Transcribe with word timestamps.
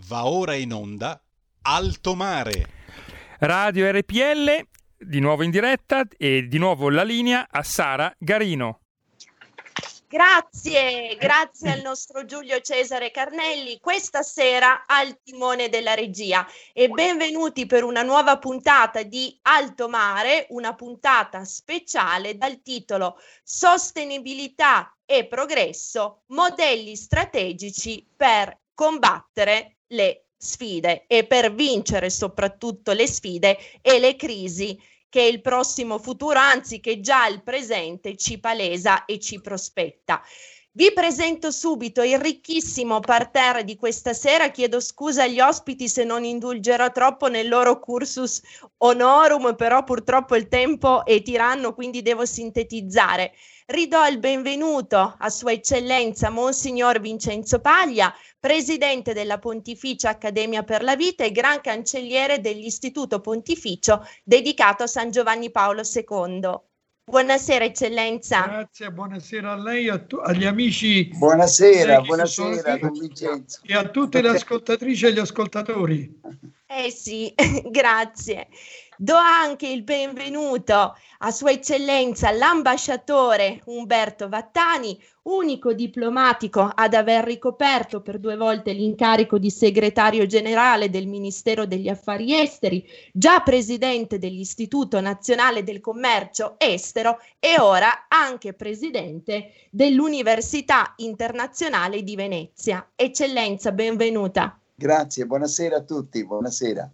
Va 0.00 0.26
ora 0.26 0.54
in 0.54 0.74
onda 0.74 1.18
Alto 1.62 2.14
Mare. 2.14 2.66
Radio 3.38 3.90
RPL, 3.90 4.66
di 4.98 5.20
nuovo 5.20 5.42
in 5.42 5.50
diretta 5.50 6.02
e 6.18 6.46
di 6.48 6.58
nuovo 6.58 6.90
la 6.90 7.02
linea 7.02 7.48
a 7.50 7.62
Sara 7.62 8.14
Garino. 8.18 8.80
Grazie, 10.06 11.16
grazie 11.16 11.72
al 11.72 11.80
nostro 11.80 12.26
Giulio 12.26 12.60
Cesare 12.60 13.10
Carnelli, 13.10 13.80
questa 13.80 14.22
sera 14.22 14.84
al 14.86 15.18
timone 15.22 15.70
della 15.70 15.94
regia 15.94 16.46
e 16.74 16.88
benvenuti 16.88 17.64
per 17.64 17.82
una 17.82 18.02
nuova 18.02 18.38
puntata 18.38 19.02
di 19.02 19.36
Alto 19.42 19.88
Mare, 19.88 20.46
una 20.50 20.74
puntata 20.74 21.42
speciale 21.44 22.36
dal 22.36 22.60
titolo 22.60 23.18
Sostenibilità 23.42 24.94
e 25.06 25.26
progresso, 25.26 26.22
modelli 26.26 26.94
strategici 26.96 28.06
per 28.14 28.58
combattere 28.74 29.75
le 29.88 30.26
sfide 30.36 31.04
e 31.06 31.26
per 31.26 31.54
vincere 31.54 32.10
soprattutto 32.10 32.92
le 32.92 33.06
sfide 33.06 33.58
e 33.80 33.98
le 33.98 34.16
crisi 34.16 34.78
che 35.08 35.22
il 35.22 35.40
prossimo 35.40 35.98
futuro, 35.98 36.38
anzi 36.38 36.80
che 36.80 37.00
già 37.00 37.26
il 37.26 37.42
presente 37.42 38.16
ci 38.16 38.38
palesa 38.38 39.04
e 39.04 39.18
ci 39.18 39.40
prospetta. 39.40 40.22
Vi 40.72 40.92
presento 40.92 41.50
subito 41.50 42.02
il 42.02 42.18
ricchissimo 42.18 43.00
parterre 43.00 43.64
di 43.64 43.76
questa 43.76 44.12
sera. 44.12 44.50
Chiedo 44.50 44.78
scusa 44.78 45.22
agli 45.22 45.40
ospiti 45.40 45.88
se 45.88 46.04
non 46.04 46.22
indulgerò 46.22 46.92
troppo 46.92 47.28
nel 47.28 47.48
loro 47.48 47.80
cursus 47.80 48.42
honorum, 48.76 49.56
però 49.56 49.84
purtroppo 49.84 50.36
il 50.36 50.48
tempo 50.48 51.06
è 51.06 51.22
tiranno, 51.22 51.72
quindi 51.72 52.02
devo 52.02 52.26
sintetizzare. 52.26 53.32
Ridò 53.68 54.06
il 54.06 54.20
benvenuto 54.20 55.16
a 55.18 55.28
Sua 55.28 55.50
Eccellenza 55.50 56.30
Monsignor 56.30 57.00
Vincenzo 57.00 57.58
Paglia, 57.58 58.14
presidente 58.38 59.12
della 59.12 59.40
Pontificia 59.40 60.10
Accademia 60.10 60.62
per 60.62 60.84
la 60.84 60.94
Vita 60.94 61.24
e 61.24 61.32
gran 61.32 61.60
cancelliere 61.60 62.40
dell'Istituto 62.40 63.20
Pontificio 63.20 64.06
dedicato 64.22 64.84
a 64.84 64.86
San 64.86 65.10
Giovanni 65.10 65.50
Paolo 65.50 65.80
II. 65.82 66.60
Buonasera 67.10 67.64
eccellenza. 67.64 68.46
Grazie, 68.46 68.92
buonasera 68.92 69.50
a 69.50 69.56
lei, 69.56 69.88
a 69.88 69.98
tu, 69.98 70.18
agli 70.18 70.44
amici. 70.44 71.06
Buonasera, 71.06 72.02
buonasera 72.02 72.78
Don 72.78 72.92
Vincenzo. 72.92 73.60
E 73.64 73.74
a 73.74 73.88
tutte 73.88 74.22
le 74.22 74.28
ascoltatrici 74.28 75.06
e 75.06 75.12
gli 75.12 75.18
ascoltatori. 75.18 76.20
Eh 76.66 76.90
sì, 76.92 77.34
grazie. 77.70 78.46
Do 78.98 79.14
anche 79.14 79.68
il 79.68 79.82
benvenuto 79.82 80.96
a 81.18 81.30
Sua 81.30 81.50
Eccellenza 81.50 82.30
l'ambasciatore 82.30 83.60
Umberto 83.66 84.26
Vattani, 84.30 84.98
unico 85.24 85.74
diplomatico 85.74 86.62
ad 86.62 86.94
aver 86.94 87.24
ricoperto 87.24 88.00
per 88.00 88.18
due 88.18 88.36
volte 88.36 88.72
l'incarico 88.72 89.38
di 89.38 89.50
segretario 89.50 90.24
generale 90.24 90.88
del 90.88 91.08
Ministero 91.08 91.66
degli 91.66 91.90
Affari 91.90 92.40
Esteri, 92.40 92.86
già 93.12 93.40
presidente 93.40 94.18
dell'Istituto 94.18 94.98
Nazionale 94.98 95.62
del 95.62 95.80
Commercio 95.80 96.54
Estero 96.56 97.18
e 97.38 97.60
ora 97.60 98.06
anche 98.08 98.54
presidente 98.54 99.50
dell'Università 99.68 100.94
Internazionale 100.96 102.02
di 102.02 102.16
Venezia. 102.16 102.92
Eccellenza, 102.96 103.72
benvenuta. 103.72 104.58
Grazie, 104.74 105.26
buonasera 105.26 105.76
a 105.76 105.82
tutti, 105.82 106.24
buonasera. 106.24 106.90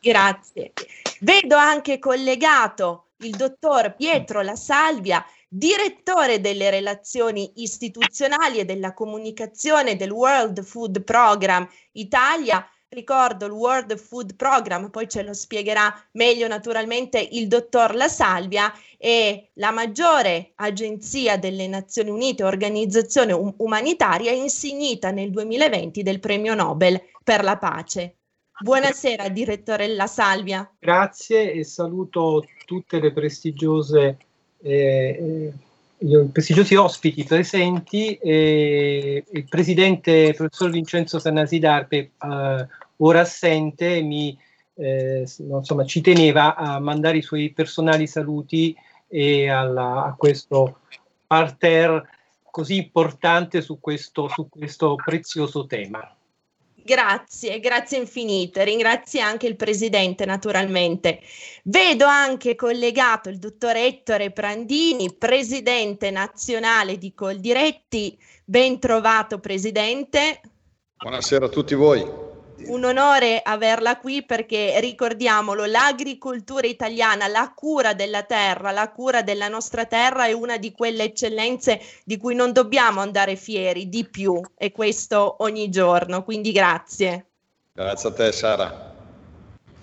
Grazie. 0.00 0.72
Vedo 1.20 1.56
anche 1.56 1.98
collegato 1.98 3.10
il 3.18 3.36
dottor 3.36 3.94
Pietro 3.96 4.40
La 4.40 4.56
Salvia, 4.56 5.22
direttore 5.46 6.40
delle 6.40 6.70
relazioni 6.70 7.52
istituzionali 7.56 8.60
e 8.60 8.64
della 8.64 8.94
comunicazione 8.94 9.96
del 9.96 10.10
World 10.10 10.62
Food 10.62 11.02
Program 11.02 11.68
Italia. 11.92 12.66
Ricordo 12.88 13.44
il 13.44 13.52
World 13.52 13.94
Food 13.98 14.36
Program, 14.36 14.88
poi 14.88 15.06
ce 15.06 15.22
lo 15.22 15.34
spiegherà 15.34 15.94
meglio 16.12 16.48
naturalmente 16.48 17.20
il 17.20 17.46
dottor 17.46 17.94
La 17.94 18.08
Salvia, 18.08 18.72
è 18.96 19.50
la 19.54 19.70
maggiore 19.70 20.52
agenzia 20.56 21.36
delle 21.36 21.68
Nazioni 21.68 22.08
Unite, 22.08 22.42
organizzazione 22.42 23.32
umanitaria 23.58 24.32
insignita 24.32 25.10
nel 25.10 25.30
2020 25.30 26.02
del 26.02 26.20
premio 26.20 26.54
Nobel 26.54 27.00
per 27.22 27.44
la 27.44 27.58
pace. 27.58 28.19
Buonasera, 28.62 29.30
direttore 29.30 29.88
La 29.88 30.06
Salvia. 30.06 30.70
Grazie 30.78 31.50
e 31.50 31.64
saluto 31.64 32.44
tutte 32.66 33.00
le 33.00 33.10
prestigiose, 33.10 34.18
eh, 34.60 35.52
gli 35.96 36.16
prestigiosi 36.30 36.74
ospiti 36.74 37.24
presenti. 37.24 38.16
Eh, 38.16 39.24
il 39.32 39.48
presidente, 39.48 40.34
professor 40.34 40.68
Vincenzo 40.68 41.18
Sanasi 41.18 41.58
d'Arpe, 41.58 41.96
eh, 41.96 42.66
ora 42.98 43.20
assente, 43.20 44.02
mi, 44.02 44.38
eh, 44.74 45.20
insomma, 45.38 45.86
ci 45.86 46.02
teneva 46.02 46.54
a 46.54 46.78
mandare 46.80 47.16
i 47.16 47.22
suoi 47.22 47.52
personali 47.52 48.06
saluti 48.06 48.76
e 49.08 49.48
alla, 49.48 50.04
a 50.04 50.14
questo 50.18 50.80
parterre 51.26 52.06
così 52.50 52.76
importante 52.76 53.62
su 53.62 53.80
questo, 53.80 54.28
su 54.28 54.50
questo 54.50 54.96
prezioso 54.96 55.64
tema. 55.64 56.14
Grazie, 56.90 57.60
grazie 57.60 57.98
infinite. 57.98 58.64
Ringrazio 58.64 59.22
anche 59.22 59.46
il 59.46 59.54
presidente, 59.54 60.24
naturalmente. 60.24 61.20
Vedo 61.62 62.04
anche 62.04 62.56
collegato 62.56 63.28
il 63.28 63.38
dottor 63.38 63.76
Ettore 63.76 64.32
Prandini, 64.32 65.14
presidente 65.14 66.10
nazionale 66.10 66.98
di 66.98 67.14
Coldiretti. 67.14 68.18
Ben 68.44 68.80
trovato, 68.80 69.38
presidente. 69.38 70.40
Buonasera 70.96 71.46
a 71.46 71.48
tutti 71.48 71.76
voi 71.76 72.29
un 72.66 72.84
onore 72.84 73.40
averla 73.42 73.98
qui 73.98 74.24
perché 74.24 74.78
ricordiamolo, 74.80 75.64
l'agricoltura 75.64 76.66
italiana, 76.66 77.26
la 77.26 77.52
cura 77.54 77.94
della 77.94 78.22
terra, 78.22 78.70
la 78.70 78.90
cura 78.90 79.22
della 79.22 79.48
nostra 79.48 79.86
terra 79.86 80.26
è 80.26 80.32
una 80.32 80.56
di 80.56 80.72
quelle 80.72 81.04
eccellenze 81.04 81.80
di 82.04 82.16
cui 82.16 82.34
non 82.34 82.52
dobbiamo 82.52 83.00
andare 83.00 83.36
fieri 83.36 83.88
di 83.88 84.06
più 84.08 84.40
e 84.56 84.72
questo 84.72 85.36
ogni 85.40 85.68
giorno, 85.68 86.22
quindi 86.22 86.52
grazie. 86.52 87.26
Grazie 87.72 88.08
a 88.08 88.12
te 88.12 88.32
Sara. 88.32 88.88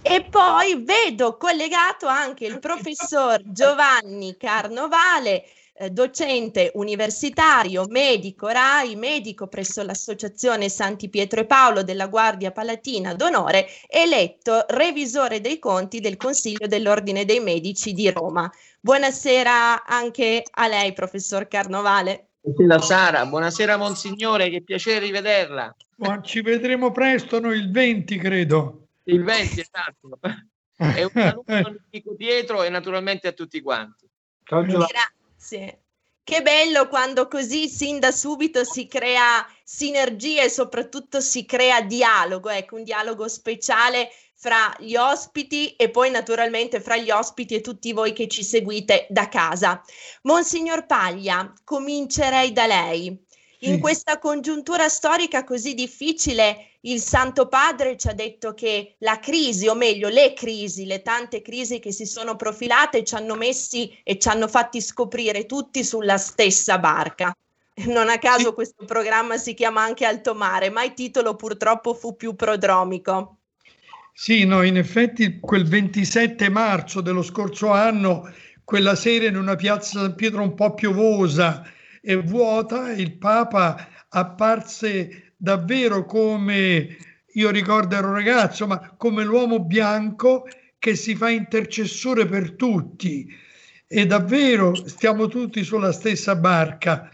E 0.02 0.24
poi 0.24 0.84
vedo 0.84 1.36
collegato 1.36 2.08
anche 2.08 2.46
il 2.46 2.60
professor 2.60 3.42
Giovanni 3.44 4.38
Carnovale, 4.38 5.44
eh, 5.80 5.92
docente 5.92 6.72
universitario, 6.74 7.86
medico 7.88 8.48
RAI, 8.48 8.96
medico 8.96 9.48
presso 9.48 9.84
l'Associazione 9.84 10.70
Santi 10.70 11.08
Pietro 11.08 11.42
e 11.42 11.46
Paolo 11.46 11.84
della 11.84 12.08
Guardia 12.08 12.52
Palatina 12.52 13.14
d'Onore, 13.14 13.68
eletto 13.88 14.66
revisore 14.70 15.40
dei 15.40 15.60
conti 15.60 16.00
del 16.00 16.18
Consiglio 16.18 16.66
dell'Ordine 16.66 17.26
dei 17.26 17.40
Medici 17.40 17.94
di 17.94 18.10
Roma. 18.10 18.52
Buonasera 18.80 19.86
anche 19.86 20.44
a 20.50 20.68
lei, 20.68 20.94
professor 20.94 21.48
Carnovale. 21.48 22.30
Buonasera 22.42 22.82
Sara, 22.82 23.26
buonasera 23.28 23.78
Monsignore, 23.78 24.50
che 24.50 24.64
piacere 24.64 25.00
rivederla. 25.06 25.76
ci 26.24 26.42
vedremo 26.42 26.92
presto, 26.92 27.40
noi 27.40 27.60
il 27.60 27.70
20 27.70 28.18
credo. 28.18 28.88
Il 29.04 29.24
20, 29.24 29.60
esatto. 29.60 30.20
E 30.78 31.04
un 31.04 31.12
saluto 31.14 31.44
al 31.54 31.82
dico 31.88 32.16
Pietro 32.16 32.64
e 32.64 32.70
naturalmente 32.70 33.28
a 33.28 33.32
tutti 33.34 33.62
quanti. 33.62 34.10
Ciao 34.44 34.66
Giovanni. 34.66 35.16
Grazie. 35.38 35.84
Che 36.24 36.42
bello 36.42 36.90
quando 36.90 37.30
così 37.30 37.70
sin 37.70 38.00
da 38.00 38.12
subito 38.12 38.66
si 38.66 38.88
crea 38.88 39.48
sinergia 39.64 40.44
e 40.44 40.50
soprattutto 40.50 41.22
si 41.22 41.46
crea 41.46 41.82
dialogo, 41.82 42.50
ecco, 42.50 42.76
un 42.76 42.84
dialogo 42.84 43.30
speciale 43.30 44.10
fra 44.34 44.76
gli 44.80 44.96
ospiti 44.96 45.76
e 45.78 45.90
poi 45.90 46.12
naturalmente 46.12 46.82
fra 46.82 46.98
gli 46.98 47.12
ospiti 47.12 47.56
e 47.56 47.62
tutti 47.62 47.94
voi 47.94 48.12
che 48.12 48.28
ci 48.28 48.44
seguite 48.44 49.08
da 49.10 49.30
casa. 49.30 49.82
Monsignor 50.24 50.86
Paglia, 50.86 51.54
comincerei 51.64 52.52
da 52.52 52.66
lei. 52.66 53.26
In 53.62 53.80
questa 53.80 54.20
congiuntura 54.20 54.90
storica 54.90 55.44
così 55.44 55.74
difficile, 55.74 56.77
il 56.82 57.00
Santo 57.02 57.48
Padre 57.48 57.98
ci 57.98 58.08
ha 58.08 58.14
detto 58.14 58.54
che 58.54 58.96
la 59.00 59.20
crisi, 59.20 59.68
o 59.68 59.76
meglio 59.76 60.10
le 60.10 60.34
crisi, 60.34 60.86
le 60.86 61.02
tante 61.02 61.42
crisi 61.42 61.80
che 61.80 61.92
si 61.92 62.06
sono 62.06 62.36
profilate, 62.36 63.04
ci 63.04 63.16
hanno 63.16 63.36
messi 63.36 63.92
e 64.04 64.18
ci 64.20 64.28
hanno 64.28 64.48
fatti 64.48 64.80
scoprire 64.80 65.46
tutti 65.46 65.84
sulla 65.84 66.18
stessa 66.18 66.78
barca. 66.78 67.36
Non 67.86 68.10
a 68.10 68.18
caso 68.18 68.54
questo 68.54 68.86
programma 68.86 69.38
si 69.38 69.54
chiama 69.54 69.84
anche 69.84 70.06
Alto 70.06 70.34
Mare, 70.34 70.70
ma 70.70 70.84
il 70.84 70.94
titolo 70.94 71.36
purtroppo 71.36 71.94
fu 71.94 72.16
più 72.16 72.36
prodromico. 72.36 73.38
Sì, 74.14 74.46
no, 74.46 74.64
in 74.64 74.78
effetti 74.78 75.40
quel 75.40 75.68
27 75.68 76.50
marzo 76.50 77.02
dello 77.02 77.22
scorso 77.22 77.72
anno, 77.72 78.32
quella 78.64 78.96
sera 78.96 79.26
in 79.26 79.36
una 79.36 79.56
piazza 79.56 80.00
San 80.00 80.16
Pietro 80.16 80.42
un 80.42 80.56
po' 80.56 80.74
piovosa, 80.74 81.64
e 82.02 82.16
vuota, 82.16 82.92
il 82.94 83.18
Papa 83.18 83.88
apparse 84.10 85.27
davvero 85.38 86.06
come, 86.06 86.98
io 87.34 87.50
ricordo 87.52 87.96
ero 87.96 88.12
ragazzo, 88.12 88.66
ma 88.66 88.96
come 88.98 89.24
l'uomo 89.24 89.64
bianco 89.64 90.48
che 90.80 90.96
si 90.96 91.16
fa 91.16 91.30
intercessore 91.30 92.26
per 92.26 92.54
tutti. 92.54 93.28
E 93.88 94.06
davvero 94.06 94.76
stiamo 94.76 95.28
tutti 95.28 95.64
sulla 95.64 95.94
stessa 95.94 96.36
barca, 96.36 97.10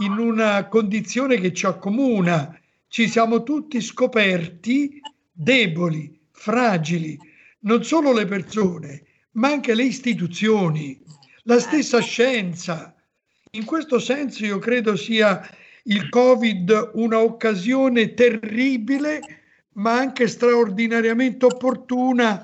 in 0.00 0.12
una 0.12 0.66
condizione 0.66 1.38
che 1.38 1.52
ci 1.52 1.66
accomuna, 1.66 2.58
ci 2.88 3.08
siamo 3.08 3.42
tutti 3.42 3.80
scoperti 3.80 5.00
deboli, 5.30 6.18
fragili, 6.32 7.18
non 7.60 7.84
solo 7.84 8.12
le 8.12 8.26
persone, 8.26 9.04
ma 9.32 9.48
anche 9.48 9.74
le 9.74 9.84
istituzioni, 9.84 11.00
la 11.44 11.58
stessa 11.58 12.00
scienza. 12.00 12.94
In 13.52 13.64
questo 13.64 13.98
senso 13.98 14.44
io 14.44 14.58
credo 14.58 14.96
sia 14.96 15.40
il 15.90 16.08
Covid 16.08 16.90
un'occasione 16.94 18.14
terribile, 18.14 19.20
ma 19.74 19.98
anche 19.98 20.28
straordinariamente 20.28 21.46
opportuna 21.46 22.40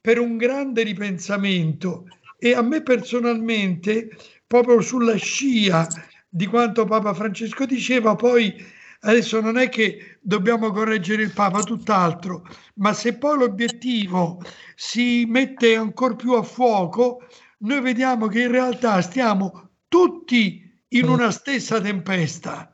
per 0.00 0.20
un 0.20 0.36
grande 0.36 0.82
ripensamento. 0.82 2.06
E 2.38 2.54
a 2.54 2.62
me 2.62 2.82
personalmente, 2.82 4.10
proprio 4.46 4.80
sulla 4.80 5.16
scia 5.16 5.88
di 6.28 6.46
quanto 6.46 6.84
Papa 6.84 7.14
Francesco 7.14 7.64
diceva, 7.66 8.14
poi 8.14 8.54
adesso 9.00 9.40
non 9.40 9.58
è 9.58 9.68
che 9.68 10.18
dobbiamo 10.20 10.70
correggere 10.70 11.22
il 11.22 11.32
Papa, 11.32 11.62
tutt'altro, 11.62 12.46
ma 12.74 12.92
se 12.92 13.14
poi 13.14 13.38
l'obiettivo 13.38 14.40
si 14.76 15.24
mette 15.28 15.74
ancora 15.74 16.14
più 16.14 16.32
a 16.34 16.42
fuoco, 16.42 17.26
noi 17.58 17.80
vediamo 17.80 18.28
che 18.28 18.42
in 18.42 18.50
realtà 18.52 19.00
stiamo 19.00 19.70
tutti 19.88 20.62
in 20.88 21.08
una 21.08 21.32
stessa 21.32 21.80
tempesta, 21.80 22.73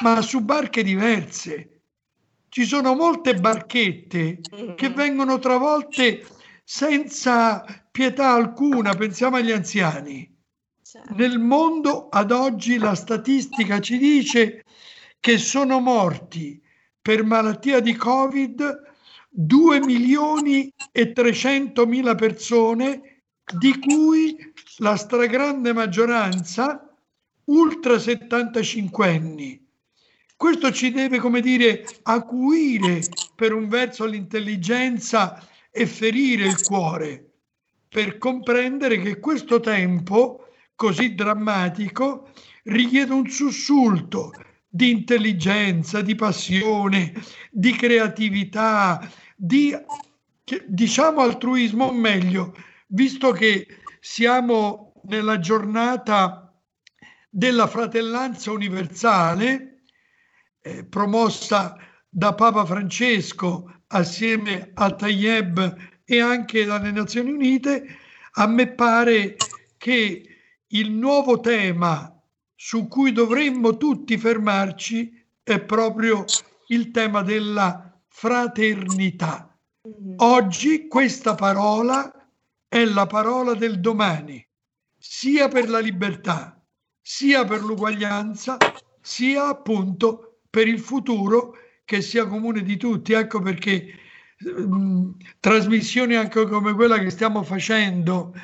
ma 0.00 0.22
su 0.22 0.40
barche 0.40 0.82
diverse. 0.82 1.82
Ci 2.48 2.64
sono 2.64 2.94
molte 2.94 3.34
barchette 3.34 4.40
che 4.74 4.88
vengono 4.90 5.38
travolte 5.38 6.26
senza 6.64 7.64
pietà 7.90 8.32
alcuna, 8.32 8.94
pensiamo 8.94 9.36
agli 9.36 9.52
anziani. 9.52 10.28
Certo. 10.82 11.14
Nel 11.14 11.38
mondo 11.38 12.08
ad 12.08 12.32
oggi 12.32 12.78
la 12.78 12.94
statistica 12.94 13.80
ci 13.80 13.98
dice 13.98 14.64
che 15.20 15.38
sono 15.38 15.78
morti 15.78 16.60
per 17.00 17.22
malattia 17.22 17.80
di 17.80 17.94
Covid 17.94 18.88
2 19.28 19.80
milioni 19.80 20.72
e 20.90 21.12
300 21.12 21.86
mila 21.86 22.16
persone, 22.16 23.22
di 23.58 23.78
cui 23.78 24.36
la 24.78 24.96
stragrande 24.96 25.72
maggioranza 25.72 26.92
ultra 27.44 27.98
75 27.98 29.08
anni. 29.08 29.59
Questo 30.40 30.72
ci 30.72 30.90
deve, 30.90 31.18
come 31.18 31.42
dire, 31.42 31.84
acuire 32.04 33.02
per 33.34 33.52
un 33.52 33.68
verso 33.68 34.06
l'intelligenza 34.06 35.46
e 35.70 35.84
ferire 35.84 36.46
il 36.46 36.62
cuore, 36.62 37.32
per 37.86 38.16
comprendere 38.16 39.00
che 39.00 39.20
questo 39.20 39.60
tempo 39.60 40.46
così 40.74 41.14
drammatico 41.14 42.30
richiede 42.62 43.12
un 43.12 43.28
sussulto 43.28 44.32
di 44.66 44.88
intelligenza, 44.88 46.00
di 46.00 46.14
passione, 46.14 47.12
di 47.50 47.72
creatività, 47.72 49.06
di 49.36 49.76
diciamo 50.66 51.20
altruismo, 51.20 51.84
o 51.84 51.92
meglio, 51.92 52.54
visto 52.86 53.32
che 53.32 53.66
siamo 54.00 54.94
nella 55.02 55.38
giornata 55.38 56.50
della 57.28 57.66
fratellanza 57.66 58.50
universale 58.52 59.79
eh, 60.62 60.84
promossa 60.84 61.76
da 62.08 62.34
Papa 62.34 62.64
Francesco 62.64 63.82
assieme 63.88 64.70
a 64.74 64.94
Tayeb 64.94 65.76
e 66.04 66.20
anche 66.20 66.64
dalle 66.64 66.90
Nazioni 66.90 67.30
Unite, 67.30 67.84
a 68.32 68.46
me 68.46 68.72
pare 68.72 69.36
che 69.76 70.24
il 70.66 70.90
nuovo 70.90 71.40
tema 71.40 72.12
su 72.54 72.88
cui 72.88 73.12
dovremmo 73.12 73.76
tutti 73.76 74.18
fermarci 74.18 75.10
è 75.42 75.60
proprio 75.60 76.24
il 76.68 76.90
tema 76.90 77.22
della 77.22 77.98
fraternità. 78.08 79.56
Mm-hmm. 79.88 80.14
Oggi 80.18 80.86
questa 80.86 81.34
parola 81.34 82.12
è 82.68 82.84
la 82.84 83.06
parola 83.06 83.54
del 83.54 83.80
domani, 83.80 84.46
sia 84.98 85.48
per 85.48 85.68
la 85.68 85.78
libertà, 85.78 86.62
sia 87.00 87.44
per 87.44 87.62
l'uguaglianza, 87.62 88.58
sia 89.00 89.48
appunto 89.48 90.29
per 90.50 90.66
il 90.68 90.80
futuro 90.80 91.54
che 91.84 92.02
sia 92.02 92.26
comune 92.26 92.62
di 92.62 92.76
tutti. 92.76 93.12
Ecco 93.12 93.40
perché 93.40 93.94
mh, 94.38 95.10
trasmissioni 95.40 96.16
anche 96.16 96.46
come 96.46 96.74
quella 96.74 96.98
che 96.98 97.10
stiamo 97.10 97.42
facendo 97.42 98.34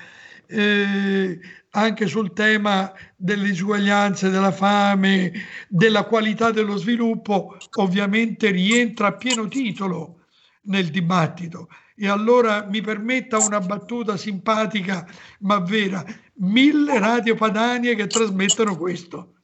eh, 0.46 1.38
anche 1.70 2.06
sul 2.06 2.32
tema 2.32 2.92
delle 3.16 3.44
disuguaglianze, 3.44 4.30
della 4.30 4.52
fame, 4.52 5.32
della 5.68 6.04
qualità 6.04 6.50
dello 6.50 6.76
sviluppo, 6.76 7.56
ovviamente 7.78 8.50
rientra 8.50 9.08
a 9.08 9.16
pieno 9.16 9.48
titolo 9.48 10.24
nel 10.62 10.88
dibattito. 10.88 11.68
E 11.94 12.08
allora 12.08 12.66
mi 12.68 12.80
permetta 12.80 13.38
una 13.38 13.60
battuta 13.60 14.16
simpatica 14.16 15.06
ma 15.40 15.58
vera, 15.58 16.04
mille 16.34 16.98
radio 16.98 17.34
padanie 17.34 17.94
che 17.94 18.06
trasmettono 18.06 18.76
questo. 18.76 19.34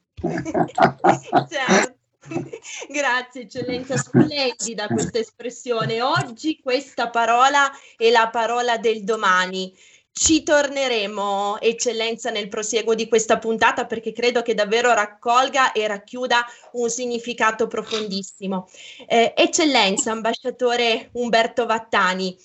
certo. 1.49 1.91
Grazie 2.89 3.43
eccellenza, 3.43 3.97
splendida 3.97 4.87
questa 4.87 5.19
espressione. 5.19 6.03
Oggi 6.03 6.61
questa 6.63 7.11
parola 7.11 7.71
è 7.97 8.11
la 8.11 8.29
parola 8.31 8.79
del 8.79 9.03
domani. 9.03 9.75
Ci 10.15 10.43
torneremo, 10.43 11.59
eccellenza, 11.59 12.31
nel 12.31 12.49
prosieguo 12.49 12.95
di 12.95 13.09
questa 13.09 13.39
puntata 13.39 13.87
perché 13.87 14.13
credo 14.13 14.43
che 14.43 14.53
davvero 14.53 14.93
raccolga 14.93 15.73
e 15.73 15.87
racchiuda 15.87 16.45
un 16.73 16.91
significato 16.91 17.67
profondissimo. 17.67 18.69
Eh, 19.09 19.33
eccellenza, 19.35 20.13
ambasciatore 20.13 21.09
Umberto 21.13 21.65
Vattani, 21.65 22.37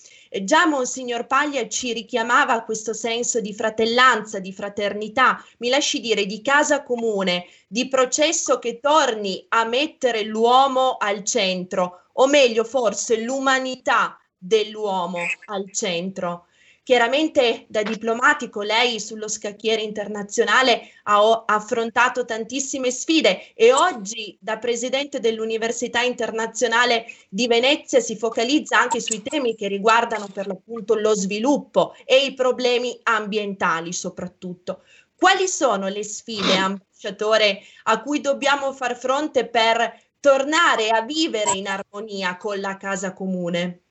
Già 0.42 0.66
Monsignor 0.66 1.26
Paglia 1.26 1.66
ci 1.68 1.94
richiamava 1.94 2.52
a 2.52 2.64
questo 2.64 2.92
senso 2.92 3.40
di 3.40 3.54
fratellanza, 3.54 4.38
di 4.38 4.52
fraternità, 4.52 5.42
mi 5.58 5.70
lasci 5.70 6.00
dire 6.00 6.26
di 6.26 6.42
casa 6.42 6.82
comune, 6.82 7.46
di 7.66 7.88
processo 7.88 8.58
che 8.58 8.78
torni 8.78 9.46
a 9.48 9.64
mettere 9.64 10.24
l'uomo 10.24 10.96
al 10.98 11.24
centro, 11.24 12.02
o 12.14 12.26
meglio 12.26 12.64
forse 12.64 13.20
l'umanità 13.22 14.18
dell'uomo 14.36 15.20
al 15.46 15.72
centro. 15.72 16.47
Chiaramente 16.88 17.66
da 17.68 17.82
diplomatico 17.82 18.62
lei 18.62 18.98
sullo 18.98 19.28
scacchiere 19.28 19.82
internazionale 19.82 20.88
ha 21.02 21.44
affrontato 21.46 22.24
tantissime 22.24 22.90
sfide 22.90 23.52
e 23.52 23.74
oggi 23.74 24.38
da 24.40 24.56
presidente 24.56 25.20
dell'Università 25.20 26.00
internazionale 26.00 27.04
di 27.28 27.46
Venezia 27.46 28.00
si 28.00 28.16
focalizza 28.16 28.80
anche 28.80 29.00
sui 29.00 29.20
temi 29.20 29.54
che 29.54 29.68
riguardano 29.68 30.28
per 30.32 30.46
l'appunto 30.46 30.94
lo 30.94 31.14
sviluppo 31.14 31.94
e 32.06 32.24
i 32.24 32.32
problemi 32.32 32.98
ambientali 33.02 33.92
soprattutto. 33.92 34.82
Quali 35.14 35.46
sono 35.46 35.88
le 35.88 36.02
sfide, 36.02 36.56
ambasciatore, 36.56 37.60
a 37.82 38.00
cui 38.00 38.22
dobbiamo 38.22 38.72
far 38.72 38.96
fronte 38.96 39.46
per 39.46 39.94
tornare 40.20 40.88
a 40.88 41.02
vivere 41.02 41.50
in 41.52 41.68
armonia 41.68 42.38
con 42.38 42.58
la 42.58 42.78
casa 42.78 43.12
comune? 43.12 43.82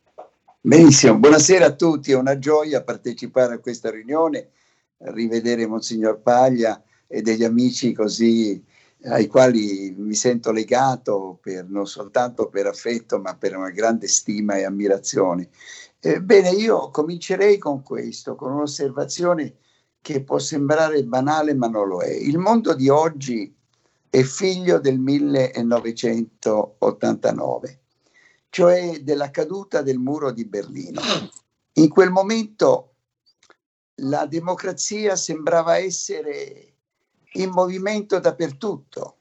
Benissimo, 0.59 1.17
buonasera 1.17 1.67
a 1.67 1.75
tutti, 1.75 2.11
è 2.11 2.15
una 2.15 2.39
gioia 2.39 2.83
partecipare 2.83 3.53
a 3.53 3.59
questa 3.59 3.91
riunione, 3.91 4.49
rivedere 4.97 5.67
Monsignor 5.67 6.19
Paglia 6.19 6.83
e 7.05 7.21
degli 7.21 7.43
amici 7.43 7.93
così 7.93 8.65
ai 9.03 9.27
quali 9.27 9.93
mi 9.95 10.15
sento 10.15 10.51
legato 10.51 11.37
per, 11.41 11.69
non 11.69 11.85
soltanto 11.85 12.49
per 12.49 12.65
affetto 12.65 13.19
ma 13.19 13.35
per 13.37 13.55
una 13.55 13.69
grande 13.69 14.07
stima 14.07 14.57
e 14.57 14.63
ammirazione. 14.65 15.49
Eh, 15.99 16.21
bene, 16.21 16.49
io 16.49 16.89
comincerei 16.89 17.59
con 17.59 17.83
questo, 17.83 18.33
con 18.35 18.51
un'osservazione 18.51 19.57
che 20.01 20.23
può 20.23 20.39
sembrare 20.39 21.03
banale 21.03 21.53
ma 21.53 21.67
non 21.67 21.87
lo 21.87 22.01
è. 22.01 22.09
Il 22.09 22.39
mondo 22.39 22.73
di 22.73 22.89
oggi 22.89 23.55
è 24.09 24.23
figlio 24.23 24.79
del 24.79 24.97
1989 24.99 27.81
cioè 28.57 29.01
della 29.03 29.29
caduta 29.29 29.83
del 29.83 29.99
muro 29.99 30.31
di 30.31 30.43
Berlino. 30.43 30.99
In 31.73 31.89
quel 31.89 32.09
momento 32.09 32.95
la 33.97 34.25
democrazia 34.25 35.15
sembrava 35.15 35.77
essere 35.77 36.73
in 37.33 37.51
movimento 37.51 38.17
dappertutto, 38.19 39.17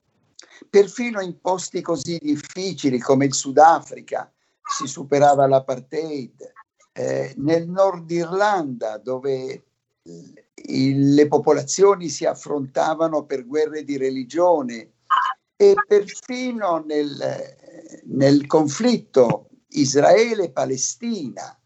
perfino 0.71 1.21
in 1.21 1.39
posti 1.39 1.83
così 1.83 2.19
difficili 2.19 2.99
come 2.99 3.27
il 3.27 3.35
Sudafrica 3.35 4.33
si 4.63 4.87
superava 4.87 5.47
l'apartheid, 5.47 6.53
eh, 6.95 7.35
nel 7.37 7.69
nord 7.69 8.11
Irlanda 8.11 8.97
dove 8.97 9.65
il, 10.55 11.13
le 11.13 11.29
popolazioni 11.29 12.09
si 12.09 12.25
affrontavano 12.25 13.27
per 13.27 13.47
guerre 13.47 13.85
di 13.85 13.99
religione 13.99 14.93
e 15.57 15.75
perfino 15.87 16.83
nel, 16.87 17.65
nel 18.05 18.47
conflitto 18.47 19.49
Israele-Palestina 19.69 21.59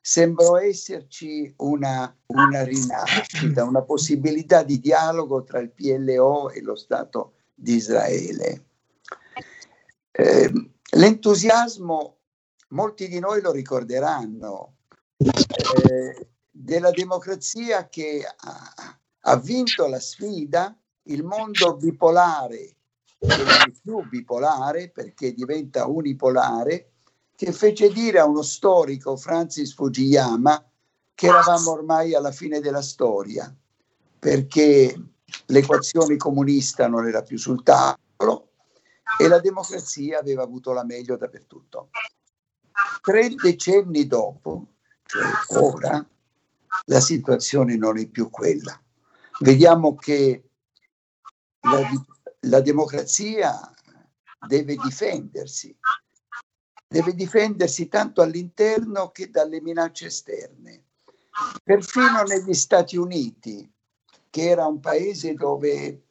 sembrò 0.00 0.58
esserci 0.58 1.52
una, 1.58 2.14
una, 2.26 2.62
rinascita, 2.62 3.64
una 3.64 3.82
possibilità 3.82 4.62
di 4.62 4.78
dialogo 4.78 5.44
tra 5.44 5.60
il 5.60 5.70
PLO 5.70 6.50
e 6.50 6.60
lo 6.60 6.76
Stato 6.76 7.34
di 7.54 7.74
Israele. 7.74 8.66
Eh, 10.10 10.52
L'entusiasmo, 10.96 12.18
molti 12.68 13.08
di 13.08 13.18
noi 13.18 13.40
lo 13.40 13.50
ricorderanno, 13.50 14.76
eh, 15.16 16.28
della 16.50 16.90
democrazia 16.90 17.88
che 17.88 18.22
ha, 18.24 18.98
ha 19.20 19.36
vinto 19.38 19.88
la 19.88 19.98
sfida, 19.98 20.76
il 21.04 21.24
mondo 21.24 21.76
bipolare, 21.76 22.76
non 23.26 23.72
più 23.82 24.08
bipolare 24.08 24.90
perché 24.90 25.32
diventa 25.32 25.86
unipolare, 25.86 26.90
che 27.34 27.52
fece 27.52 27.90
dire 27.90 28.18
a 28.18 28.26
uno 28.26 28.42
storico, 28.42 29.16
Francis 29.16 29.74
Fujiyama, 29.74 30.64
che 31.14 31.26
eravamo 31.26 31.72
ormai 31.72 32.14
alla 32.14 32.32
fine 32.32 32.60
della 32.60 32.82
storia, 32.82 33.52
perché 34.18 35.00
l'equazione 35.46 36.16
comunista 36.16 36.86
non 36.88 37.06
era 37.06 37.22
più 37.22 37.38
sul 37.38 37.62
tavolo 37.62 38.50
e 39.18 39.28
la 39.28 39.40
democrazia 39.40 40.18
aveva 40.18 40.42
avuto 40.42 40.72
la 40.72 40.84
meglio 40.84 41.16
dappertutto. 41.16 41.90
Tre 43.00 43.28
decenni 43.30 44.06
dopo, 44.06 44.66
cioè 45.04 45.24
ora, 45.60 46.04
la 46.86 47.00
situazione 47.00 47.76
non 47.76 47.98
è 47.98 48.06
più 48.06 48.30
quella. 48.30 48.78
Vediamo 49.40 49.94
che 49.94 50.42
la, 51.60 51.80
la 52.44 52.60
democrazia 52.60 53.58
deve 54.46 54.76
difendersi, 54.76 55.76
deve 56.86 57.14
difendersi 57.14 57.88
tanto 57.88 58.22
all'interno 58.22 59.10
che 59.10 59.30
dalle 59.30 59.60
minacce 59.60 60.06
esterne. 60.06 60.82
Perfino 61.62 62.22
negli 62.22 62.54
Stati 62.54 62.96
Uniti, 62.96 63.68
che 64.30 64.48
era 64.48 64.66
un 64.66 64.80
paese 64.80 65.34
dove 65.34 66.02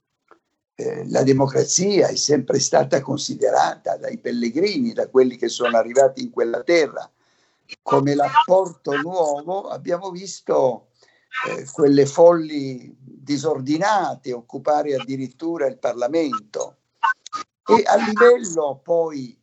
eh, 0.76 1.10
la 1.10 1.24
democrazia 1.24 2.08
è 2.08 2.16
sempre 2.16 2.60
stata 2.60 3.00
considerata 3.02 3.96
dai 3.98 4.18
pellegrini, 4.18 4.94
da 4.94 5.10
quelli 5.10 5.38
che 5.38 5.48
sono 5.48 5.78
arrivati 5.78 6.22
in 6.22 6.30
quella 6.30 6.64
terra, 6.64 7.10
come 7.82 8.16
l'apporto 8.16 9.00
nuovo, 9.02 9.70
abbiamo 9.70 10.12
visto 10.12 10.90
eh, 11.48 11.66
quelle 11.72 12.06
folli 12.06 12.96
disordinate 13.00 14.34
occupare 14.34 14.96
addirittura 14.96 15.68
il 15.68 15.78
Parlamento 15.78 16.78
e 17.66 17.84
a 17.86 17.96
livello 17.96 18.80
poi 18.84 19.38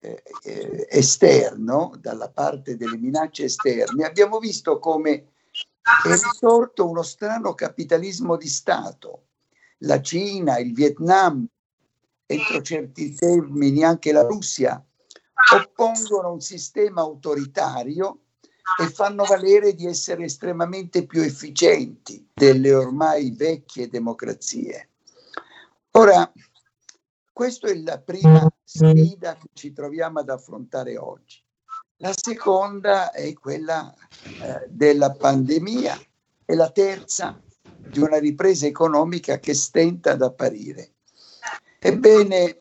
eh, 0.00 0.22
eh, 0.42 0.86
esterno, 0.90 1.92
dalla 2.00 2.28
parte 2.28 2.76
delle 2.76 2.96
minacce 2.96 3.44
esterne, 3.44 4.04
abbiamo 4.04 4.38
visto 4.38 4.78
come 4.78 5.12
è 6.04 6.08
risorto 6.08 6.88
uno 6.88 7.02
strano 7.02 7.54
capitalismo 7.54 8.36
di 8.36 8.48
Stato. 8.48 9.26
La 9.78 10.00
Cina, 10.00 10.58
il 10.58 10.72
Vietnam, 10.72 11.46
entro 12.26 12.62
certi 12.62 13.14
termini 13.14 13.84
anche 13.84 14.12
la 14.12 14.22
Russia, 14.22 14.82
oppongono 15.52 16.32
un 16.32 16.40
sistema 16.40 17.00
autoritario 17.00 18.20
e 18.80 18.88
fanno 18.88 19.24
valere 19.24 19.74
di 19.74 19.86
essere 19.86 20.24
estremamente 20.24 21.06
più 21.06 21.22
efficienti 21.22 22.28
delle 22.32 22.72
ormai 22.74 23.32
vecchie 23.32 23.88
democrazie. 23.88 24.88
Ora, 25.92 26.30
questa 27.32 27.68
è 27.68 27.74
la 27.74 27.98
prima 27.98 28.48
sfida 28.62 29.36
che 29.36 29.48
ci 29.52 29.72
troviamo 29.72 30.20
ad 30.20 30.28
affrontare 30.28 30.96
oggi. 30.96 31.42
La 31.96 32.12
seconda 32.14 33.10
è 33.12 33.32
quella 33.34 33.94
eh, 34.24 34.66
della 34.68 35.12
pandemia 35.12 35.98
e 36.44 36.54
la 36.54 36.70
terza 36.70 37.40
di 37.62 38.00
una 38.00 38.18
ripresa 38.18 38.66
economica 38.66 39.38
che 39.38 39.54
stenta 39.54 40.12
ad 40.12 40.22
apparire. 40.22 40.94
Ebbene, 41.78 42.58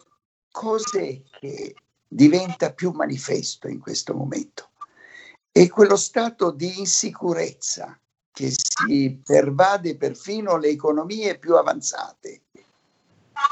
cos'è 0.51 1.21
che 1.39 1.75
diventa 2.07 2.73
più 2.73 2.91
manifesto 2.91 3.67
in 3.67 3.79
questo 3.79 4.13
momento. 4.13 4.70
E 5.51 5.69
quello 5.69 5.97
stato 5.97 6.51
di 6.51 6.79
insicurezza 6.79 7.99
che 8.31 8.51
si 8.51 9.19
pervade 9.23 9.97
perfino 9.97 10.57
le 10.57 10.69
economie 10.69 11.37
più 11.37 11.57
avanzate. 11.57 12.43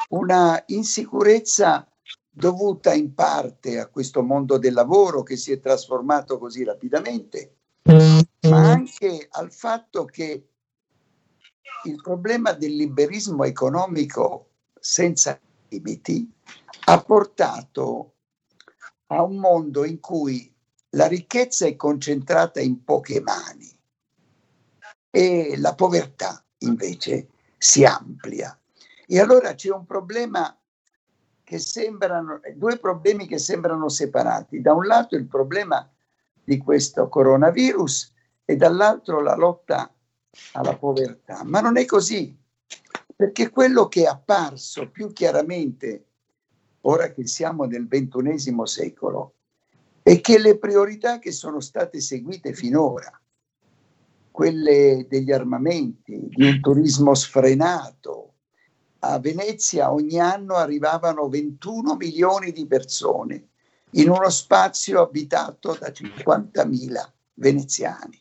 Una 0.10 0.63
insicurezza 0.68 1.86
dovuta 2.29 2.94
in 2.94 3.13
parte 3.13 3.79
a 3.79 3.88
questo 3.88 4.24
mondo 4.24 4.58
del 4.58 4.74
lavoro 4.74 5.24
che 5.24 5.36
si 5.36 5.51
è 5.51 5.60
trasformato 5.60 6.38
così 6.38 6.63
rapidamente, 6.63 7.56
ma 7.84 8.72
anche 8.72 9.27
al 9.32 9.51
fatto 9.51 10.06
che 10.06 10.48
il 11.84 12.01
problema 12.01 12.53
del 12.53 12.75
liberismo 12.75 13.44
economico 13.44 14.51
senza 14.79 15.39
limiti 15.68 16.32
ha 16.86 17.01
portato 17.01 18.13
a 19.08 19.22
un 19.22 19.38
mondo 19.38 19.86
in 19.86 20.00
cui 20.00 20.53
la 20.91 21.08
ricchezza 21.08 21.65
è 21.65 21.75
concentrata 21.75 22.60
in 22.60 22.84
poche 22.84 23.22
mani 23.22 23.69
e 25.10 25.55
la 25.58 25.75
povertà 25.75 26.43
invece 26.60 27.29
si 27.58 27.84
amplia. 27.86 28.58
E 29.05 29.19
allora 29.19 29.53
c'è 29.53 29.72
un 29.72 29.86
problema 29.86 30.55
che 31.43 31.58
sembrano, 31.58 32.39
due 32.55 32.77
problemi 32.77 33.27
che 33.27 33.39
sembrano 33.39 33.89
separati. 33.89 34.62
Da 34.62 34.74
un 34.74 34.86
lato 34.86 35.15
il 35.15 35.25
problema 35.25 35.88
di 36.43 36.58
questo 36.58 37.10
coronavirus 37.10 38.13
e 38.46 38.55
dall'altro 38.55 39.22
la 39.22 39.36
lotta 39.36 39.91
alla 40.53 40.77
povertà. 40.77 41.43
Ma 41.43 41.60
non 41.60 41.77
è 41.77 41.86
così, 41.86 42.38
perché 43.15 43.50
quello 43.50 43.88
che 43.88 44.03
è 44.03 44.05
apparso 44.05 44.89
più 44.89 45.12
chiaramente 45.12 46.05
ora 46.81 47.12
che 47.12 47.27
siamo 47.27 47.65
nel 47.65 47.88
ventunesimo 47.88 48.65
secolo, 48.65 49.38
è 50.10 50.22
che 50.22 50.39
le 50.39 50.58
priorità 50.58 51.20
che 51.20 51.32
sono 51.32 51.60
state 51.60 52.01
seguite 52.01 52.51
finora, 52.51 53.12
quelle 54.32 55.06
degli 55.08 55.32
armamenti, 55.32 56.30
di 56.30 56.48
un 56.48 56.60
turismo 56.62 57.13
sfrenato, 57.13 58.34
a 59.01 59.20
Venezia 59.20 59.94
ogni 59.94 60.20
anno 60.20 60.56
arrivavano 60.56 61.30
21 61.30 61.96
milioni 61.96 62.51
di 62.51 62.66
persone 62.66 63.50
in 63.92 64.10
uno 64.10 64.32
spazio 64.32 65.00
abitato 65.00 65.78
da 65.80 65.89
50.000 65.89 67.12
veneziani. 67.36 68.20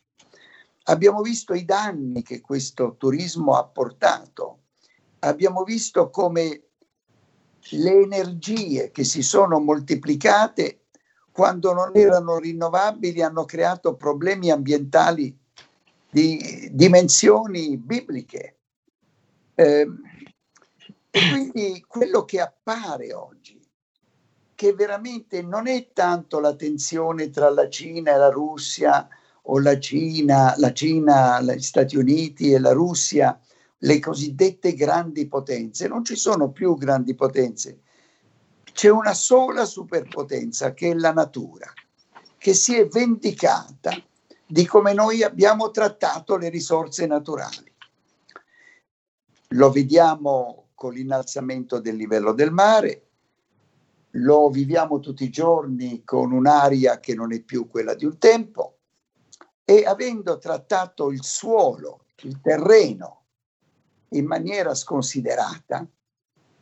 Abbiamo 0.85 1.23
visto 1.23 1.54
i 1.54 1.64
danni 1.64 2.23
che 2.23 2.42
questo 2.42 2.97
turismo 2.99 3.54
ha 3.54 3.64
portato, 3.64 4.64
abbiamo 5.21 5.62
visto 5.62 6.11
come 6.11 6.64
le 7.71 8.00
energie 8.02 8.90
che 8.90 9.04
si 9.04 9.23
sono 9.23 9.59
moltiplicate 9.59 10.77
quando 11.38 11.73
non 11.73 11.92
erano 11.95 12.37
rinnovabili 12.38 13.23
hanno 13.23 13.45
creato 13.45 13.95
problemi 13.95 14.50
ambientali 14.50 15.38
di 16.11 16.68
dimensioni 16.73 17.76
bibliche. 17.76 18.57
Eh, 19.54 19.87
e 21.12 21.21
quindi 21.30 21.85
quello 21.87 22.25
che 22.25 22.40
appare 22.40 23.14
oggi, 23.14 23.57
che 24.52 24.73
veramente 24.73 25.40
non 25.40 25.68
è 25.68 25.92
tanto 25.92 26.40
la 26.40 26.57
tensione 26.57 27.30
tra 27.30 27.49
la 27.50 27.68
Cina 27.68 28.14
e 28.14 28.18
la 28.18 28.30
Russia 28.30 29.09
o 29.42 29.61
la 29.61 29.78
Cina, 29.78 30.54
la 30.57 30.73
Cina, 30.73 31.40
gli 31.40 31.61
Stati 31.61 31.97
Uniti 31.97 32.52
e 32.52 32.59
la 32.59 32.73
Russia, 32.73 33.38
le 33.78 34.00
cosiddette 34.00 34.75
grandi 34.75 35.28
potenze. 35.28 35.87
Non 35.87 36.04
ci 36.04 36.16
sono 36.16 36.50
più 36.50 36.76
grandi 36.76 37.14
potenze, 37.14 37.83
c'è 38.78 38.90
una 38.90 39.12
sola 39.12 39.64
superpotenza 39.64 40.73
che 40.73 40.92
è 40.92 40.94
la 40.94 41.12
natura, 41.12 41.66
che 42.37 42.54
si 42.54 42.76
è 42.76 42.87
vendicata 42.87 43.90
di 44.47 44.64
come 44.66 44.92
noi 44.92 45.25
abbiamo 45.25 45.73
trattato 45.73 46.37
le 46.37 46.49
risorse 46.49 47.04
naturali. 47.06 47.75
Lo 49.49 49.73
vediamo 49.73 50.68
con 50.76 50.92
l'innalzamento 50.92 51.80
del 51.80 51.97
livello 51.97 52.32
del 52.32 52.52
mare, 52.52 53.08
lo 54.11 54.49
viviamo 54.49 55.00
tutti 55.00 55.25
i 55.25 55.30
giorni 55.30 56.04
con 56.04 56.30
un'aria 56.30 57.00
che 57.00 57.16
non 57.16 57.32
è 57.32 57.42
più 57.42 57.66
quella 57.66 57.94
di 57.94 58.04
un 58.04 58.16
tempo 58.16 58.78
e 59.64 59.87
avendo 59.87 60.38
trattato 60.38 61.11
il 61.11 61.25
suolo, 61.25 62.04
il 62.23 62.40
terreno, 62.40 63.25
in 64.11 64.25
maniera 64.25 64.73
sconsiderata, 64.73 65.85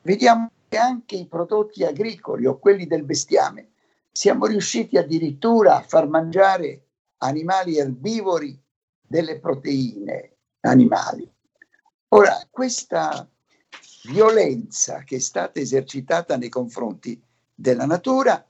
vediamo 0.01 0.53
anche 0.75 1.17
i 1.17 1.27
prodotti 1.27 1.85
agricoli 1.85 2.47
o 2.47 2.59
quelli 2.59 2.87
del 2.87 3.05
bestiame 3.05 3.71
siamo 4.11 4.47
riusciti 4.47 4.97
addirittura 4.97 5.77
a 5.77 5.83
far 5.83 6.09
mangiare 6.09 6.87
animali 7.19 7.77
erbivori 7.77 8.59
delle 9.01 9.39
proteine 9.39 10.37
animali. 10.61 11.31
Ora, 12.09 12.47
questa 12.51 13.29
violenza 14.05 15.03
che 15.05 15.17
è 15.17 15.21
stata 15.21 15.61
esercitata 15.61 16.37
nei 16.37 16.49
confronti 16.49 17.21
della 17.55 17.87
natura 17.87 18.45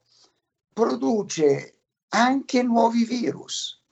produce 0.72 1.78
anche 2.08 2.62
nuovi 2.62 3.04
virus 3.04 3.82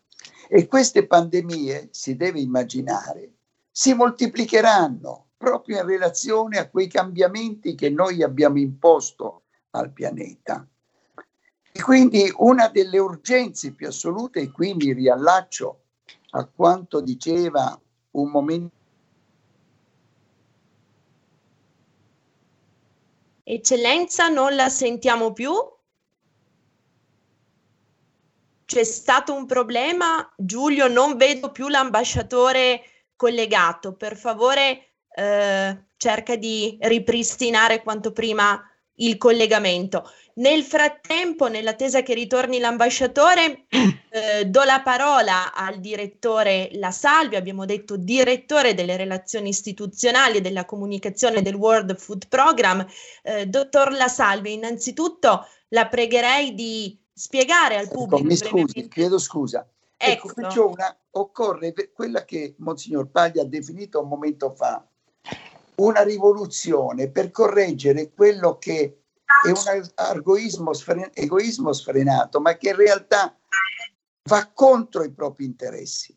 e 0.49 0.67
queste 0.67 1.07
pandemie, 1.07 1.89
si 1.91 2.17
deve 2.17 2.41
immaginare, 2.41 3.33
si 3.71 3.95
moltiplicheranno 3.95 5.24
proprio 5.45 5.81
in 5.81 5.87
relazione 5.87 6.59
a 6.59 6.71
quei 6.71 6.89
cambiamenti 6.89 7.75
che 7.75 7.91
noi 7.91 8.23
abbiamo 8.23 8.59
imposto 8.59 9.43
al 9.71 9.93
pianeta. 9.93 10.67
E 11.71 11.83
quindi 11.83 12.33
una 12.39 12.69
delle 12.69 12.99
urgenze 12.99 13.73
più 13.73 13.89
assolute, 13.89 14.41
e 14.41 14.51
qui 14.51 14.75
mi 14.75 14.93
riallaccio 14.93 15.81
a 16.31 16.47
quanto 16.47 17.01
diceva 17.01 17.79
un 18.13 18.31
momento 18.31 18.83
Eccellenza, 23.47 24.29
non 24.29 24.55
la 24.55 24.71
sentiamo 24.71 25.35
più? 25.35 25.53
C'è 28.65 28.85
stato 28.85 29.35
un 29.35 29.45
problema? 29.45 30.33
Giulio, 30.35 30.89
non 30.89 31.19
vedo 31.19 31.53
più 31.53 31.69
l'ambasciatore 31.69 32.81
collegato. 33.15 33.93
Per 33.93 34.17
favore, 34.17 34.94
eh, 35.15 35.85
cerca 35.97 36.37
di 36.37 36.77
ripristinare 36.81 37.83
quanto 37.83 38.13
prima 38.13 38.61
il 38.97 39.17
collegamento. 39.17 40.09
Nel 40.37 40.63
frattempo, 40.63 41.49
nell'attesa 41.49 42.03
che 42.03 42.15
ritorni 42.15 42.59
l'ambasciatore, 42.59 43.67
eh, 44.11 44.45
do 44.47 44.63
la 44.65 44.83
parola 44.83 45.55
al 45.55 45.79
direttore 45.79 46.71
La 46.73 46.91
Salvi, 46.91 47.37
abbiamo 47.37 47.65
detto 47.65 47.97
direttore 47.97 48.75
delle 48.75 48.97
relazioni 48.97 49.49
istituzionali 49.51 50.39
e 50.39 50.41
della 50.41 50.65
comunicazione 50.65 51.43
del 51.43 51.55
World 51.55 51.97
Food 51.97 52.29
Program. 52.29 52.85
Eh, 53.23 53.47
dottor 53.47 53.93
La 53.93 54.09
Salvi, 54.09 54.53
innanzitutto 54.53 55.47
la 55.69 55.87
pregherei 55.89 56.55
di 56.55 56.99
spiegare 57.13 57.77
al 57.77 57.85
ecco, 57.85 58.07
pubblico. 58.07 58.25
Mi 58.25 58.37
scusi, 58.37 58.89
chiedo 58.89 59.19
scusa. 59.19 59.67
Ecco, 59.97 60.33
ecco 60.37 60.69
una, 60.69 60.97
occorre 61.13 61.73
quella 61.93 62.25
che 62.25 62.55
Monsignor 62.59 63.09
Paglia 63.09 63.43
ha 63.43 63.47
definito 63.47 64.01
un 64.01 64.09
momento 64.09 64.51
fa, 64.51 64.85
una 65.77 66.03
rivoluzione 66.03 67.11
per 67.11 67.31
correggere 67.31 68.13
quello 68.13 68.59
che 68.59 69.01
è 69.45 69.49
un 69.49 69.89
argoismo, 69.95 70.73
egoismo 71.13 71.73
sfrenato, 71.73 72.41
ma 72.41 72.57
che 72.57 72.71
in 72.71 72.77
realtà 72.77 73.37
va 74.29 74.51
contro 74.53 75.03
i 75.03 75.13
propri 75.13 75.45
interessi. 75.45 76.17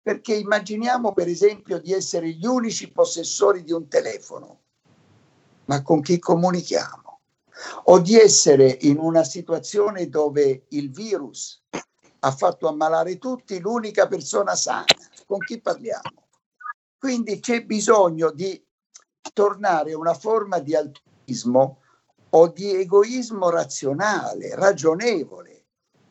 Perché 0.00 0.34
immaginiamo 0.34 1.12
per 1.12 1.28
esempio 1.28 1.78
di 1.78 1.92
essere 1.92 2.30
gli 2.30 2.46
unici 2.46 2.90
possessori 2.90 3.62
di 3.62 3.72
un 3.72 3.88
telefono, 3.88 4.60
ma 5.66 5.82
con 5.82 6.00
chi 6.00 6.18
comunichiamo? 6.18 7.20
O 7.84 7.98
di 7.98 8.16
essere 8.16 8.78
in 8.82 8.98
una 8.98 9.24
situazione 9.24 10.08
dove 10.08 10.66
il 10.68 10.90
virus 10.90 11.62
ha 12.20 12.30
fatto 12.30 12.68
ammalare 12.68 13.18
tutti, 13.18 13.60
l'unica 13.60 14.06
persona 14.06 14.54
sana, 14.54 14.84
con 15.26 15.38
chi 15.40 15.60
parliamo? 15.60 16.26
Quindi 16.98 17.38
c'è 17.40 17.64
bisogno 17.64 18.30
di 18.30 18.64
tornare 19.32 19.92
a 19.92 19.98
una 19.98 20.14
forma 20.14 20.58
di 20.58 20.74
altruismo 20.74 21.78
o 22.30 22.48
di 22.48 22.74
egoismo 22.74 23.50
razionale, 23.50 24.54
ragionevole, 24.54 25.64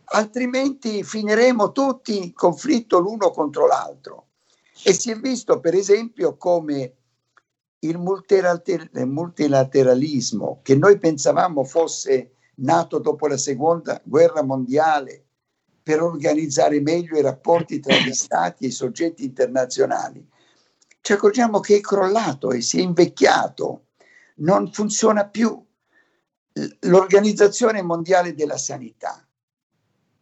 altrimenti 0.06 1.04
finiremo 1.04 1.72
tutti 1.72 2.18
in 2.18 2.34
conflitto 2.34 3.00
l'uno 3.00 3.32
contro 3.32 3.68
l'altro. 3.68 4.26
E 4.84 4.94
si 4.94 5.12
è 5.12 5.20
visto 5.20 5.60
per 5.60 5.74
esempio 5.74 6.38
come 6.38 6.94
il 7.80 7.98
multilateralismo, 7.98 10.60
che 10.64 10.76
noi 10.76 10.98
pensavamo 10.98 11.64
fosse 11.64 12.32
nato 12.56 12.98
dopo 13.00 13.28
la 13.28 13.38
seconda 13.38 14.02
guerra 14.04 14.44
mondiale 14.44 15.24
per 15.84 16.02
organizzare 16.02 16.82
meglio 16.82 17.18
i 17.18 17.22
rapporti 17.22 17.80
tra 17.80 17.96
gli 17.96 18.14
stati 18.14 18.66
e 18.66 18.68
i 18.68 18.72
soggetti 18.72 19.24
internazionali, 19.24 20.28
ci 21.08 21.14
accorgiamo 21.14 21.62
che 21.62 21.78
è 21.78 21.80
crollato 21.80 22.52
e 22.52 22.60
si 22.60 22.80
è 22.80 22.82
invecchiato, 22.82 23.86
non 24.40 24.70
funziona 24.74 25.26
più. 25.26 25.58
L'Organizzazione 26.82 27.82
Mondiale 27.82 28.34
della 28.34 28.58
Sanità 28.58 29.26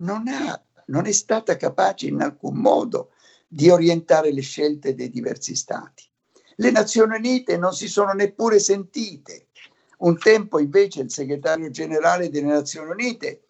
non, 0.02 0.28
ha, 0.28 0.64
non 0.86 1.08
è 1.08 1.12
stata 1.12 1.58
capace 1.58 2.06
in 2.06 2.22
alcun 2.22 2.58
modo 2.58 3.14
di 3.48 3.72
orientare 3.72 4.32
le 4.32 4.42
scelte 4.42 4.94
dei 4.94 5.10
diversi 5.10 5.56
stati. 5.56 6.04
Le 6.58 6.70
Nazioni 6.70 7.16
Unite 7.16 7.58
non 7.58 7.74
si 7.74 7.88
sono 7.88 8.12
neppure 8.12 8.60
sentite. 8.60 9.48
Un 9.98 10.20
tempo 10.20 10.60
invece 10.60 11.02
il 11.02 11.12
segretario 11.12 11.72
generale 11.72 12.30
delle 12.30 12.46
Nazioni 12.46 12.92
Unite, 12.92 13.48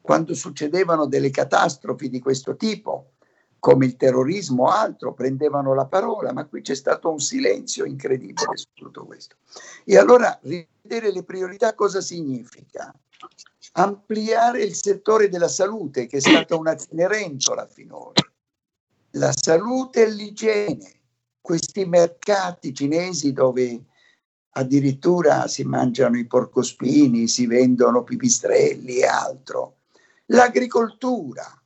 quando 0.00 0.32
succedevano 0.32 1.06
delle 1.06 1.30
catastrofi 1.30 2.08
di 2.08 2.20
questo 2.20 2.54
tipo, 2.54 3.14
come 3.58 3.86
il 3.86 3.96
terrorismo 3.96 4.64
o 4.64 4.68
altro, 4.68 5.14
prendevano 5.14 5.74
la 5.74 5.86
parola, 5.86 6.32
ma 6.32 6.46
qui 6.46 6.62
c'è 6.62 6.74
stato 6.74 7.10
un 7.10 7.18
silenzio 7.18 7.84
incredibile 7.84 8.56
su 8.56 8.66
tutto 8.72 9.04
questo. 9.04 9.36
E 9.84 9.96
allora 9.96 10.38
rivedere 10.42 11.12
le 11.12 11.24
priorità 11.24 11.74
cosa 11.74 12.00
significa? 12.00 12.94
Ampliare 13.72 14.62
il 14.62 14.74
settore 14.74 15.28
della 15.28 15.48
salute, 15.48 16.06
che 16.06 16.18
è 16.18 16.20
stata 16.20 16.56
una 16.56 16.76
cenerentola 16.76 17.66
finora. 17.66 18.22
La 19.12 19.32
salute 19.32 20.02
e 20.02 20.10
l'igiene, 20.10 20.92
questi 21.40 21.84
mercati 21.84 22.74
cinesi 22.74 23.32
dove 23.32 23.84
addirittura 24.50 25.46
si 25.46 25.64
mangiano 25.64 26.18
i 26.18 26.26
porcospini, 26.26 27.28
si 27.28 27.46
vendono 27.46 28.04
pipistrelli 28.04 28.98
e 28.98 29.06
altro. 29.06 29.76
L'agricoltura, 30.26 31.57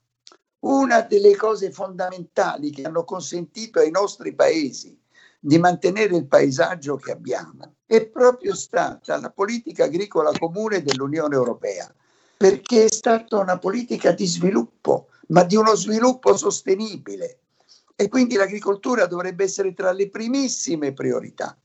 una 0.62 1.00
delle 1.02 1.34
cose 1.36 1.70
fondamentali 1.70 2.70
che 2.70 2.82
hanno 2.82 3.04
consentito 3.04 3.78
ai 3.78 3.90
nostri 3.90 4.34
paesi 4.34 4.96
di 5.38 5.58
mantenere 5.58 6.16
il 6.16 6.26
paesaggio 6.26 6.96
che 6.96 7.12
abbiamo 7.12 7.74
è 7.84 8.06
proprio 8.06 8.54
stata 8.54 9.18
la 9.18 9.30
politica 9.30 9.84
agricola 9.84 10.30
comune 10.38 10.82
dell'Unione 10.82 11.34
Europea, 11.34 11.92
perché 12.36 12.84
è 12.84 12.92
stata 12.92 13.38
una 13.38 13.58
politica 13.58 14.12
di 14.12 14.26
sviluppo, 14.26 15.08
ma 15.28 15.42
di 15.42 15.56
uno 15.56 15.74
sviluppo 15.74 16.36
sostenibile. 16.36 17.38
E 17.96 18.08
quindi 18.08 18.36
l'agricoltura 18.36 19.06
dovrebbe 19.06 19.44
essere 19.44 19.74
tra 19.74 19.92
le 19.92 20.08
primissime 20.08 20.92
priorità, 20.92 21.56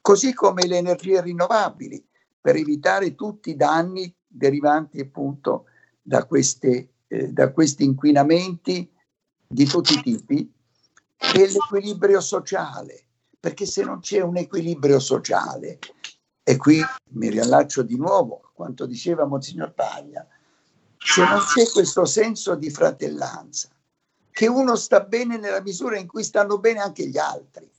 così 0.00 0.32
come 0.34 0.66
le 0.66 0.76
energie 0.76 1.20
rinnovabili, 1.20 2.04
per 2.40 2.56
evitare 2.56 3.14
tutti 3.14 3.50
i 3.50 3.56
danni 3.56 4.14
derivanti 4.26 5.00
appunto 5.00 5.64
da 6.02 6.24
queste 6.24 6.88
eh, 7.12 7.28
da 7.28 7.52
questi 7.52 7.84
inquinamenti 7.84 8.90
di 9.46 9.66
tutti 9.66 9.92
i 9.92 10.02
tipi 10.02 10.50
e 11.34 11.46
l'equilibrio 11.46 12.20
sociale, 12.22 13.04
perché 13.38 13.66
se 13.66 13.84
non 13.84 14.00
c'è 14.00 14.20
un 14.20 14.38
equilibrio 14.38 14.98
sociale, 14.98 15.78
e 16.42 16.56
qui 16.56 16.82
mi 17.10 17.28
riallaccio 17.28 17.82
di 17.82 17.98
nuovo 17.98 18.40
a 18.42 18.50
quanto 18.54 18.86
diceva 18.86 19.26
Monsignor 19.26 19.74
Paglia, 19.74 20.26
se 20.96 21.22
non 21.22 21.40
c'è 21.40 21.70
questo 21.70 22.06
senso 22.06 22.54
di 22.54 22.70
fratellanza, 22.70 23.68
che 24.30 24.46
uno 24.46 24.74
sta 24.74 25.00
bene 25.00 25.36
nella 25.36 25.60
misura 25.60 25.98
in 25.98 26.06
cui 26.06 26.24
stanno 26.24 26.58
bene 26.58 26.80
anche 26.80 27.06
gli 27.06 27.18
altri, 27.18 27.70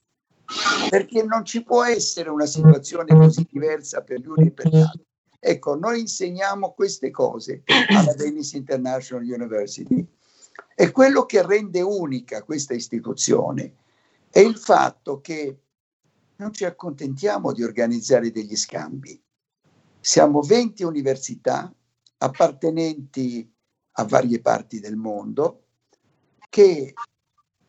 perché 0.89 1.23
non 1.23 1.43
ci 1.43 1.63
può 1.63 1.83
essere 1.83 2.29
una 2.29 2.45
situazione 2.45 3.15
così 3.15 3.47
diversa 3.49 4.01
per 4.01 4.19
gli 4.19 4.27
uni 4.27 4.47
e 4.47 4.51
per 4.51 4.67
gli 4.67 4.79
altri. 4.79 5.05
Ecco, 5.45 5.75
noi 5.75 5.99
insegniamo 5.99 6.71
queste 6.71 7.11
cose 7.11 7.63
alla 7.93 8.13
Venice 8.13 8.55
International 8.55 9.25
University 9.25 10.07
e 10.73 10.91
quello 10.91 11.25
che 11.25 11.45
rende 11.45 11.81
unica 11.81 12.43
questa 12.43 12.73
istituzione 12.73 13.75
è 14.29 14.39
il 14.39 14.57
fatto 14.57 15.19
che 15.19 15.59
non 16.37 16.53
ci 16.53 16.63
accontentiamo 16.63 17.51
di 17.51 17.61
organizzare 17.61 18.31
degli 18.31 18.55
scambi. 18.55 19.21
Siamo 19.99 20.39
20 20.39 20.83
università 20.83 21.73
appartenenti 22.19 23.53
a 23.91 24.05
varie 24.05 24.39
parti 24.39 24.79
del 24.79 24.95
mondo 24.95 25.65
che 26.49 26.93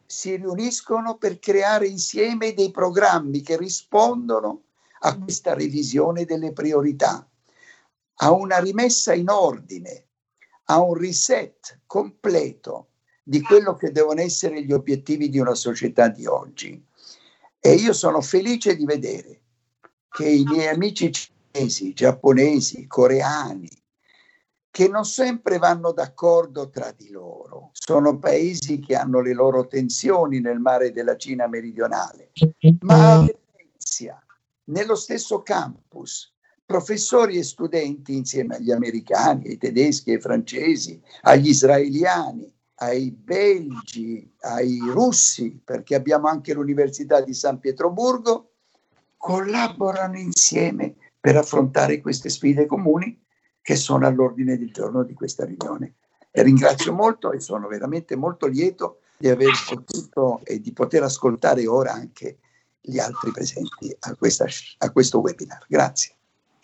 si 0.07 0.37
riuniscono 0.37 1.17
per 1.17 1.41
creare 1.41 1.89
insieme 1.89 2.55
dei 2.55 2.71
programmi 2.71 3.41
che 3.41 3.57
rispondono 3.57 4.63
a 5.01 5.19
questa 5.19 5.55
revisione 5.55 6.25
delle 6.25 6.53
priorità 6.53 7.29
a 8.16 8.33
una 8.33 8.59
rimessa 8.59 9.14
in 9.14 9.29
ordine, 9.29 10.09
a 10.64 10.81
un 10.81 10.94
reset 10.94 11.81
completo 11.87 12.88
di 13.22 13.40
quello 13.40 13.74
che 13.74 13.90
devono 13.90 14.20
essere 14.20 14.62
gli 14.64 14.72
obiettivi 14.72 15.29
di 15.29 15.38
una 15.38 15.55
società 15.55 16.09
di 16.09 16.27
oggi. 16.27 16.83
E 17.59 17.72
io 17.72 17.92
sono 17.92 18.20
felice 18.20 18.77
di 18.77 18.85
vedere 18.85 19.40
che 20.11 20.29
i 20.29 20.44
miei 20.44 20.68
amici 20.68 21.11
cinesi, 21.11 21.94
giapponesi, 21.94 22.87
coreani, 22.87 23.70
che 24.70 24.88
non 24.88 25.05
sempre 25.05 25.59
vanno 25.59 25.92
d'accordo 25.92 26.68
tra 26.68 26.92
di 26.92 27.11
loro, 27.11 27.70
sono 27.72 28.18
paesi 28.18 28.81
che 28.81 28.96
hanno 28.96 29.20
le 29.20 29.33
loro 29.33 29.66
tensioni 29.66 30.40
nel 30.40 30.59
mare 30.59 30.90
della 30.90 31.16
Cina 31.16 31.46
meridionale, 31.46 32.33
ma 32.81 33.14
a 33.14 33.18
Venezia, 33.20 34.20
nello 34.64 34.96
stesso 34.96 35.42
campus, 35.42 36.34
professori 36.64 37.37
e 37.37 37.42
studenti 37.42 38.16
insieme 38.16 38.57
agli 38.57 38.70
americani, 38.70 39.48
ai 39.48 39.59
tedeschi, 39.59 40.12
ai 40.12 40.20
francesi, 40.20 41.00
agli 41.22 41.48
israeliani, 41.48 42.50
ai 42.77 43.11
belgi, 43.11 44.33
ai 44.40 44.79
russi, 44.90 45.61
perché 45.62 45.94
abbiamo 45.94 46.29
anche 46.29 46.55
l'Università 46.55 47.20
di 47.20 47.35
San 47.35 47.59
Pietroburgo, 47.59 48.50
collaborano 49.16 50.18
insieme 50.18 50.94
per 51.20 51.37
affrontare 51.37 52.00
queste 52.00 52.29
sfide 52.29 52.66
comuni 52.66 53.22
che 53.62 53.77
sono 53.77 54.07
all'ordine 54.07 54.59
del 54.59 54.72
giorno 54.72 55.03
di 55.05 55.14
questa 55.14 55.44
riunione. 55.44 55.94
E 56.31 56.42
ringrazio 56.42 56.92
molto 56.92 57.33
e 57.33 57.40
sono 57.40 57.68
veramente 57.68 58.16
molto 58.16 58.46
lieto 58.46 59.00
di 59.16 59.29
aver 59.29 59.53
potuto 59.66 60.40
e 60.44 60.61
di 60.61 60.72
poter 60.72 61.05
ascoltare 61.05 61.66
ora 61.66 61.92
anche 61.92 62.38
gli 62.81 62.98
altri 62.98 63.31
presenti 63.31 63.96
a, 64.00 64.14
questa, 64.16 64.46
a 64.79 64.90
questo 64.90 65.20
webinar. 65.20 65.64
Grazie. 65.68 66.14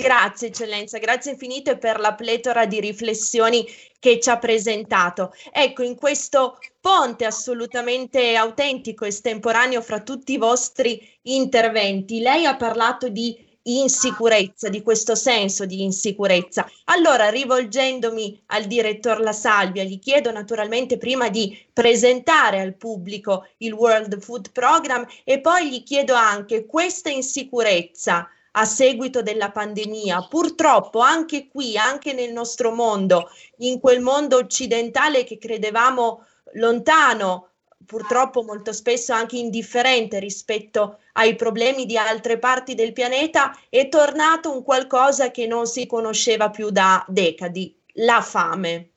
Grazie 0.01 0.49
eccellenza, 0.49 0.97
grazie 0.97 1.33
infinite 1.33 1.77
per 1.77 2.01
la 2.01 2.15
pletora 2.15 2.65
di 2.65 2.81
riflessioni 2.81 3.67
che 3.99 4.19
ci 4.19 4.31
ha 4.31 4.39
presentato. 4.39 5.35
Ecco, 5.53 5.83
in 5.83 5.95
questo 5.95 6.59
ponte 6.81 7.27
assolutamente 7.27 8.35
autentico, 8.35 9.05
estemporaneo 9.05 9.83
fra 9.83 10.01
tutti 10.01 10.33
i 10.33 10.39
vostri 10.39 11.07
interventi, 11.25 12.21
lei 12.21 12.47
ha 12.47 12.57
parlato 12.57 13.11
di 13.11 13.47
insicurezza, 13.65 14.71
di 14.71 14.81
questo 14.81 15.15
senso 15.15 15.67
di 15.67 15.83
insicurezza. 15.83 16.67
Allora, 16.85 17.29
rivolgendomi 17.29 18.45
al 18.47 18.65
direttor 18.65 19.21
La 19.21 19.35
Salvia, 19.35 19.85
gli 19.85 19.99
chiedo 19.99 20.33
naturalmente 20.33 20.97
prima 20.97 21.29
di 21.29 21.55
presentare 21.71 22.61
al 22.61 22.75
pubblico 22.75 23.49
il 23.59 23.75
World 23.75 24.19
Food 24.19 24.51
Program 24.51 25.07
e 25.25 25.41
poi 25.41 25.69
gli 25.69 25.83
chiedo 25.83 26.15
anche 26.15 26.65
questa 26.65 27.11
insicurezza 27.11 28.27
a 28.53 28.65
seguito 28.65 29.23
della 29.23 29.51
pandemia. 29.51 30.27
Purtroppo 30.29 31.01
anche 31.01 31.49
qui, 31.49 31.77
anche 31.77 32.13
nel 32.13 32.33
nostro 32.33 32.73
mondo, 32.73 33.29
in 33.59 33.81
quel 33.81 34.01
mondo 34.01 34.37
occidentale 34.37 35.25
che 35.25 35.39
credevamo 35.39 36.25
lontano, 36.55 37.49
purtroppo 37.87 38.43
molto 38.43 38.73
spesso 38.73 39.13
anche 39.13 39.37
indifferente 39.37 40.19
rispetto 40.19 40.99
ai 41.15 41.35
problemi 41.35 41.87
di 41.87 41.97
altre 41.97 42.39
parti 42.39 42.75
del 42.75 42.93
pianeta, 42.93 43.57
è 43.69 43.89
tornato 43.89 44.53
un 44.53 44.63
qualcosa 44.63 45.31
che 45.31 45.47
non 45.47 45.67
si 45.67 45.87
conosceva 45.87 46.51
più 46.51 46.71
da 46.71 47.05
decadi, 47.09 47.77
la 47.95 48.21
fame. 48.21 48.91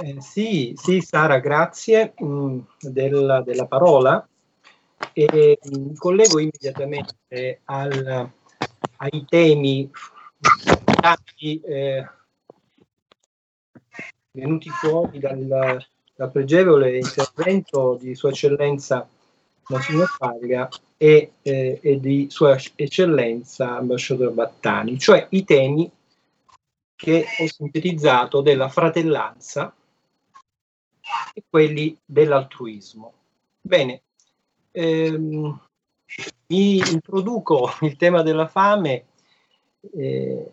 Eh, 0.00 0.20
sì, 0.20 0.74
sì, 0.76 1.00
Sara, 1.00 1.38
grazie 1.38 2.14
mh, 2.16 2.24
mm, 2.24 2.58
del, 2.80 3.42
della 3.44 3.66
parola 3.66 4.26
e 5.12 5.58
mi 5.64 5.94
collego 5.94 6.38
immediatamente 6.38 7.60
al, 7.64 8.30
ai 8.96 9.24
temi 9.28 9.90
eh, 11.38 12.08
venuti 14.32 14.70
fuori 14.70 15.18
dal, 15.18 15.84
dal, 16.14 16.30
pregevole 16.30 16.96
intervento 16.98 17.96
di 18.00 18.14
Sua 18.14 18.30
Eccellenza 18.30 19.08
Monsignor 19.68 20.16
Paglia 20.16 20.68
e, 20.96 21.32
eh, 21.42 21.78
e, 21.82 22.00
di 22.00 22.26
Sua 22.30 22.56
Eccellenza 22.74 23.76
Ambasciatore 23.76 24.30
Battani, 24.30 24.98
cioè 24.98 25.26
i 25.30 25.44
temi 25.44 25.90
che 26.96 27.24
ho 27.38 27.46
sintetizzato 27.46 28.40
della 28.40 28.68
fratellanza 28.68 29.72
e 31.32 31.42
quelli 31.48 31.96
dell'altruismo. 32.04 33.12
Bene, 33.60 34.02
ehm, 34.70 35.60
mi 36.46 36.76
introduco 36.78 37.70
il 37.82 37.96
tema 37.96 38.22
della 38.22 38.46
fame 38.46 39.06
eh, 39.94 40.50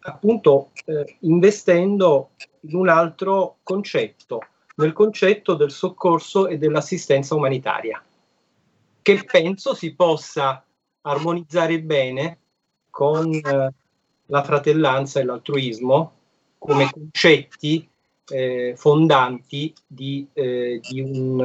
appunto 0.00 0.70
eh, 0.86 1.16
investendo 1.20 2.30
in 2.60 2.76
un 2.76 2.88
altro 2.88 3.58
concetto, 3.62 4.40
nel 4.76 4.92
concetto 4.92 5.54
del 5.54 5.70
soccorso 5.70 6.46
e 6.46 6.58
dell'assistenza 6.58 7.34
umanitaria, 7.34 8.02
che 9.02 9.24
penso 9.24 9.74
si 9.74 9.94
possa 9.94 10.64
armonizzare 11.02 11.80
bene 11.80 12.38
con 12.90 13.32
eh, 13.32 13.72
la 14.26 14.42
fratellanza 14.42 15.20
e 15.20 15.24
l'altruismo 15.24 16.12
come 16.58 16.90
concetti 16.90 17.89
eh, 18.30 18.74
fondanti 18.76 19.74
di, 19.86 20.26
eh, 20.32 20.80
di, 20.88 21.00
un, 21.00 21.40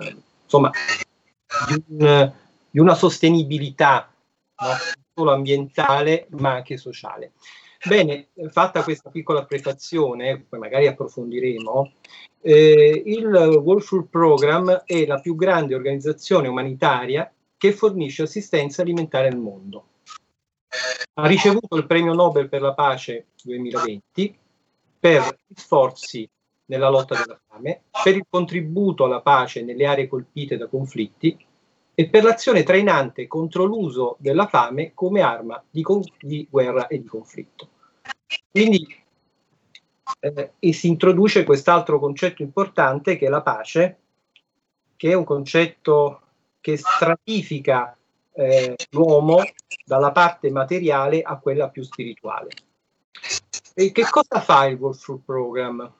eh, 0.00 0.16
insomma, 0.44 0.70
di, 1.68 1.84
un, 1.88 2.32
di, 2.70 2.78
una 2.78 2.94
sostenibilità 2.94 4.12
no? 4.62 4.66
non 4.68 4.78
solo 5.14 5.32
ambientale 5.32 6.26
ma 6.30 6.54
anche 6.54 6.76
sociale. 6.76 7.32
Bene, 7.84 8.28
fatta 8.50 8.82
questa 8.82 9.10
piccola 9.10 9.44
prefazione, 9.44 10.44
poi 10.48 10.58
magari 10.58 10.86
approfondiremo, 10.88 11.92
eh, 12.40 13.02
il 13.06 13.26
World 13.26 13.82
Food 13.82 14.08
Program 14.08 14.82
è 14.84 15.06
la 15.06 15.20
più 15.20 15.36
grande 15.36 15.74
organizzazione 15.74 16.48
umanitaria 16.48 17.30
che 17.56 17.72
fornisce 17.72 18.22
assistenza 18.22 18.82
alimentare 18.82 19.28
al 19.28 19.36
mondo. 19.38 19.86
Ha 21.14 21.26
ricevuto 21.26 21.76
il 21.76 21.86
premio 21.86 22.12
Nobel 22.12 22.48
per 22.48 22.60
la 22.60 22.74
pace 22.74 23.28
2020 23.42 24.38
per 25.06 25.38
sforzi 25.54 26.28
nella 26.64 26.88
lotta 26.88 27.14
della 27.14 27.38
fame, 27.46 27.82
per 28.02 28.16
il 28.16 28.26
contributo 28.28 29.04
alla 29.04 29.20
pace 29.20 29.62
nelle 29.62 29.86
aree 29.86 30.08
colpite 30.08 30.56
da 30.56 30.66
conflitti 30.66 31.38
e 31.94 32.08
per 32.08 32.24
l'azione 32.24 32.64
trainante 32.64 33.28
contro 33.28 33.64
l'uso 33.64 34.16
della 34.18 34.48
fame 34.48 34.94
come 34.94 35.20
arma 35.20 35.62
di, 35.70 35.82
con- 35.82 36.02
di 36.20 36.48
guerra 36.50 36.88
e 36.88 37.00
di 37.00 37.06
conflitto. 37.06 37.68
Quindi 38.50 38.84
eh, 40.18 40.52
e 40.58 40.72
si 40.72 40.88
introduce 40.88 41.44
quest'altro 41.44 42.00
concetto 42.00 42.42
importante 42.42 43.16
che 43.16 43.26
è 43.26 43.28
la 43.28 43.42
pace, 43.42 43.98
che 44.96 45.10
è 45.10 45.14
un 45.14 45.24
concetto 45.24 46.22
che 46.60 46.76
stratifica 46.76 47.96
eh, 48.32 48.74
l'uomo 48.90 49.44
dalla 49.84 50.10
parte 50.10 50.50
materiale 50.50 51.22
a 51.22 51.38
quella 51.38 51.68
più 51.68 51.84
spirituale. 51.84 52.48
E 53.78 53.92
che 53.92 54.04
cosa 54.08 54.40
fa 54.40 54.64
il 54.64 54.78
World 54.78 54.98
Food 54.98 55.20
Program? 55.22 55.92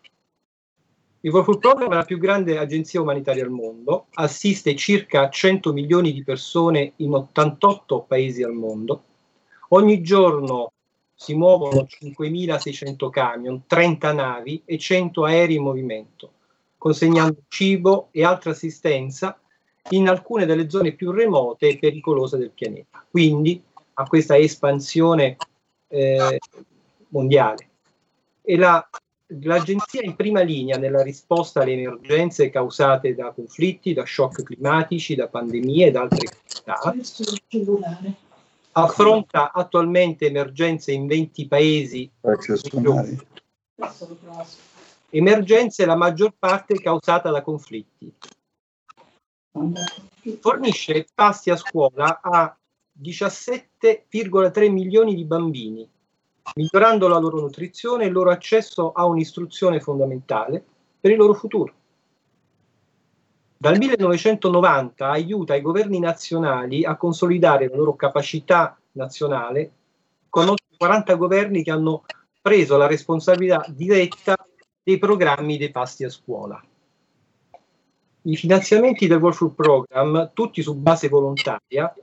Il 1.20 1.30
World 1.30 1.44
Food 1.44 1.58
Program 1.58 1.90
è 1.90 1.94
la 1.96 2.04
più 2.04 2.16
grande 2.16 2.56
agenzia 2.56 3.02
umanitaria 3.02 3.44
al 3.44 3.50
mondo, 3.50 4.06
assiste 4.14 4.74
circa 4.76 5.28
100 5.28 5.74
milioni 5.74 6.14
di 6.14 6.24
persone 6.24 6.94
in 6.96 7.12
88 7.12 8.04
paesi 8.08 8.42
al 8.42 8.54
mondo. 8.54 9.02
Ogni 9.68 10.00
giorno 10.00 10.72
si 11.14 11.34
muovono 11.34 11.86
5.600 11.86 13.10
camion, 13.10 13.64
30 13.66 14.12
navi 14.14 14.62
e 14.64 14.78
100 14.78 15.24
aerei 15.24 15.56
in 15.56 15.62
movimento, 15.62 16.30
consegnando 16.78 17.42
cibo 17.48 18.08
e 18.10 18.24
altra 18.24 18.52
assistenza 18.52 19.38
in 19.90 20.08
alcune 20.08 20.46
delle 20.46 20.70
zone 20.70 20.92
più 20.92 21.10
remote 21.10 21.68
e 21.68 21.78
pericolose 21.78 22.38
del 22.38 22.52
pianeta. 22.52 23.04
Quindi 23.10 23.62
a 23.92 24.06
questa 24.06 24.38
espansione 24.38 25.36
eh, 25.88 26.38
mondiale. 27.08 27.65
E 28.48 28.56
la, 28.56 28.88
l'agenzia 29.42 30.02
in 30.02 30.14
prima 30.14 30.40
linea 30.42 30.78
nella 30.78 31.02
risposta 31.02 31.62
alle 31.62 31.72
emergenze 31.72 32.48
causate 32.48 33.12
da 33.12 33.32
conflitti, 33.32 33.92
da 33.92 34.06
shock 34.06 34.44
climatici, 34.44 35.16
da 35.16 35.26
pandemie 35.26 35.86
ed 35.86 35.96
altre 35.96 36.28
calamità. 36.64 36.94
Affronta 38.70 39.50
attualmente 39.52 40.26
emergenze 40.26 40.92
in 40.92 41.08
20 41.08 41.48
paesi. 41.48 42.08
Emergenze 45.10 45.84
la 45.84 45.96
maggior 45.96 46.34
parte 46.38 46.80
causata 46.80 47.32
da 47.32 47.42
conflitti. 47.42 48.14
Fornisce 50.38 51.06
pasti 51.12 51.50
a 51.50 51.56
scuola 51.56 52.20
a 52.20 52.56
17,3 53.02 54.70
milioni 54.70 55.16
di 55.16 55.24
bambini 55.24 55.88
migliorando 56.54 57.08
la 57.08 57.18
loro 57.18 57.40
nutrizione 57.40 58.04
e 58.04 58.06
il 58.06 58.12
loro 58.12 58.30
accesso 58.30 58.92
a 58.92 59.04
un'istruzione 59.04 59.80
fondamentale 59.80 60.64
per 61.00 61.10
il 61.10 61.18
loro 61.18 61.34
futuro. 61.34 61.72
Dal 63.58 63.78
1990 63.78 65.08
aiuta 65.08 65.54
i 65.54 65.62
governi 65.62 65.98
nazionali 65.98 66.84
a 66.84 66.96
consolidare 66.96 67.68
la 67.68 67.76
loro 67.76 67.96
capacità 67.96 68.78
nazionale 68.92 69.70
con 70.28 70.48
oltre 70.48 70.66
40 70.76 71.14
governi 71.14 71.62
che 71.62 71.70
hanno 71.70 72.04
preso 72.40 72.76
la 72.76 72.86
responsabilità 72.86 73.64
diretta 73.68 74.36
dei 74.82 74.98
programmi 74.98 75.56
dei 75.56 75.70
pasti 75.70 76.04
a 76.04 76.10
scuola. 76.10 76.62
I 78.22 78.36
finanziamenti 78.36 79.06
del 79.06 79.18
World 79.18 79.36
Food 79.36 79.54
Program, 79.54 80.30
tutti 80.32 80.60
su 80.62 80.74
base 80.74 81.08
volontaria, 81.08 81.94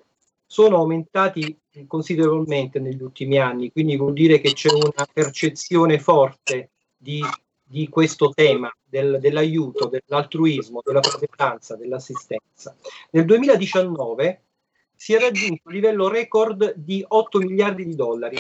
sono 0.46 0.78
aumentati 0.78 1.58
considerevolmente 1.88 2.80
negli 2.80 3.02
ultimi 3.02 3.38
anni, 3.38 3.72
quindi 3.72 3.98
vuol 3.98 4.14
dire 4.14 4.40
che 4.40 4.54
c'è 4.54 4.72
una 4.72 5.08
percezione 5.12 6.00
forte 6.00 6.70
di, 6.96 7.22
di 7.64 7.90
questo 7.90 8.30
tema 8.30 8.72
del, 8.84 9.18
dell'aiuto, 9.20 9.88
dell'altruismo, 9.88 10.82
della 10.84 11.02
fratellanza, 11.02 11.76
dell'assistenza. 11.76 12.76
Nel 13.12 13.26
2019 13.26 14.42
si 14.96 15.14
è 15.14 15.20
raggiunto 15.20 15.64
un 15.66 15.74
livello 15.74 16.08
record 16.08 16.76
di 16.76 17.04
8 17.06 17.40
miliardi 17.40 17.86
di 17.86 17.96
dollari, 17.96 18.38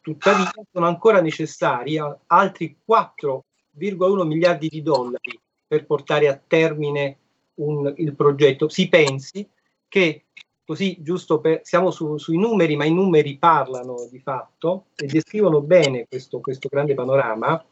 tuttavia 0.00 0.50
sono 0.70 0.86
ancora 0.86 1.20
necessari 1.20 1.98
altri 2.26 2.76
4,1 2.86 4.26
miliardi 4.26 4.68
di 4.68 4.82
dollari 4.82 5.38
per 5.66 5.86
portare 5.86 6.28
a 6.28 6.40
termine 6.44 7.16
un, 7.54 7.92
il 7.96 8.14
progetto. 8.14 8.68
Si 8.68 8.88
pensi 8.88 9.48
che 9.88 10.24
così 10.72 10.96
giusto 11.00 11.38
per, 11.38 11.60
siamo 11.64 11.90
su, 11.90 12.16
sui 12.16 12.38
numeri, 12.38 12.76
ma 12.76 12.86
i 12.86 12.94
numeri 12.94 13.36
parlano 13.36 14.08
di 14.10 14.18
fatto 14.20 14.86
e 14.96 15.04
descrivono 15.04 15.60
bene 15.60 16.06
questo, 16.08 16.40
questo 16.40 16.68
grande 16.70 16.94
panorama, 16.94 17.62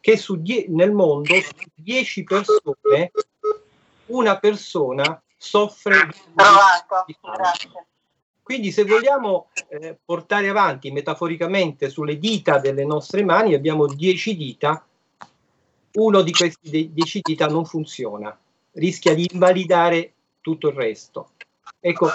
che 0.00 0.16
su 0.16 0.42
die, 0.42 0.66
nel 0.68 0.90
mondo 0.90 1.32
su 1.34 1.52
10 1.72 2.24
persone 2.24 3.12
una 4.06 4.38
persona 4.40 5.22
soffre 5.36 6.08
di 7.06 7.16
quindi 8.42 8.72
se 8.72 8.84
vogliamo 8.84 9.50
eh, 9.68 9.96
portare 10.04 10.48
avanti 10.48 10.90
metaforicamente 10.90 11.90
sulle 11.90 12.18
dita 12.18 12.58
delle 12.58 12.84
nostre 12.84 13.22
mani, 13.22 13.54
abbiamo 13.54 13.86
10 13.86 14.36
dita, 14.36 14.84
uno 15.92 16.22
di 16.22 16.32
questi 16.32 16.90
10 16.92 17.20
dita 17.22 17.46
non 17.46 17.66
funziona, 17.66 18.36
rischia 18.72 19.14
di 19.14 19.28
invalidare 19.30 20.14
tutto 20.40 20.68
il 20.68 20.74
resto. 20.74 21.32
Ecco, 21.78 22.10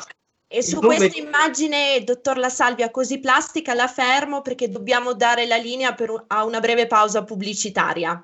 e 0.54 0.62
su 0.62 0.78
questa 0.78 1.18
immagine, 1.18 2.04
dottor 2.04 2.38
La 2.38 2.50
Salvia, 2.50 2.92
così 2.92 3.20
plastica, 3.20 3.74
la 3.74 3.88
fermo 3.88 4.44
perché 4.44 4.70
dobbiamo 4.70 5.14
dare 5.14 5.48
la 5.48 5.56
linea 5.56 5.96
per, 5.96 6.26
a 6.28 6.46
una 6.46 6.60
breve 6.60 6.86
pausa 6.86 7.24
pubblicitaria. 7.24 8.24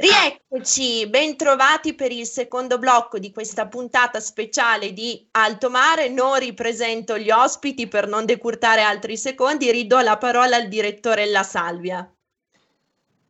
Rieccoci, 0.00 1.10
bentrovati 1.10 1.94
per 1.94 2.10
il 2.10 2.24
secondo 2.24 2.78
blocco 2.78 3.18
di 3.18 3.30
questa 3.30 3.68
puntata 3.68 4.18
speciale 4.18 4.94
di 4.94 5.28
Alto 5.32 5.68
Mare. 5.68 6.08
Non 6.08 6.38
ripresento 6.38 7.18
gli 7.18 7.30
ospiti 7.30 7.86
per 7.86 8.08
non 8.08 8.24
decurtare 8.24 8.80
altri 8.80 9.18
secondi, 9.18 9.70
ridò 9.70 10.00
la 10.00 10.16
parola 10.16 10.56
al 10.56 10.68
direttore 10.68 11.26
La 11.26 11.42
Salvia. 11.42 12.10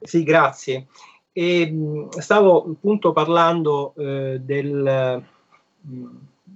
Sì, 0.01 0.23
grazie. 0.23 0.87
E, 1.33 2.07
stavo 2.19 2.65
appunto 2.71 3.11
parlando 3.11 3.93
eh, 3.97 4.39
del, 4.41 5.25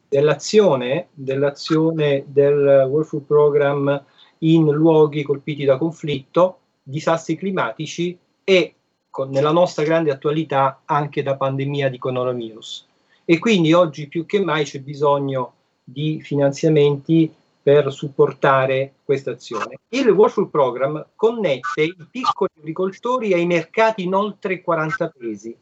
dell'azione, 0.08 1.08
dell'azione 1.12 2.22
del 2.28 2.86
World 2.88 3.08
Food 3.08 3.24
Program 3.24 4.04
in 4.38 4.70
luoghi 4.70 5.24
colpiti 5.24 5.64
da 5.64 5.76
conflitto, 5.76 6.58
disastri 6.84 7.36
climatici 7.36 8.16
e 8.44 8.74
con, 9.14 9.30
nella 9.30 9.52
nostra 9.52 9.84
grande 9.84 10.10
attualità 10.10 10.80
anche 10.86 11.22
da 11.22 11.36
pandemia 11.36 11.88
di 11.88 11.98
coronavirus. 11.98 12.88
E 13.24 13.38
quindi 13.38 13.72
oggi 13.72 14.08
più 14.08 14.26
che 14.26 14.42
mai 14.42 14.64
c'è 14.64 14.80
bisogno 14.80 15.52
di 15.84 16.20
finanziamenti 16.20 17.32
per 17.62 17.92
supportare 17.92 18.94
questa 19.04 19.30
azione. 19.30 19.78
Il 19.90 20.12
Food 20.28 20.50
Program 20.50 21.06
connette 21.14 21.82
i 21.82 21.96
piccoli 22.10 22.50
agricoltori 22.58 23.32
ai 23.32 23.46
mercati 23.46 24.02
in 24.02 24.14
oltre 24.14 24.60
40 24.60 25.12
paesi. 25.16 25.56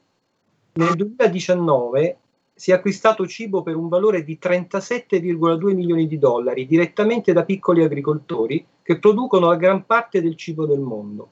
Nel 0.73 0.95
2019 0.95 2.17
si 2.55 2.71
è 2.71 2.75
acquistato 2.75 3.27
cibo 3.27 3.63
per 3.63 3.77
un 3.77 3.89
valore 3.89 4.25
di 4.25 4.39
37,2 4.41 5.75
milioni 5.75 6.07
di 6.07 6.19
dollari 6.19 6.67
direttamente 6.67 7.35
da 7.35 7.45
piccoli 7.45 7.85
agricoltori 7.85 8.65
che 8.83 8.99
producono 8.99 9.49
la 9.49 9.57
gran 9.57 9.85
parte 9.85 10.23
del 10.23 10.37
cibo 10.37 10.65
del 10.65 10.81
mondo 10.81 11.29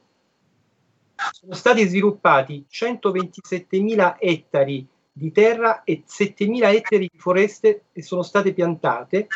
sono 1.33 1.55
stati 1.55 1.87
sviluppati 1.87 2.65
127.000 2.71 4.17
ettari 4.19 4.87
di 5.13 5.33
terra 5.33 5.85
e 5.85 6.05
7.000 6.07 6.75
ettari 6.75 7.11
di 7.13 7.19
foreste 7.19 7.85
e 7.93 8.03
sono 8.03 8.23
state 8.23 8.53
piantate 8.53 9.27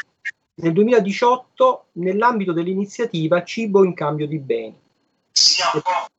nel 0.57 0.73
2018 0.73 1.87
nell'ambito 1.93 2.53
dell'iniziativa 2.53 3.43
Cibo 3.43 3.85
in 3.85 3.95
cambio 3.95 4.27
di 4.27 4.39
beni. 4.39 4.79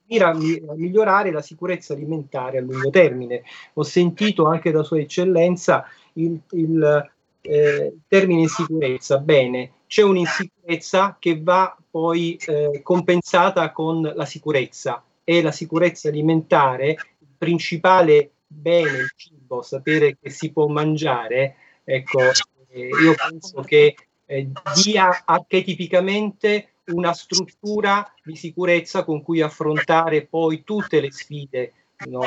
Mira 0.07 0.29
a 0.29 0.33
migliorare 0.33 1.31
la 1.31 1.41
sicurezza 1.41 1.93
alimentare 1.93 2.59
a 2.59 2.61
lungo 2.61 2.89
termine. 2.91 3.43
Ho 3.73 3.83
sentito 3.83 4.45
anche 4.45 4.71
da 4.71 4.83
Sua 4.83 4.99
Eccellenza 4.99 5.87
il, 6.13 6.39
il 6.51 7.11
eh, 7.41 7.95
termine 8.07 8.47
sicurezza. 8.47 9.17
Bene, 9.17 9.71
c'è 9.87 10.03
un'insicurezza 10.03 11.15
che 11.17 11.41
va 11.41 11.75
poi 11.89 12.35
eh, 12.45 12.81
compensata 12.83 13.71
con 13.71 14.01
la 14.01 14.25
sicurezza 14.25 15.03
e 15.25 15.41
la 15.41 15.51
sicurezza 15.51 16.07
alimentare, 16.07 16.91
il 16.91 17.27
principale 17.37 18.31
bene, 18.47 18.99
il 18.99 19.11
cibo, 19.17 19.61
sapere 19.61 20.17
che 20.21 20.29
si 20.29 20.51
può 20.53 20.67
mangiare, 20.67 21.55
ecco, 21.83 22.21
eh, 22.69 22.87
io 22.87 23.15
penso 23.15 23.61
che 23.61 23.95
eh, 24.25 24.49
dia 24.81 25.23
archetipicamente 25.25 26.69
una 26.85 27.13
struttura 27.13 28.07
di 28.23 28.35
sicurezza 28.35 29.03
con 29.03 29.23
cui 29.23 29.41
affrontare 29.41 30.25
poi 30.25 30.63
tutte 30.63 31.01
le 31.01 31.11
sfide 31.11 31.73
no, 32.07 32.21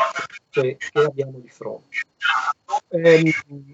che, 0.50 0.76
che, 0.78 0.98
abbiamo 1.00 1.38
di 1.38 1.48
fronte. 1.48 1.98
Eh, 2.88 3.32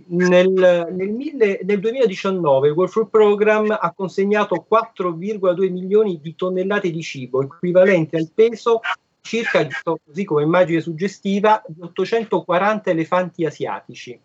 nel, 0.09 0.89
nel, 0.91 1.09
mille, 1.11 1.61
nel, 1.63 1.81
2019 1.81 2.69
il 2.69 2.75
World 2.75 2.93
Food 2.93 3.09
Program 3.09 3.77
ha 3.79 3.93
consegnato 3.93 4.67
4,2 4.69 5.71
milioni 5.71 6.21
di 6.21 6.35
tonnellate 6.35 6.91
di 6.91 7.03
cibo, 7.03 7.43
equivalente 7.43 8.17
al 8.17 8.31
peso 8.35 8.81
circa, 9.25 9.67
così 9.83 10.25
come 10.25 10.43
immagine 10.43 10.81
suggestiva, 10.81 11.63
di 11.67 11.81
840 11.81 12.91
elefanti 12.91 13.45
asiatici. 13.45 14.21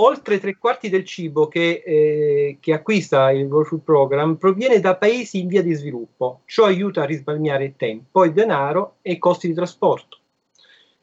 Oltre 0.00 0.38
tre 0.38 0.56
quarti 0.58 0.88
del 0.88 1.04
cibo 1.04 1.48
che, 1.48 1.82
eh, 1.84 2.58
che 2.60 2.72
acquista 2.72 3.32
il 3.32 3.46
World 3.46 3.66
Food 3.66 3.82
Program 3.82 4.36
proviene 4.36 4.78
da 4.78 4.94
paesi 4.96 5.40
in 5.40 5.48
via 5.48 5.62
di 5.62 5.72
sviluppo, 5.72 6.42
ciò 6.44 6.66
aiuta 6.66 7.02
a 7.02 7.06
risparmiare 7.06 7.74
tempo 7.74 8.22
e 8.22 8.32
denaro 8.32 8.96
e 9.02 9.18
costi 9.18 9.48
di 9.48 9.54
trasporto. 9.54 10.18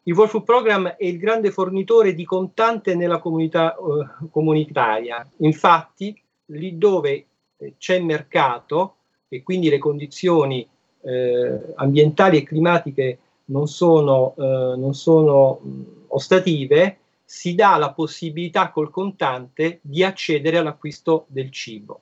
Il 0.03 0.13
World 0.13 0.31
Food 0.31 0.43
Program 0.45 0.87
è 0.87 1.05
il 1.05 1.17
grande 1.17 1.51
fornitore 1.51 2.13
di 2.13 2.23
contante 2.23 2.95
nella 2.95 3.17
comunità 3.17 3.75
eh, 3.75 4.27
comunitaria. 4.29 5.27
Infatti, 5.37 6.17
lì 6.51 6.77
dove 6.77 7.25
eh, 7.57 7.73
c'è 7.77 7.99
mercato 7.99 8.95
e 9.27 9.43
quindi 9.43 9.69
le 9.69 9.79
condizioni 9.79 10.65
eh, 11.05 11.73
ambientali 11.75 12.37
e 12.37 12.43
climatiche 12.43 13.19
non 13.45 13.67
sono, 13.67 14.33
eh, 14.37 14.75
non 14.77 14.93
sono 14.93 15.61
ostative, 16.07 16.97
si 17.23 17.55
dà 17.55 17.77
la 17.77 17.91
possibilità 17.91 18.71
col 18.71 18.89
contante 18.89 19.79
di 19.81 20.03
accedere 20.03 20.57
all'acquisto 20.57 21.25
del 21.27 21.51
cibo. 21.51 21.99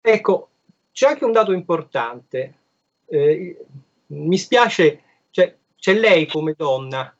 Ecco, 0.00 0.48
c'è 0.92 1.08
anche 1.08 1.24
un 1.24 1.32
dato 1.32 1.52
importante. 1.52 2.54
Eh, 3.06 3.64
mi 4.08 4.38
spiace, 4.38 5.02
cioè, 5.30 5.54
c'è 5.76 5.94
lei 5.94 6.26
come 6.26 6.54
donna 6.56 7.14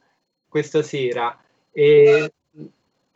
questa 0.48 0.82
sera. 0.82 1.38
E 1.72 2.32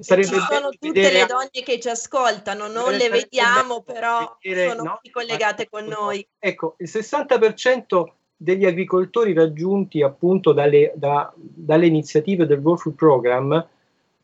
Sarebbe 0.01 0.29
ci 0.29 0.41
sono 0.49 0.71
tutte 0.71 1.13
le 1.13 1.27
donne 1.27 1.51
che 1.51 1.79
ci 1.79 1.89
ascoltano, 1.89 2.69
non 2.69 2.93
le 2.95 3.09
vediamo, 3.09 3.83
però 3.83 4.37
vedere, 4.41 4.71
sono 4.71 4.83
no? 4.83 5.01
collegate 5.11 5.69
con 5.69 5.85
noi. 5.85 6.27
Ecco, 6.39 6.75
il 6.79 6.89
60% 6.91 8.13
degli 8.37 8.65
agricoltori 8.65 9.35
raggiunti 9.35 10.03
appunto 10.03 10.53
dalle, 10.53 10.93
da, 10.95 11.31
dalle 11.37 11.87
iniziative 11.87 12.47
del 12.47 12.61
World 12.61 12.81
Food 12.81 12.95
Program 12.95 13.69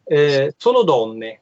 eh, 0.04 0.54
sono 0.56 0.82
donne. 0.82 1.40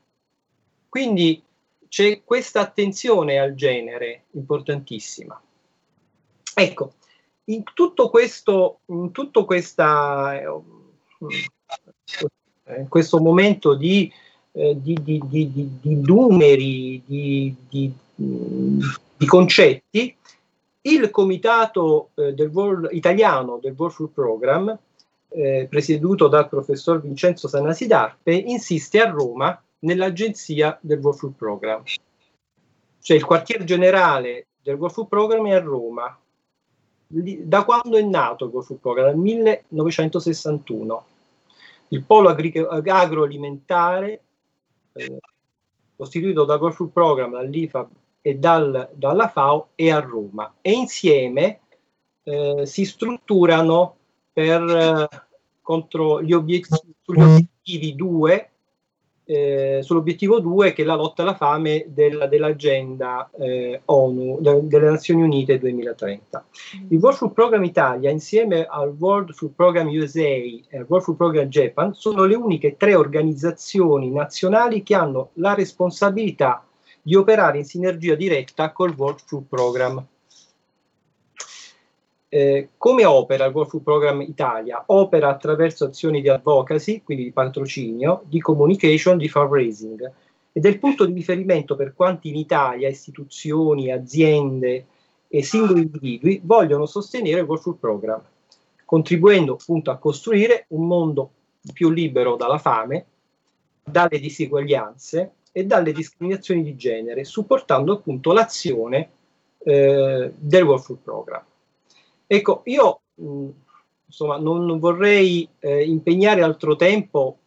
Quindi 0.88 1.40
c'è 1.88 2.22
questa 2.24 2.60
attenzione 2.60 3.38
al 3.38 3.54
genere 3.54 4.24
importantissima. 4.32 5.40
Ecco, 6.54 6.94
in 7.44 7.62
tutto 7.74 8.10
questo, 8.10 8.80
in 8.86 9.12
tutto 9.12 9.44
questa, 9.44 10.40
eh, 10.40 10.46
eh, 12.64 12.80
in 12.80 12.88
questo 12.88 13.20
momento 13.20 13.74
di, 13.74 14.12
eh, 14.56 14.76
di, 14.80 14.94
di, 15.02 15.18
di 15.80 15.94
numeri, 15.96 17.02
di, 17.04 17.92
concetti, 19.26 20.16
il 20.82 21.10
comitato 21.10 22.10
eh, 22.14 22.34
del 22.34 22.50
World, 22.50 22.88
italiano 22.92 23.58
del 23.60 23.74
World 23.76 23.94
Food 23.94 24.10
Program, 24.10 24.78
eh, 25.30 25.66
presieduto 25.68 26.28
dal 26.28 26.48
professor 26.48 27.00
Vincenzo 27.00 27.48
Sanasi 27.48 27.88
d'Arpe, 27.88 28.32
insiste 28.32 29.00
a 29.00 29.10
Roma 29.10 29.60
nell'agenzia 29.80 30.78
del 30.80 31.00
World 31.00 31.18
Food 31.18 31.34
Program. 31.34 31.82
Cioè 33.00 33.16
il 33.16 33.24
quartier 33.24 33.64
generale 33.64 34.46
del 34.62 34.76
World 34.76 34.94
Food 34.94 35.08
Program 35.08 35.46
è 35.48 35.54
a 35.54 35.60
Roma. 35.60 36.16
Da 37.06 37.64
quando 37.64 37.96
è 37.96 38.02
nato 38.02 38.44
il 38.44 38.50
World 38.50 38.66
Food 38.66 38.80
Program? 38.80 39.06
Dal 39.06 39.16
1961. 39.16 41.06
Il 41.88 42.02
polo 42.02 42.28
agri- 42.28 42.56
agroalimentare, 42.56 44.23
eh, 44.94 45.18
costituito 45.96 46.44
World 46.44 46.74
Food 46.74 46.90
Program, 46.90 47.32
dall'IFA 47.32 47.88
e 48.20 48.36
dal, 48.36 48.90
dalla 48.94 49.28
FAO, 49.28 49.68
è 49.74 49.90
a 49.90 50.00
Roma. 50.00 50.54
E 50.60 50.72
insieme 50.72 51.60
eh, 52.22 52.62
si 52.64 52.84
strutturano 52.84 53.96
per, 54.32 54.62
eh, 54.62 55.08
contro 55.60 56.22
gli 56.22 56.32
obiettivi 56.32 57.94
2 57.94 58.50
eh, 59.26 59.80
sull'obiettivo 59.82 60.38
2 60.40 60.72
che 60.72 60.82
è 60.82 60.84
la 60.84 60.94
lotta 60.94 61.22
alla 61.22 61.34
fame 61.34 61.86
del, 61.88 62.26
dell'agenda 62.28 63.30
eh, 63.38 63.80
ONU 63.86 64.38
de, 64.40 64.66
delle 64.66 64.90
Nazioni 64.90 65.22
Unite 65.22 65.58
2030. 65.58 66.46
Il 66.88 66.98
World 66.98 67.18
Food 67.18 67.32
Program 67.32 67.64
Italia 67.64 68.10
insieme 68.10 68.66
al 68.68 68.94
World 68.98 69.32
Food 69.32 69.52
Program 69.54 69.88
USA 69.88 70.20
e 70.20 70.64
al 70.72 70.86
World 70.86 71.04
Food 71.04 71.16
Program 71.16 71.46
Japan 71.48 71.94
sono 71.94 72.24
le 72.24 72.34
uniche 72.34 72.76
tre 72.76 72.94
organizzazioni 72.94 74.10
nazionali 74.10 74.82
che 74.82 74.94
hanno 74.94 75.30
la 75.34 75.54
responsabilità 75.54 76.64
di 77.00 77.14
operare 77.14 77.58
in 77.58 77.64
sinergia 77.64 78.14
diretta 78.14 78.72
col 78.72 78.94
World 78.96 79.20
Food 79.24 79.44
Program. 79.48 80.06
Eh, 82.34 82.70
come 82.78 83.04
opera 83.04 83.44
il 83.44 83.52
World 83.52 83.70
Food 83.70 83.84
Program 83.84 84.20
Italia? 84.20 84.82
Opera 84.86 85.28
attraverso 85.28 85.84
azioni 85.84 86.20
di 86.20 86.28
advocacy, 86.28 87.02
quindi 87.04 87.22
di 87.22 87.30
patrocinio, 87.30 88.22
di 88.24 88.40
communication, 88.40 89.16
di 89.16 89.28
fundraising 89.28 90.12
ed 90.50 90.64
è 90.64 90.68
il 90.68 90.80
punto 90.80 91.04
di 91.04 91.12
riferimento 91.12 91.76
per 91.76 91.94
quanti 91.94 92.30
in 92.30 92.34
Italia 92.34 92.88
istituzioni, 92.88 93.92
aziende 93.92 94.86
e 95.28 95.44
singoli 95.44 95.82
individui 95.82 96.40
vogliono 96.42 96.86
sostenere 96.86 97.38
il 97.38 97.46
World 97.46 97.62
Food 97.62 97.76
Program, 97.76 98.20
contribuendo 98.84 99.52
appunto 99.52 99.92
a 99.92 99.96
costruire 99.98 100.64
un 100.70 100.88
mondo 100.88 101.30
più 101.72 101.88
libero 101.88 102.34
dalla 102.34 102.58
fame, 102.58 103.06
dalle 103.84 104.18
disuguaglianze 104.18 105.34
e 105.52 105.66
dalle 105.66 105.92
discriminazioni 105.92 106.64
di 106.64 106.74
genere, 106.74 107.22
supportando 107.22 107.92
appunto 107.92 108.32
l'azione 108.32 109.08
eh, 109.58 110.32
del 110.36 110.62
World 110.64 110.82
Food 110.82 110.98
Program. 110.98 111.44
Ecco, 112.34 112.62
io 112.64 113.00
mh, 113.14 113.48
insomma 114.06 114.38
non 114.38 114.78
vorrei 114.80 115.48
eh, 115.60 115.84
impegnare 115.84 116.42
altro 116.42 116.74
tempo 116.74 117.38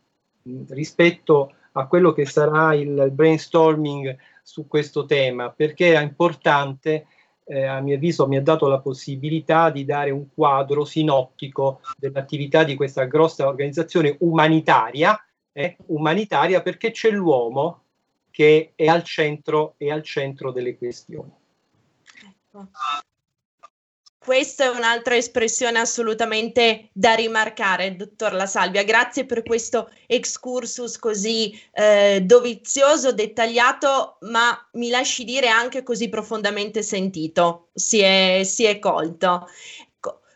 mh, 0.43 0.63
rispetto 0.69 1.53
a 1.73 1.87
quello 1.87 2.13
che 2.13 2.25
sarà 2.25 2.73
il 2.73 3.09
brainstorming 3.11 4.17
su 4.41 4.65
questo 4.65 5.05
tema, 5.05 5.51
perché 5.51 5.93
è 5.93 6.01
importante, 6.01 7.07
eh, 7.43 7.65
a 7.65 7.81
mio 7.81 7.95
avviso 7.95 8.27
mi 8.27 8.37
ha 8.37 8.41
dato 8.41 8.67
la 8.67 8.79
possibilità 8.79 9.69
di 9.69 9.83
dare 9.83 10.09
un 10.09 10.27
quadro 10.33 10.85
sinottico 10.85 11.81
dell'attività 11.97 12.63
di 12.63 12.75
questa 12.75 13.03
grossa 13.03 13.45
organizzazione 13.45 14.15
umanitaria, 14.19 15.21
eh, 15.51 15.75
umanitaria 15.87 16.61
perché 16.61 16.91
c'è 16.91 17.11
l'uomo 17.11 17.81
che 18.31 18.71
è 18.73 18.87
al 18.87 19.03
centro, 19.03 19.73
è 19.75 19.89
al 19.89 20.03
centro 20.03 20.51
delle 20.51 20.77
questioni. 20.77 21.31
Ecco. 22.25 22.69
Questa 24.27 24.65
è 24.65 24.67
un'altra 24.67 25.15
espressione 25.15 25.79
assolutamente 25.79 26.89
da 26.91 27.13
rimarcare, 27.13 27.95
dottor 27.95 28.33
La 28.33 28.45
Salvia. 28.45 28.83
Grazie 28.83 29.25
per 29.25 29.41
questo 29.41 29.89
excursus 30.05 30.99
così 30.99 31.57
eh, 31.71 32.19
dovizioso, 32.23 33.13
dettagliato, 33.13 34.17
ma 34.23 34.53
mi 34.73 34.89
lasci 34.89 35.23
dire 35.23 35.47
anche 35.47 35.81
così 35.81 36.09
profondamente 36.09 36.83
sentito. 36.83 37.69
Si 37.73 38.01
è, 38.01 38.41
si 38.43 38.65
è 38.65 38.79
colto. 38.79 39.47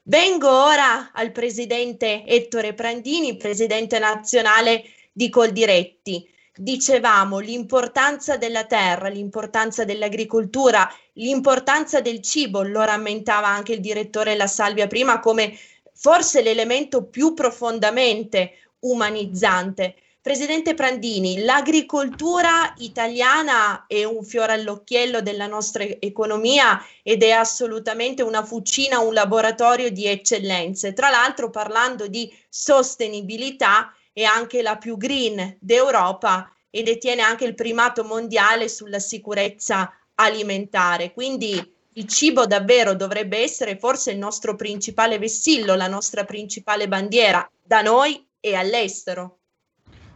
Vengo 0.04 0.50
ora 0.50 1.12
al 1.12 1.34
presidente 1.34 2.24
Ettore 2.26 2.74
Prandini, 2.74 3.36
presidente 3.36 4.00
nazionale 4.00 4.86
di 5.12 5.28
Coldiretti 5.28 6.26
dicevamo 6.62 7.40
l'importanza 7.40 8.38
della 8.38 8.66
terra, 8.66 9.08
l'importanza 9.08 9.84
dell'agricoltura, 9.84 10.88
l'importanza 11.14 12.02
del 12.02 12.22
cibo, 12.22 12.62
lo 12.62 12.84
rammentava 12.84 13.48
anche 13.48 13.74
il 13.74 13.80
direttore 13.80 14.36
La 14.36 14.46
Salvia 14.46 14.86
prima 14.86 15.20
come 15.20 15.58
forse 15.94 16.42
l'elemento 16.42 17.04
più 17.06 17.34
profondamente 17.34 18.54
umanizzante. 18.82 19.96
Presidente 20.22 20.76
Prandini, 20.76 21.40
l'agricoltura 21.44 22.76
italiana 22.78 23.86
è 23.88 24.04
un 24.04 24.24
fiore 24.24 24.54
all'occhiello 24.54 25.20
della 25.22 25.48
nostra 25.48 25.84
economia 25.84 26.80
ed 27.02 27.24
è 27.24 27.32
assolutamente 27.32 28.22
una 28.22 28.44
fucina, 28.44 29.00
un 29.00 29.16
laboratorio 29.16 29.90
di 29.90 30.06
eccellenze. 30.06 30.94
Tra 30.94 31.10
l'altro, 31.10 31.50
parlando 31.50 32.08
di 32.08 32.32
sostenibilità, 32.48 33.92
è 34.14 34.24
anche 34.24 34.62
la 34.62 34.78
più 34.78 34.98
green 34.98 35.58
d'Europa 35.60 36.52
e 36.70 36.84
detiene 36.84 37.22
anche 37.22 37.46
il 37.46 37.56
primato 37.56 38.04
mondiale 38.04 38.68
sulla 38.68 39.00
sicurezza 39.00 39.92
alimentare. 40.16 41.14
Quindi 41.14 41.74
il 41.94 42.08
cibo 42.08 42.46
davvero 42.46 42.94
dovrebbe 42.94 43.40
essere 43.40 43.78
forse 43.78 44.12
il 44.12 44.18
nostro 44.18 44.56
principale 44.56 45.20
vessillo, 45.20 45.76
la 45.76 45.88
nostra 45.88 46.24
principale 46.24 46.88
bandiera 46.88 47.50
da 47.62 47.82
noi 47.82 48.26
e 48.40 48.56
all'estero. 48.56 49.38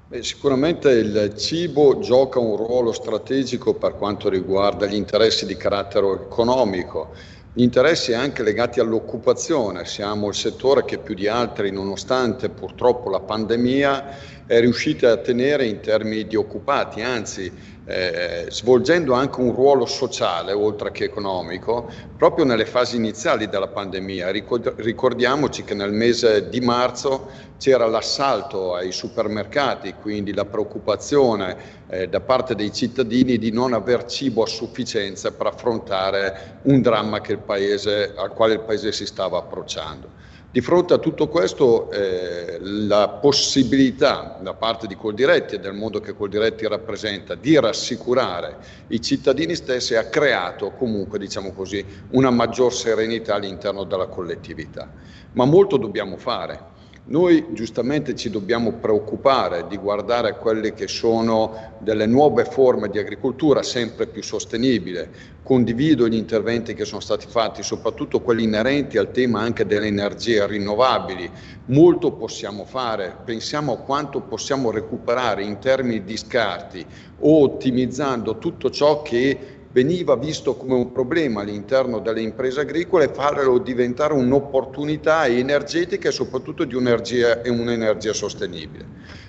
Beh, 0.08 0.23
sicuramente 0.23 0.91
il 0.91 1.34
cibo 1.36 1.99
gioca 1.99 2.39
un 2.39 2.55
ruolo 2.55 2.91
strategico 2.93 3.73
per 3.73 3.95
quanto 3.95 4.29
riguarda 4.29 4.86
gli 4.86 4.93
interessi 4.93 5.45
di 5.45 5.58
carattere 5.58 6.08
economico 6.13 7.13
gli 7.57 7.63
interessi 7.63 8.13
anche 8.13 8.43
legati 8.43 8.81
all'occupazione, 8.81 9.85
siamo 9.85 10.27
il 10.27 10.35
settore 10.35 10.83
che 10.83 10.97
più 10.97 11.15
di 11.15 11.29
altri, 11.29 11.71
nonostante 11.71 12.49
purtroppo 12.49 13.09
la 13.09 13.21
pandemia, 13.21 14.03
è 14.45 14.60
riuscito 14.60 15.08
a 15.08 15.17
tenere 15.17 15.65
in 15.65 15.79
termini 15.79 16.27
di 16.27 16.36
occupati, 16.36 17.01
anzi 17.01 17.51
eh, 17.88 18.45
svolgendo 18.49 19.13
anche 19.13 19.39
un 19.41 19.53
ruolo 19.53 19.86
sociale 19.86 20.51
oltre 20.53 20.91
che 20.91 21.03
economico 21.03 21.91
proprio 22.17 22.43
nelle 22.43 22.65
fasi 22.65 22.95
iniziali 22.95 23.47
della 23.47 23.67
pandemia. 23.67 24.31
Ricordiamoci 24.31 25.63
che 25.63 25.73
nel 25.73 25.91
mese 25.91 26.49
di 26.49 26.62
marzo 26.62 27.29
c'era 27.58 27.86
l'assalto 27.86 28.75
ai 28.75 28.91
supermercati, 28.91 29.93
quindi 30.01 30.34
la 30.34 30.45
preoccupazione 30.45 31.84
eh, 31.88 32.08
da 32.08 32.21
parte 32.21 32.55
dei 32.55 32.71
cittadini 32.71 33.38
di 33.38 33.51
non 33.51 33.73
aver 33.73 34.05
cibo 34.05 34.43
a 34.43 34.47
sufficienza 34.47 35.31
per 35.31 35.47
affrontare 35.47 36.60
un 36.63 36.81
dramma 36.81 37.21
paese, 37.21 38.13
al 38.15 38.34
quale 38.34 38.53
il 38.53 38.62
Paese 38.62 38.91
si 38.91 39.05
stava 39.05 39.38
approcciando. 39.38 40.10
Di 40.55 40.61
fronte 40.61 40.93
a 40.93 40.99
tutto 40.99 41.27
questo 41.27 41.91
eh, 41.91 42.59
la 42.61 43.09
possibilità 43.09 44.39
da 44.39 44.53
parte 44.53 44.87
di 44.87 44.95
Coldiretti 44.95 45.55
e 45.55 45.59
del 45.59 45.73
mondo 45.73 45.99
che 45.99 46.13
Coldiretti 46.13 46.65
rappresenta 46.65 47.35
di 47.35 47.59
rassicurare 47.59 48.59
i 48.87 49.01
cittadini 49.01 49.53
stessi 49.53 49.95
ha 49.95 50.05
creato 50.05 50.71
comunque 50.71 51.19
diciamo 51.19 51.51
così, 51.51 51.85
una 52.11 52.29
maggior 52.29 52.71
serenità 52.73 53.35
all'interno 53.35 53.83
della 53.83 54.07
collettività. 54.07 54.93
Ma 55.31 55.43
molto 55.43 55.75
dobbiamo 55.75 56.15
fare. 56.15 56.67
Noi 57.07 57.49
giustamente 57.51 58.15
ci 58.15 58.31
dobbiamo 58.31 58.71
preoccupare 58.73 59.67
di 59.67 59.77
guardare 59.77 60.37
quelle 60.37 60.73
che 60.73 60.87
sono 60.87 61.73
delle 61.77 62.08
nuove 62.08 62.45
forme 62.45 62.89
di 62.89 62.97
agricoltura 62.97 63.62
sempre 63.62 64.08
più 64.08 64.23
sostenibile. 64.23 65.12
Condivido 65.43 66.08
gli 66.08 66.15
interventi 66.15 66.73
che 66.73 66.83
sono 66.83 67.01
stati 67.01 67.27
fatti, 67.29 67.62
soprattutto 67.62 68.21
quelli 68.21 68.41
inerenti 68.41 68.97
al 68.97 69.12
tema 69.12 69.41
anche 69.41 69.67
delle 69.67 69.85
energie 69.85 70.47
rinnovabili. 70.47 71.29
Molto 71.65 72.12
possiamo 72.13 72.65
fare, 72.65 73.15
pensiamo 73.23 73.73
a 73.73 73.77
quanto 73.77 74.21
possiamo 74.21 74.71
recuperare 74.71 75.43
in 75.43 75.60
termini 75.60 76.03
di 76.03 76.17
scarti 76.17 76.83
o 77.19 77.43
ottimizzando 77.43 78.39
tutto 78.39 78.71
ciò 78.71 79.03
che 79.03 79.54
veniva 79.76 80.15
visto 80.15 80.56
come 80.56 80.73
un 80.73 80.94
problema 80.94 81.42
all'interno 81.42 82.00
delle 82.00 82.21
imprese 82.21 82.62
agricole, 82.62 83.10
farlo 83.10 83.58
diventare 83.58 84.13
un'opportunità 84.13 85.28
energetica 85.28 86.08
e 86.08 86.13
soprattutto 86.13 86.63
di 86.63 86.76
un'energia, 86.76 87.42
un'energia 87.44 88.13
sostenibile. 88.13 88.88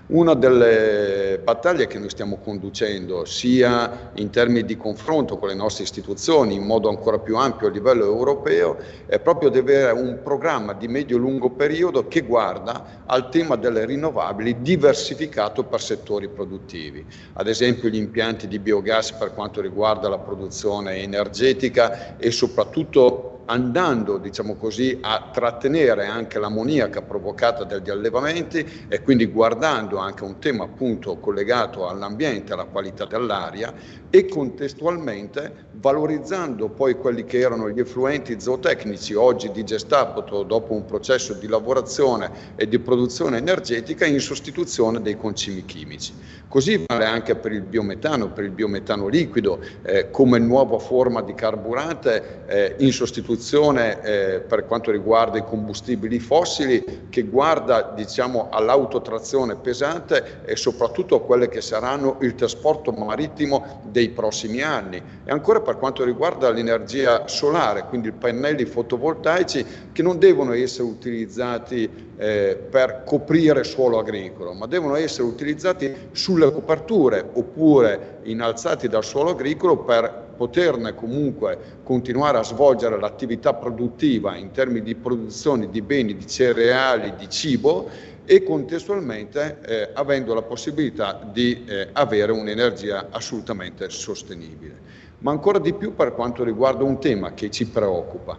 Una 0.08 0.34
delle 0.34 1.40
battaglie 1.42 1.88
che 1.88 1.98
noi 1.98 2.10
stiamo 2.10 2.38
conducendo, 2.38 3.24
sia 3.24 4.12
in 4.14 4.30
termini 4.30 4.64
di 4.64 4.76
confronto 4.76 5.36
con 5.36 5.48
le 5.48 5.56
nostre 5.56 5.82
istituzioni, 5.82 6.54
in 6.54 6.62
modo 6.62 6.88
ancora 6.88 7.18
più 7.18 7.36
ampio 7.36 7.66
a 7.66 7.70
livello 7.70 8.04
europeo, 8.04 8.76
è 9.04 9.18
proprio 9.18 9.48
di 9.48 9.58
avere 9.58 9.90
un 9.90 10.20
programma 10.22 10.74
di 10.74 10.86
medio-lungo 10.86 11.50
periodo 11.50 12.06
che 12.06 12.20
guarda 12.20 13.02
al 13.04 13.30
tema 13.30 13.56
delle 13.56 13.84
rinnovabili 13.84 14.62
diversificato 14.62 15.64
per 15.64 15.80
settori 15.80 16.28
produttivi. 16.28 17.04
Ad 17.32 17.48
esempio 17.48 17.88
gli 17.88 17.96
impianti 17.96 18.46
di 18.46 18.60
biogas 18.60 19.10
per 19.12 19.34
quanto 19.34 19.60
riguarda 19.60 20.08
la 20.08 20.18
produzione 20.20 20.98
energetica 20.98 22.16
e 22.16 22.30
soprattutto 22.30 23.35
andando 23.46 24.18
diciamo 24.18 24.54
così, 24.56 24.98
a 25.00 25.30
trattenere 25.32 26.06
anche 26.06 26.38
l'ammoniaca 26.38 27.02
provocata 27.02 27.64
dagli 27.64 27.90
allevamenti 27.90 28.84
e 28.88 29.02
quindi 29.02 29.26
guardando 29.26 29.98
anche 29.98 30.24
un 30.24 30.38
tema 30.38 30.64
appunto 30.64 31.18
collegato 31.18 31.88
all'ambiente, 31.88 32.52
alla 32.52 32.64
qualità 32.64 33.04
dell'aria 33.04 33.72
e 34.10 34.26
contestualmente 34.26 35.65
valorizzando 35.78 36.68
poi 36.68 36.94
quelli 36.94 37.24
che 37.24 37.38
erano 37.38 37.70
gli 37.70 37.80
effluenti 37.80 38.40
zootecnici 38.40 39.14
oggi 39.14 39.50
di 39.50 39.64
Gestapoto 39.64 40.42
dopo 40.42 40.72
un 40.72 40.84
processo 40.84 41.34
di 41.34 41.46
lavorazione 41.46 42.54
e 42.56 42.66
di 42.68 42.78
produzione 42.78 43.36
energetica 43.36 44.06
in 44.06 44.20
sostituzione 44.20 45.02
dei 45.02 45.16
concimi 45.16 45.64
chimici. 45.64 46.14
Così 46.48 46.84
vale 46.86 47.04
anche 47.04 47.34
per 47.34 47.52
il 47.52 47.62
biometano, 47.62 48.30
per 48.30 48.44
il 48.44 48.50
biometano 48.50 49.08
liquido 49.08 49.60
eh, 49.82 50.10
come 50.10 50.38
nuova 50.38 50.78
forma 50.78 51.20
di 51.20 51.34
carburante 51.34 52.44
eh, 52.46 52.74
in 52.78 52.92
sostituzione 52.92 54.00
eh, 54.00 54.40
per 54.40 54.64
quanto 54.64 54.92
riguarda 54.92 55.38
i 55.38 55.44
combustibili 55.44 56.20
fossili 56.20 57.08
che 57.10 57.22
guarda 57.24 57.92
diciamo 57.94 58.48
all'autotrazione 58.50 59.56
pesante 59.56 60.42
e 60.44 60.54
soprattutto 60.54 61.16
a 61.16 61.22
quelle 61.22 61.48
che 61.48 61.60
saranno 61.60 62.18
il 62.20 62.36
trasporto 62.36 62.92
marittimo 62.92 63.82
dei 63.84 64.10
prossimi 64.10 64.62
anni 64.62 65.02
e 65.24 65.30
ancora 65.30 65.60
per 65.66 65.78
quanto 65.78 66.04
riguarda 66.04 66.48
l'energia 66.50 67.26
solare, 67.26 67.86
quindi 67.86 68.08
i 68.08 68.12
pannelli 68.12 68.64
fotovoltaici 68.64 69.66
che 69.90 70.00
non 70.00 70.16
devono 70.20 70.52
essere 70.52 70.84
utilizzati 70.84 71.90
eh, 72.16 72.56
per 72.70 73.02
coprire 73.04 73.64
suolo 73.64 73.98
agricolo, 73.98 74.52
ma 74.52 74.66
devono 74.66 74.94
essere 74.94 75.24
utilizzati 75.24 75.92
sulle 76.12 76.52
coperture 76.52 77.28
oppure 77.32 78.20
innalzati 78.22 78.86
dal 78.86 79.02
suolo 79.02 79.30
agricolo 79.30 79.78
per 79.78 80.34
poterne 80.36 80.94
comunque 80.94 81.58
continuare 81.82 82.38
a 82.38 82.44
svolgere 82.44 83.00
l'attività 83.00 83.54
produttiva 83.54 84.36
in 84.36 84.52
termini 84.52 84.82
di 84.82 84.94
produzione 84.94 85.68
di 85.68 85.82
beni, 85.82 86.14
di 86.14 86.28
cereali, 86.28 87.14
di 87.16 87.28
cibo 87.28 87.90
e 88.24 88.44
contestualmente 88.44 89.58
eh, 89.64 89.90
avendo 89.94 90.32
la 90.34 90.42
possibilità 90.42 91.28
di 91.32 91.64
eh, 91.64 91.88
avere 91.92 92.30
un'energia 92.30 93.08
assolutamente 93.10 93.88
sostenibile. 93.88 94.94
Ma 95.18 95.30
ancora 95.30 95.58
di 95.58 95.72
più 95.72 95.94
per 95.94 96.12
quanto 96.12 96.44
riguarda 96.44 96.84
un 96.84 97.00
tema 97.00 97.32
che 97.32 97.50
ci 97.50 97.66
preoccupa. 97.66 98.38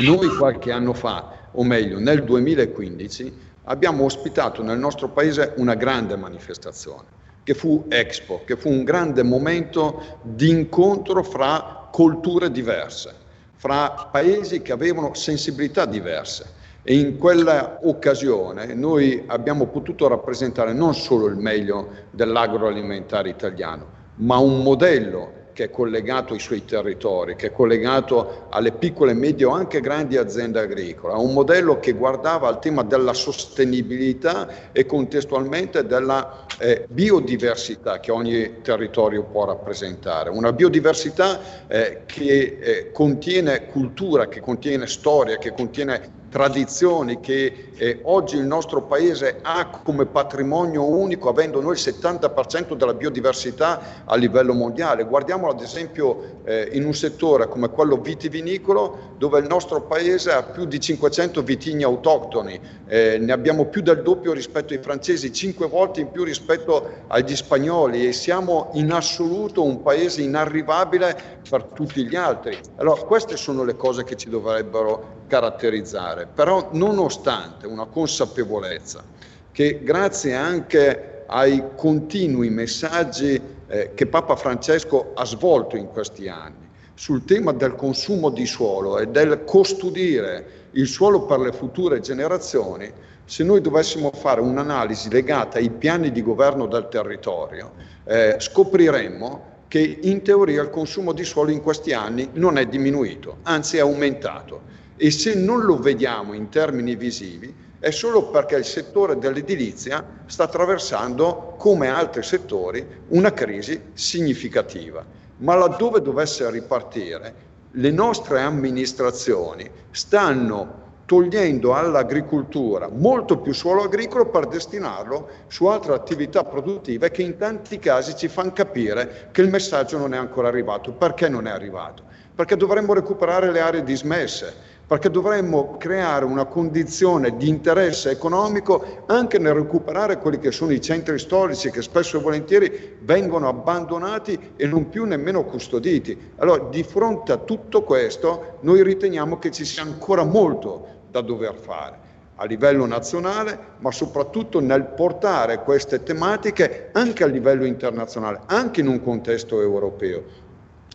Noi 0.00 0.28
qualche 0.36 0.70
anno 0.70 0.92
fa, 0.92 1.48
o 1.52 1.64
meglio 1.64 1.98
nel 1.98 2.22
2015, 2.22 3.46
abbiamo 3.64 4.04
ospitato 4.04 4.62
nel 4.62 4.78
nostro 4.78 5.08
paese 5.08 5.54
una 5.56 5.74
grande 5.74 6.16
manifestazione, 6.16 7.06
che 7.42 7.54
fu 7.54 7.86
Expo, 7.88 8.42
che 8.44 8.56
fu 8.56 8.68
un 8.68 8.84
grande 8.84 9.22
momento 9.22 10.18
di 10.22 10.50
incontro 10.50 11.22
fra 11.22 11.88
culture 11.90 12.50
diverse, 12.50 13.14
fra 13.56 14.08
paesi 14.10 14.62
che 14.62 14.72
avevano 14.72 15.14
sensibilità 15.14 15.84
diverse 15.84 16.56
e 16.82 16.94
in 16.94 17.18
quella 17.18 17.80
occasione 17.82 18.72
noi 18.72 19.24
abbiamo 19.26 19.66
potuto 19.66 20.06
rappresentare 20.06 20.72
non 20.72 20.94
solo 20.94 21.26
il 21.26 21.36
meglio 21.36 21.88
dell'agroalimentare 22.10 23.28
italiano, 23.28 23.86
ma 24.16 24.38
un 24.38 24.62
modello 24.62 25.32
che 25.58 25.64
è 25.64 25.70
collegato 25.70 26.34
ai 26.34 26.38
suoi 26.38 26.64
territori, 26.64 27.34
che 27.34 27.48
è 27.48 27.52
collegato 27.52 28.46
alle 28.50 28.70
piccole, 28.70 29.12
medie 29.12 29.44
o 29.44 29.50
anche 29.50 29.80
grandi 29.80 30.16
aziende 30.16 30.60
agricole, 30.60 31.14
un 31.14 31.32
modello 31.32 31.80
che 31.80 31.94
guardava 31.94 32.46
al 32.46 32.60
tema 32.60 32.84
della 32.84 33.12
sostenibilità 33.12 34.70
e 34.70 34.86
contestualmente 34.86 35.84
della 35.84 36.46
eh, 36.60 36.86
biodiversità 36.88 37.98
che 37.98 38.12
ogni 38.12 38.60
territorio 38.62 39.24
può 39.24 39.46
rappresentare. 39.46 40.30
Una 40.30 40.52
biodiversità 40.52 41.66
eh, 41.66 42.02
che 42.06 42.58
eh, 42.60 42.92
contiene 42.92 43.66
cultura, 43.66 44.28
che 44.28 44.38
contiene 44.38 44.86
storia, 44.86 45.38
che 45.38 45.52
contiene 45.52 46.26
tradizioni 46.28 47.20
che 47.20 47.70
eh, 47.76 48.00
oggi 48.02 48.36
il 48.36 48.44
nostro 48.44 48.82
paese 48.82 49.38
ha 49.42 49.68
come 49.82 50.06
patrimonio 50.06 50.84
unico, 50.84 51.28
avendo 51.28 51.60
noi 51.60 51.72
il 51.72 51.80
70% 51.80 52.74
della 52.74 52.94
biodiversità 52.94 54.04
a 54.04 54.14
livello 54.16 54.52
mondiale. 54.52 55.04
Guardiamolo 55.04 55.52
ad 55.52 55.60
esempio 55.60 56.40
eh, 56.44 56.68
in 56.72 56.84
un 56.84 56.94
settore 56.94 57.48
come 57.48 57.70
quello 57.70 57.96
vitivinicolo, 57.96 59.14
dove 59.16 59.40
il 59.40 59.46
nostro 59.46 59.82
paese 59.82 60.32
ha 60.32 60.42
più 60.42 60.64
di 60.66 60.78
500 60.78 61.42
vitigni 61.42 61.84
autoctoni, 61.84 62.60
eh, 62.86 63.18
ne 63.18 63.32
abbiamo 63.32 63.66
più 63.66 63.80
del 63.80 64.02
doppio 64.02 64.32
rispetto 64.32 64.74
ai 64.74 64.80
francesi, 64.80 65.32
5 65.32 65.66
volte 65.68 66.00
in 66.00 66.10
più 66.10 66.24
rispetto 66.24 67.04
agli 67.06 67.34
spagnoli 67.34 68.06
e 68.06 68.12
siamo 68.12 68.70
in 68.74 68.92
assoluto 68.92 69.64
un 69.64 69.82
paese 69.82 70.22
inarrivabile 70.22 71.16
per 71.48 71.64
tutti 71.64 72.06
gli 72.06 72.16
altri. 72.16 72.58
Allora, 72.76 73.00
queste 73.02 73.36
sono 73.36 73.64
le 73.64 73.76
cose 73.76 74.04
che 74.04 74.16
ci 74.16 74.28
dovrebbero 74.28 75.17
caratterizzare, 75.28 76.26
però 76.26 76.70
nonostante 76.72 77.68
una 77.68 77.84
consapevolezza 77.84 79.04
che 79.52 79.80
grazie 79.84 80.34
anche 80.34 81.24
ai 81.28 81.62
continui 81.76 82.50
messaggi 82.50 83.40
eh, 83.68 83.92
che 83.94 84.06
Papa 84.06 84.34
Francesco 84.34 85.12
ha 85.14 85.24
svolto 85.24 85.76
in 85.76 85.86
questi 85.88 86.28
anni 86.28 86.66
sul 86.94 87.24
tema 87.24 87.52
del 87.52 87.76
consumo 87.76 88.30
di 88.30 88.46
suolo 88.46 88.98
e 88.98 89.06
del 89.06 89.44
custodire 89.44 90.66
il 90.72 90.88
suolo 90.88 91.26
per 91.26 91.38
le 91.38 91.52
future 91.52 92.00
generazioni, 92.00 92.92
se 93.24 93.44
noi 93.44 93.60
dovessimo 93.60 94.10
fare 94.10 94.40
un'analisi 94.40 95.08
legata 95.10 95.58
ai 95.58 95.70
piani 95.70 96.10
di 96.10 96.22
governo 96.22 96.66
del 96.66 96.88
territorio, 96.88 97.72
eh, 98.04 98.36
scopriremmo 98.38 99.56
che 99.68 99.98
in 100.02 100.22
teoria 100.22 100.62
il 100.62 100.70
consumo 100.70 101.12
di 101.12 101.24
suolo 101.24 101.50
in 101.50 101.62
questi 101.62 101.92
anni 101.92 102.30
non 102.32 102.56
è 102.58 102.66
diminuito, 102.66 103.38
anzi 103.42 103.76
è 103.76 103.80
aumentato 103.80 104.62
e 105.00 105.12
se 105.12 105.34
non 105.34 105.60
lo 105.60 105.78
vediamo 105.78 106.32
in 106.32 106.48
termini 106.48 106.96
visivi 106.96 107.54
è 107.78 107.90
solo 107.90 108.30
perché 108.30 108.56
il 108.56 108.64
settore 108.64 109.16
dell'edilizia 109.16 110.04
sta 110.26 110.42
attraversando, 110.44 111.54
come 111.56 111.86
altri 111.86 112.24
settori, 112.24 112.84
una 113.08 113.32
crisi 113.32 113.80
significativa. 113.92 115.04
Ma 115.36 115.54
laddove 115.54 116.02
dovesse 116.02 116.50
ripartire, 116.50 117.46
le 117.70 117.90
nostre 117.92 118.40
amministrazioni 118.40 119.70
stanno 119.92 120.86
togliendo 121.04 121.74
all'agricoltura 121.74 122.88
molto 122.88 123.38
più 123.38 123.54
suolo 123.54 123.84
agricolo 123.84 124.26
per 124.26 124.46
destinarlo 124.46 125.28
su 125.46 125.66
altre 125.66 125.94
attività 125.94 126.42
produttive 126.42 127.10
che 127.12 127.22
in 127.22 127.36
tanti 127.38 127.78
casi 127.78 128.16
ci 128.16 128.26
fanno 128.26 128.52
capire 128.52 129.28
che 129.30 129.40
il 129.40 129.48
messaggio 129.48 129.96
non 129.96 130.12
è 130.12 130.16
ancora 130.16 130.48
arrivato. 130.48 130.90
Perché 130.92 131.28
non 131.28 131.46
è 131.46 131.50
arrivato? 131.50 132.02
Perché 132.34 132.56
dovremmo 132.56 132.92
recuperare 132.92 133.52
le 133.52 133.60
aree 133.60 133.84
dismesse, 133.84 134.54
perché 134.88 135.10
dovremmo 135.10 135.76
creare 135.76 136.24
una 136.24 136.46
condizione 136.46 137.36
di 137.36 137.46
interesse 137.46 138.08
economico 138.08 139.04
anche 139.04 139.38
nel 139.38 139.52
recuperare 139.52 140.16
quelli 140.16 140.38
che 140.38 140.50
sono 140.50 140.72
i 140.72 140.80
centri 140.80 141.18
storici 141.18 141.70
che 141.70 141.82
spesso 141.82 142.16
e 142.16 142.22
volentieri 142.22 142.96
vengono 143.02 143.48
abbandonati 143.48 144.52
e 144.56 144.66
non 144.66 144.88
più 144.88 145.04
nemmeno 145.04 145.44
custoditi. 145.44 146.32
Allora, 146.36 146.64
di 146.70 146.82
fronte 146.84 147.32
a 147.32 147.36
tutto 147.36 147.82
questo, 147.82 148.56
noi 148.60 148.82
riteniamo 148.82 149.38
che 149.38 149.50
ci 149.50 149.66
sia 149.66 149.82
ancora 149.82 150.24
molto 150.24 150.86
da 151.10 151.20
dover 151.20 151.56
fare 151.56 152.06
a 152.36 152.46
livello 152.46 152.86
nazionale, 152.86 153.58
ma 153.80 153.90
soprattutto 153.90 154.58
nel 154.60 154.84
portare 154.84 155.64
queste 155.64 156.02
tematiche 156.02 156.88
anche 156.92 157.24
a 157.24 157.26
livello 157.26 157.66
internazionale, 157.66 158.40
anche 158.46 158.80
in 158.80 158.86
un 158.86 159.02
contesto 159.02 159.60
europeo. 159.60 160.46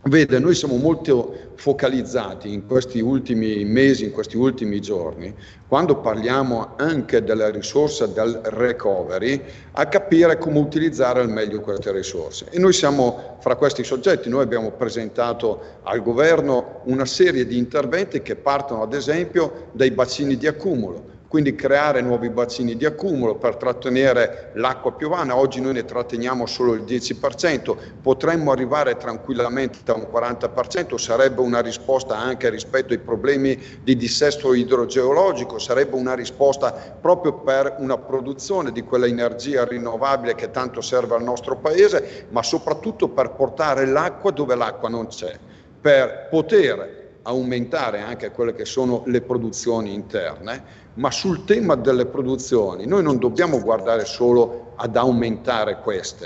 Vede, 0.05 0.37
noi 0.37 0.53
siamo 0.53 0.75
molto 0.75 1.51
focalizzati 1.55 2.51
in 2.51 2.67
questi 2.67 2.99
ultimi 2.99 3.63
mesi, 3.63 4.03
in 4.03 4.11
questi 4.11 4.35
ultimi 4.35 4.81
giorni, 4.81 5.33
quando 5.65 6.01
parliamo 6.01 6.73
anche 6.75 7.23
della 7.23 7.49
risorsa 7.49 8.05
del 8.05 8.41
recovery, 8.43 9.41
a 9.71 9.85
capire 9.85 10.37
come 10.37 10.59
utilizzare 10.59 11.21
al 11.21 11.29
meglio 11.29 11.61
queste 11.61 11.93
risorse. 11.93 12.47
E 12.49 12.59
noi 12.59 12.73
siamo 12.73 13.37
fra 13.39 13.55
questi 13.55 13.85
soggetti, 13.85 14.27
noi 14.27 14.43
abbiamo 14.43 14.71
presentato 14.71 15.61
al 15.83 16.03
governo 16.03 16.81
una 16.83 17.05
serie 17.05 17.47
di 17.47 17.57
interventi 17.57 18.21
che 18.21 18.35
partono 18.35 18.81
ad 18.83 18.93
esempio 18.93 19.69
dai 19.71 19.91
bacini 19.91 20.35
di 20.35 20.47
accumulo, 20.47 21.11
quindi 21.33 21.55
creare 21.55 22.01
nuovi 22.01 22.29
bacini 22.29 22.77
di 22.77 22.85
accumulo 22.85 23.33
per 23.33 23.55
trattenere 23.55 24.51
l'acqua 24.53 24.91
piovana. 24.91 25.35
Oggi 25.35 25.61
noi 25.61 25.73
ne 25.73 25.83
tratteniamo 25.83 26.45
solo 26.45 26.75
il 26.75 26.83
10%, 26.83 27.75
potremmo 28.03 28.51
arrivare 28.51 28.97
tranquillamente 28.97 29.79
a 29.89 29.95
un 29.95 30.07
40%, 30.13 30.93
sarebbe 30.93 31.41
una 31.41 31.59
risposta 31.59 32.15
anche 32.15 32.51
rispetto 32.51 32.93
ai 32.93 32.99
problemi 32.99 33.59
di 33.81 33.95
dissesto 33.95 34.53
idrogeologico, 34.53 35.57
sarebbe 35.57 35.95
una 35.95 36.13
risposta 36.13 36.71
proprio 36.71 37.33
per 37.33 37.77
una 37.79 37.97
produzione 37.97 38.71
di 38.71 38.83
quella 38.83 39.07
energia 39.07 39.65
rinnovabile 39.65 40.35
che 40.35 40.51
tanto 40.51 40.81
serve 40.81 41.15
al 41.15 41.23
nostro 41.23 41.55
paese, 41.55 42.27
ma 42.29 42.43
soprattutto 42.43 43.07
per 43.07 43.31
portare 43.31 43.87
l'acqua 43.87 44.29
dove 44.29 44.53
l'acqua 44.53 44.87
non 44.87 45.07
c'è, 45.07 45.35
per 45.81 46.27
poter 46.29 47.01
aumentare 47.23 48.01
anche 48.01 48.31
quelle 48.31 48.53
che 48.53 48.65
sono 48.65 49.01
le 49.05 49.21
produzioni 49.21 49.93
interne 49.93 50.81
ma 50.95 51.09
sul 51.09 51.43
tema 51.43 51.75
delle 51.75 52.05
produzioni 52.05 52.85
noi 52.85 53.01
non 53.01 53.17
dobbiamo 53.17 53.59
guardare 53.59 54.05
solo 54.05 54.73
ad 54.75 54.95
aumentare 54.95 55.79
queste, 55.79 56.25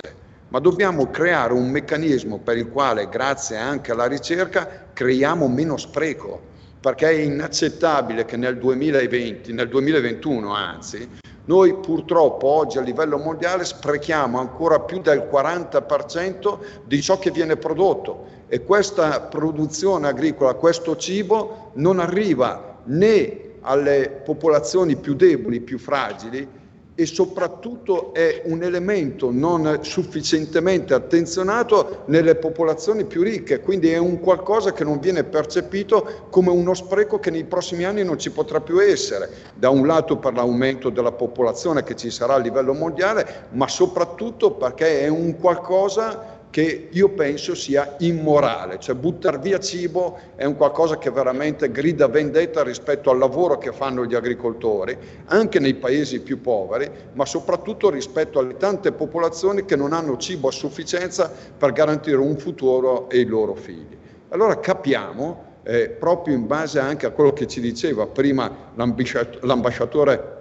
ma 0.49 0.59
dobbiamo 0.59 1.09
creare 1.09 1.53
un 1.53 1.69
meccanismo 1.69 2.39
per 2.39 2.57
il 2.57 2.69
quale, 2.69 3.09
grazie 3.09 3.57
anche 3.57 3.91
alla 3.91 4.07
ricerca, 4.07 4.87
creiamo 4.93 5.47
meno 5.47 5.77
spreco, 5.77 6.39
perché 6.79 7.09
è 7.09 7.21
inaccettabile 7.21 8.25
che 8.25 8.37
nel 8.37 8.57
2020, 8.57 9.53
nel 9.53 9.67
2021 9.67 10.53
anzi, 10.53 11.09
noi 11.45 11.75
purtroppo 11.75 12.47
oggi 12.47 12.77
a 12.77 12.81
livello 12.81 13.17
mondiale 13.17 13.63
sprechiamo 13.63 14.37
ancora 14.37 14.81
più 14.81 14.99
del 14.99 15.29
40% 15.31 16.57
di 16.85 17.01
ciò 17.01 17.17
che 17.19 17.31
viene 17.31 17.55
prodotto. 17.55 18.35
E 18.49 18.63
questa 18.63 19.21
produzione 19.21 20.07
agricola, 20.07 20.53
questo 20.55 20.97
cibo 20.97 21.71
non 21.75 21.99
arriva 21.99 22.79
né 22.85 23.46
alle 23.61 24.21
popolazioni 24.23 24.95
più 24.95 25.15
deboli, 25.15 25.59
più 25.61 25.77
fragili 25.77 26.65
e 26.99 27.05
soprattutto 27.05 28.11
è 28.11 28.41
un 28.45 28.63
elemento 28.63 29.29
non 29.31 29.79
sufficientemente 29.81 30.95
attenzionato 30.95 32.01
nelle 32.05 32.33
popolazioni 32.33 33.05
più 33.05 33.21
ricche, 33.21 33.59
quindi 33.59 33.91
è 33.91 33.97
un 33.97 34.19
qualcosa 34.19 34.73
che 34.73 34.83
non 34.83 34.99
viene 34.99 35.23
percepito 35.23 36.25
come 36.31 36.49
uno 36.49 36.73
spreco 36.73 37.19
che 37.19 37.29
nei 37.29 37.43
prossimi 37.43 37.83
anni 37.83 38.03
non 38.03 38.17
ci 38.17 38.31
potrà 38.31 38.61
più 38.61 38.79
essere, 38.79 39.29
da 39.53 39.69
un 39.69 39.85
lato 39.85 40.17
per 40.17 40.33
l'aumento 40.33 40.89
della 40.89 41.11
popolazione 41.11 41.83
che 41.83 41.95
ci 41.95 42.09
sarà 42.09 42.33
a 42.33 42.39
livello 42.39 42.73
mondiale, 42.73 43.45
ma 43.51 43.67
soprattutto 43.67 44.53
perché 44.53 45.01
è 45.01 45.07
un 45.07 45.37
qualcosa 45.37 46.36
che 46.57 46.87
io 46.89 47.09
penso 47.09 47.53
sia 47.53 47.97
immorale, 47.99 48.79
cioè 48.79 48.95
buttare 48.95 49.37
via 49.37 49.59
cibo 49.59 50.17
è 50.35 50.43
un 50.43 50.55
qualcosa 50.55 50.97
che 50.97 51.11
veramente 51.11 51.69
grida 51.69 52.07
vendetta 52.07 52.63
rispetto 52.63 53.11
al 53.11 53.19
lavoro 53.19 53.59
che 53.59 53.71
fanno 53.71 54.05
gli 54.05 54.15
agricoltori, 54.15 54.97
anche 55.25 55.59
nei 55.59 55.75
paesi 55.75 56.19
più 56.19 56.41
poveri, 56.41 56.89
ma 57.13 57.27
soprattutto 57.27 57.91
rispetto 57.91 58.39
alle 58.39 58.57
tante 58.57 58.91
popolazioni 58.91 59.65
che 59.65 59.75
non 59.75 59.93
hanno 59.93 60.17
cibo 60.17 60.47
a 60.47 60.51
sufficienza 60.51 61.31
per 61.55 61.73
garantire 61.73 62.17
un 62.17 62.35
futuro 62.39 63.05
ai 63.11 63.25
loro 63.25 63.53
figli. 63.53 63.95
Allora 64.29 64.59
capiamo, 64.59 65.59
eh, 65.61 65.89
proprio 65.89 66.33
in 66.33 66.47
base 66.47 66.79
anche 66.79 67.05
a 67.05 67.11
quello 67.11 67.33
che 67.33 67.45
ci 67.45 67.61
diceva 67.61 68.07
prima 68.07 68.51
l'ambasciatore 68.73 70.35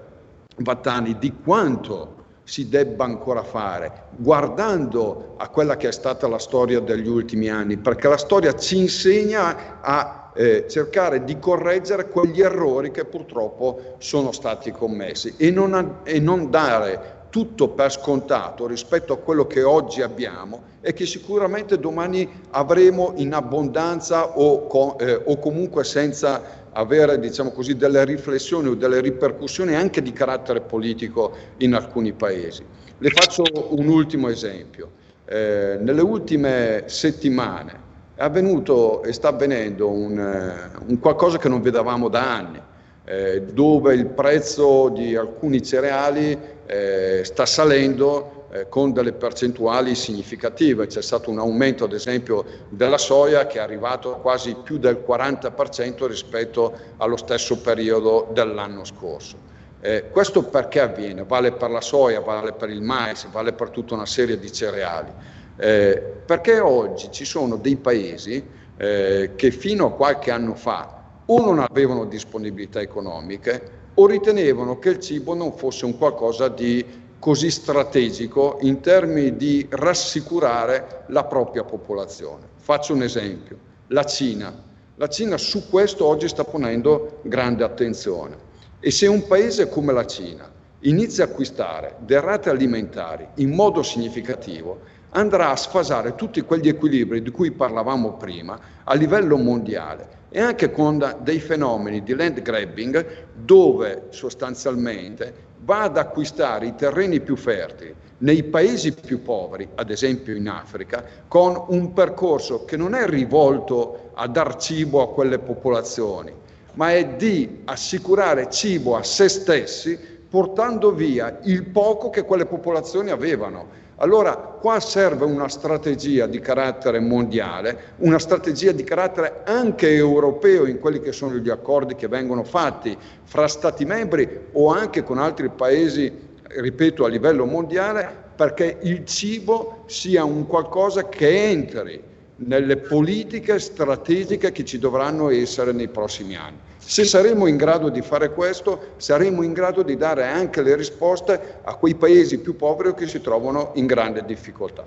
Vattani, 0.56 1.18
di 1.18 1.34
quanto 1.44 2.15
si 2.46 2.68
debba 2.68 3.04
ancora 3.04 3.42
fare, 3.42 4.04
guardando 4.10 5.34
a 5.36 5.48
quella 5.48 5.76
che 5.76 5.88
è 5.88 5.92
stata 5.92 6.28
la 6.28 6.38
storia 6.38 6.78
degli 6.78 7.08
ultimi 7.08 7.48
anni, 7.48 7.76
perché 7.76 8.06
la 8.06 8.16
storia 8.16 8.54
ci 8.54 8.78
insegna 8.78 9.80
a 9.80 10.30
eh, 10.32 10.66
cercare 10.68 11.24
di 11.24 11.40
correggere 11.40 12.08
quegli 12.08 12.40
errori 12.40 12.92
che 12.92 13.04
purtroppo 13.04 13.96
sono 13.98 14.30
stati 14.30 14.70
commessi 14.70 15.34
e 15.36 15.50
non, 15.50 15.74
a, 15.74 16.00
e 16.04 16.20
non 16.20 16.48
dare 16.48 17.14
tutto 17.30 17.70
per 17.70 17.90
scontato 17.90 18.66
rispetto 18.66 19.12
a 19.12 19.18
quello 19.18 19.48
che 19.48 19.64
oggi 19.64 20.00
abbiamo 20.00 20.74
e 20.80 20.92
che 20.92 21.04
sicuramente 21.04 21.80
domani 21.80 22.28
avremo 22.50 23.14
in 23.16 23.34
abbondanza 23.34 24.38
o, 24.38 24.68
co, 24.68 24.96
eh, 24.98 25.20
o 25.24 25.36
comunque 25.40 25.82
senza 25.82 26.64
avere 26.76 27.18
diciamo 27.18 27.50
così, 27.50 27.76
delle 27.76 28.04
riflessioni 28.04 28.68
o 28.68 28.74
delle 28.74 29.00
ripercussioni 29.00 29.74
anche 29.74 30.02
di 30.02 30.12
carattere 30.12 30.60
politico 30.60 31.34
in 31.58 31.74
alcuni 31.74 32.12
paesi. 32.12 32.64
Le 32.98 33.10
faccio 33.10 33.44
un 33.70 33.88
ultimo 33.88 34.28
esempio. 34.28 35.04
Eh, 35.24 35.78
nelle 35.80 36.02
ultime 36.02 36.84
settimane 36.86 37.84
è 38.14 38.22
avvenuto 38.22 39.02
e 39.02 39.12
sta 39.12 39.28
avvenendo 39.28 39.90
un, 39.90 40.18
eh, 40.18 40.78
un 40.86 40.98
qualcosa 41.00 41.38
che 41.38 41.48
non 41.48 41.60
vedevamo 41.60 42.08
da 42.08 42.34
anni, 42.36 42.62
eh, 43.04 43.42
dove 43.42 43.94
il 43.94 44.06
prezzo 44.06 44.88
di 44.90 45.16
alcuni 45.16 45.62
cereali 45.62 46.38
eh, 46.66 47.22
sta 47.24 47.46
salendo 47.46 48.35
eh, 48.50 48.68
con 48.68 48.92
delle 48.92 49.12
percentuali 49.12 49.94
significative. 49.94 50.86
C'è 50.86 51.02
stato 51.02 51.30
un 51.30 51.38
aumento, 51.38 51.84
ad 51.84 51.92
esempio, 51.92 52.44
della 52.68 52.98
soia 52.98 53.46
che 53.46 53.58
è 53.58 53.60
arrivato 53.60 54.14
a 54.14 54.18
quasi 54.18 54.56
più 54.62 54.78
del 54.78 55.02
40% 55.06 56.06
rispetto 56.06 56.72
allo 56.98 57.16
stesso 57.16 57.58
periodo 57.58 58.28
dell'anno 58.32 58.84
scorso. 58.84 59.36
Eh, 59.80 60.10
questo 60.10 60.42
perché 60.42 60.80
avviene? 60.80 61.24
Vale 61.24 61.52
per 61.52 61.70
la 61.70 61.80
soia, 61.80 62.20
vale 62.20 62.52
per 62.52 62.70
il 62.70 62.82
mais, 62.82 63.28
vale 63.30 63.52
per 63.52 63.70
tutta 63.70 63.94
una 63.94 64.06
serie 64.06 64.38
di 64.38 64.50
cereali. 64.52 65.12
Eh, 65.56 66.02
perché 66.24 66.60
oggi 66.60 67.10
ci 67.10 67.24
sono 67.24 67.56
dei 67.56 67.76
paesi 67.76 68.44
eh, 68.76 69.32
che 69.36 69.50
fino 69.50 69.86
a 69.86 69.92
qualche 69.92 70.30
anno 70.30 70.54
fa 70.54 71.02
o 71.26 71.40
non 71.40 71.58
avevano 71.58 72.04
disponibilità 72.04 72.80
economiche 72.80 73.84
o 73.94 74.06
ritenevano 74.06 74.78
che 74.78 74.90
il 74.90 75.00
cibo 75.00 75.34
non 75.34 75.52
fosse 75.52 75.86
un 75.86 75.96
qualcosa 75.96 76.48
di 76.48 76.84
così 77.18 77.50
strategico 77.50 78.58
in 78.60 78.80
termini 78.80 79.36
di 79.36 79.66
rassicurare 79.70 81.04
la 81.08 81.24
propria 81.24 81.64
popolazione. 81.64 82.46
Faccio 82.56 82.94
un 82.94 83.02
esempio, 83.02 83.58
la 83.88 84.04
Cina. 84.04 84.64
La 84.96 85.08
Cina 85.08 85.36
su 85.36 85.68
questo 85.68 86.06
oggi 86.06 86.28
sta 86.28 86.44
ponendo 86.44 87.20
grande 87.22 87.64
attenzione 87.64 88.36
e 88.80 88.90
se 88.90 89.06
un 89.06 89.26
paese 89.26 89.68
come 89.68 89.92
la 89.92 90.06
Cina 90.06 90.50
inizia 90.80 91.24
a 91.24 91.26
acquistare 91.26 91.96
derrate 91.98 92.48
alimentari 92.48 93.26
in 93.36 93.50
modo 93.50 93.82
significativo, 93.82 94.80
andrà 95.10 95.50
a 95.50 95.56
sfasare 95.56 96.14
tutti 96.14 96.40
quegli 96.42 96.68
equilibri 96.68 97.22
di 97.22 97.30
cui 97.30 97.50
parlavamo 97.50 98.14
prima 98.14 98.58
a 98.84 98.94
livello 98.94 99.36
mondiale 99.36 100.15
e 100.28 100.40
anche 100.40 100.70
con 100.70 101.16
dei 101.22 101.40
fenomeni 101.40 102.02
di 102.02 102.14
land 102.14 102.42
grabbing 102.42 103.06
dove 103.34 104.06
sostanzialmente 104.10 105.44
va 105.60 105.82
ad 105.82 105.96
acquistare 105.96 106.66
i 106.66 106.74
terreni 106.74 107.20
più 107.20 107.36
fertili 107.36 107.94
nei 108.18 108.44
paesi 108.44 108.92
più 108.92 109.20
poveri, 109.22 109.68
ad 109.74 109.90
esempio 109.90 110.34
in 110.34 110.48
Africa, 110.48 111.04
con 111.28 111.64
un 111.68 111.92
percorso 111.92 112.64
che 112.64 112.76
non 112.76 112.94
è 112.94 113.06
rivolto 113.06 114.10
a 114.14 114.26
dar 114.26 114.56
cibo 114.56 115.02
a 115.02 115.12
quelle 115.12 115.38
popolazioni, 115.38 116.32
ma 116.74 116.92
è 116.92 117.06
di 117.08 117.60
assicurare 117.64 118.48
cibo 118.48 118.96
a 118.96 119.02
se 119.02 119.28
stessi 119.28 119.98
portando 120.28 120.92
via 120.92 121.40
il 121.44 121.64
poco 121.64 122.08
che 122.08 122.22
quelle 122.22 122.46
popolazioni 122.46 123.10
avevano. 123.10 123.84
Allora 123.98 124.34
qua 124.36 124.78
serve 124.78 125.24
una 125.24 125.48
strategia 125.48 126.26
di 126.26 126.38
carattere 126.38 127.00
mondiale, 127.00 127.94
una 127.98 128.18
strategia 128.18 128.72
di 128.72 128.84
carattere 128.84 129.40
anche 129.46 129.88
europeo 129.94 130.66
in 130.66 130.78
quelli 130.80 131.00
che 131.00 131.12
sono 131.12 131.36
gli 131.36 131.48
accordi 131.48 131.94
che 131.94 132.06
vengono 132.06 132.44
fatti 132.44 132.94
fra 133.24 133.48
Stati 133.48 133.86
membri 133.86 134.48
o 134.52 134.70
anche 134.70 135.02
con 135.02 135.16
altri 135.16 135.48
paesi, 135.48 136.12
ripeto, 136.42 137.06
a 137.06 137.08
livello 137.08 137.46
mondiale, 137.46 138.24
perché 138.36 138.76
il 138.82 139.06
cibo 139.06 139.84
sia 139.86 140.24
un 140.24 140.46
qualcosa 140.46 141.08
che 141.08 141.48
entri 141.48 142.02
nelle 142.36 142.76
politiche 142.76 143.58
strategiche 143.58 144.52
che 144.52 144.66
ci 144.66 144.78
dovranno 144.78 145.30
essere 145.30 145.72
nei 145.72 145.88
prossimi 145.88 146.36
anni. 146.36 146.58
Se 146.88 147.04
saremo 147.04 147.48
in 147.48 147.56
grado 147.56 147.88
di 147.88 148.00
fare 148.00 148.32
questo, 148.32 148.92
saremo 148.98 149.42
in 149.42 149.52
grado 149.52 149.82
di 149.82 149.96
dare 149.96 150.24
anche 150.24 150.62
le 150.62 150.76
risposte 150.76 151.58
a 151.64 151.74
quei 151.74 151.96
paesi 151.96 152.38
più 152.38 152.54
poveri 152.54 152.94
che 152.94 153.08
si 153.08 153.20
trovano 153.20 153.72
in 153.74 153.86
grande 153.86 154.24
difficoltà. 154.24 154.86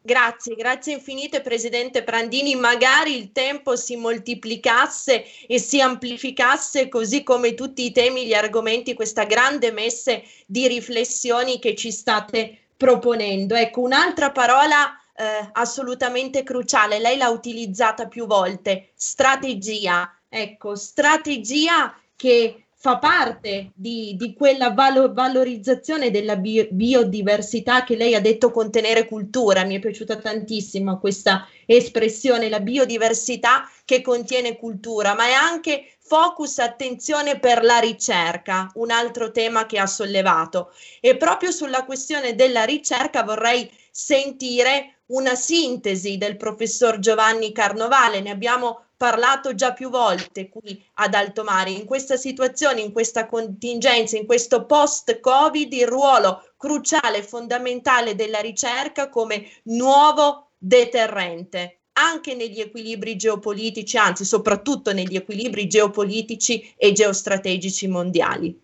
Grazie, 0.00 0.54
grazie 0.54 0.94
infinite 0.94 1.42
Presidente 1.42 2.02
Prandini. 2.02 2.54
Magari 2.54 3.14
il 3.14 3.30
tempo 3.32 3.76
si 3.76 3.96
moltiplicasse 3.96 5.22
e 5.46 5.58
si 5.58 5.82
amplificasse 5.82 6.88
così 6.88 7.22
come 7.24 7.52
tutti 7.52 7.84
i 7.84 7.92
temi, 7.92 8.24
gli 8.24 8.32
argomenti, 8.32 8.94
questa 8.94 9.24
grande 9.24 9.72
messe 9.72 10.22
di 10.46 10.66
riflessioni 10.66 11.58
che 11.58 11.74
ci 11.74 11.90
state 11.90 12.56
proponendo. 12.74 13.54
Ecco, 13.54 13.82
un'altra 13.82 14.30
parola 14.30 14.98
eh, 15.14 15.50
assolutamente 15.52 16.42
cruciale, 16.42 16.98
lei 16.98 17.18
l'ha 17.18 17.28
utilizzata 17.28 18.08
più 18.08 18.26
volte, 18.26 18.92
strategia. 18.94 20.10
Ecco, 20.32 20.76
strategia 20.76 21.92
che 22.14 22.66
fa 22.76 22.98
parte 22.98 23.72
di, 23.74 24.14
di 24.16 24.32
quella 24.32 24.70
valo, 24.70 25.12
valorizzazione 25.12 26.12
della 26.12 26.36
bio, 26.36 26.68
biodiversità 26.70 27.82
che 27.82 27.96
lei 27.96 28.14
ha 28.14 28.20
detto 28.20 28.52
contenere 28.52 29.06
cultura. 29.06 29.64
Mi 29.64 29.74
è 29.74 29.78
piaciuta 29.80 30.16
tantissimo 30.16 31.00
questa 31.00 31.48
espressione, 31.66 32.48
la 32.48 32.60
biodiversità 32.60 33.68
che 33.84 34.00
contiene 34.00 34.56
cultura, 34.56 35.14
ma 35.14 35.26
è 35.26 35.32
anche 35.32 35.96
focus 35.98 36.58
attenzione 36.58 37.38
per 37.38 37.64
la 37.64 37.80
ricerca, 37.80 38.70
un 38.74 38.90
altro 38.90 39.32
tema 39.32 39.66
che 39.66 39.78
ha 39.78 39.86
sollevato. 39.86 40.72
E 41.00 41.16
proprio 41.16 41.50
sulla 41.50 41.84
questione 41.84 42.36
della 42.36 42.64
ricerca 42.64 43.24
vorrei 43.24 43.68
sentire 43.90 45.00
una 45.06 45.34
sintesi 45.34 46.16
del 46.16 46.36
professor 46.36 46.98
Giovanni 46.98 47.52
Carnovale. 47.52 48.20
Ne 48.20 48.30
abbiamo 48.30 48.86
parlato 49.00 49.54
già 49.54 49.72
più 49.72 49.88
volte 49.88 50.50
qui 50.50 50.78
ad 50.96 51.14
Alto 51.14 51.42
Mare. 51.42 51.70
In 51.70 51.86
questa 51.86 52.18
situazione, 52.18 52.82
in 52.82 52.92
questa 52.92 53.24
contingenza, 53.24 54.18
in 54.18 54.26
questo 54.26 54.66
post-Covid, 54.66 55.72
il 55.72 55.86
ruolo 55.86 56.52
cruciale 56.58 57.16
e 57.16 57.22
fondamentale 57.22 58.14
della 58.14 58.40
ricerca 58.40 59.08
come 59.08 59.46
nuovo 59.62 60.50
deterrente 60.58 61.78
anche 61.92 62.34
negli 62.34 62.60
equilibri 62.60 63.16
geopolitici, 63.16 63.96
anzi 63.96 64.26
soprattutto 64.26 64.92
negli 64.92 65.16
equilibri 65.16 65.66
geopolitici 65.66 66.74
e 66.76 66.92
geostrategici 66.92 67.88
mondiali. 67.88 68.60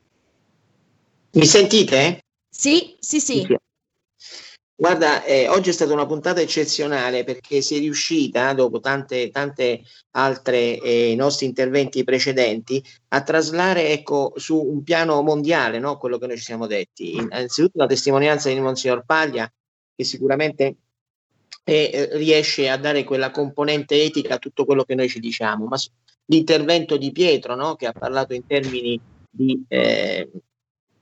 Mi 1.30 1.46
sentite? 1.46 2.18
Sì, 2.50 2.94
sì, 2.98 3.20
sì. 3.20 3.56
Guarda, 4.78 5.24
eh, 5.24 5.48
oggi 5.48 5.70
è 5.70 5.72
stata 5.72 5.94
una 5.94 6.04
puntata 6.04 6.42
eccezionale 6.42 7.24
perché 7.24 7.62
si 7.62 7.76
è 7.76 7.78
riuscita, 7.78 8.52
dopo 8.52 8.78
tante, 8.78 9.30
tante 9.30 9.80
altre 10.10 10.78
eh, 10.78 11.14
nostri 11.16 11.46
interventi 11.46 12.04
precedenti, 12.04 12.84
a 13.08 13.22
traslare 13.22 13.88
ecco, 13.88 14.34
su 14.36 14.60
un 14.60 14.82
piano 14.82 15.22
mondiale 15.22 15.78
no? 15.78 15.96
quello 15.96 16.18
che 16.18 16.26
noi 16.26 16.36
ci 16.36 16.44
siamo 16.44 16.66
detti. 16.66 17.16
Innanzitutto 17.16 17.78
la 17.78 17.86
testimonianza 17.86 18.50
di 18.50 18.60
Monsignor 18.60 19.02
Paglia, 19.06 19.50
che 19.94 20.04
sicuramente 20.04 20.76
eh, 21.64 22.10
riesce 22.12 22.68
a 22.68 22.76
dare 22.76 23.02
quella 23.04 23.30
componente 23.30 24.02
etica 24.02 24.34
a 24.34 24.38
tutto 24.38 24.66
quello 24.66 24.84
che 24.84 24.94
noi 24.94 25.08
ci 25.08 25.20
diciamo, 25.20 25.64
ma 25.64 25.78
l'intervento 26.26 26.98
di 26.98 27.12
Pietro, 27.12 27.54
no? 27.54 27.76
che 27.76 27.86
ha 27.86 27.92
parlato 27.92 28.34
in 28.34 28.46
termini 28.46 29.00
di, 29.30 29.64
eh, 29.68 30.30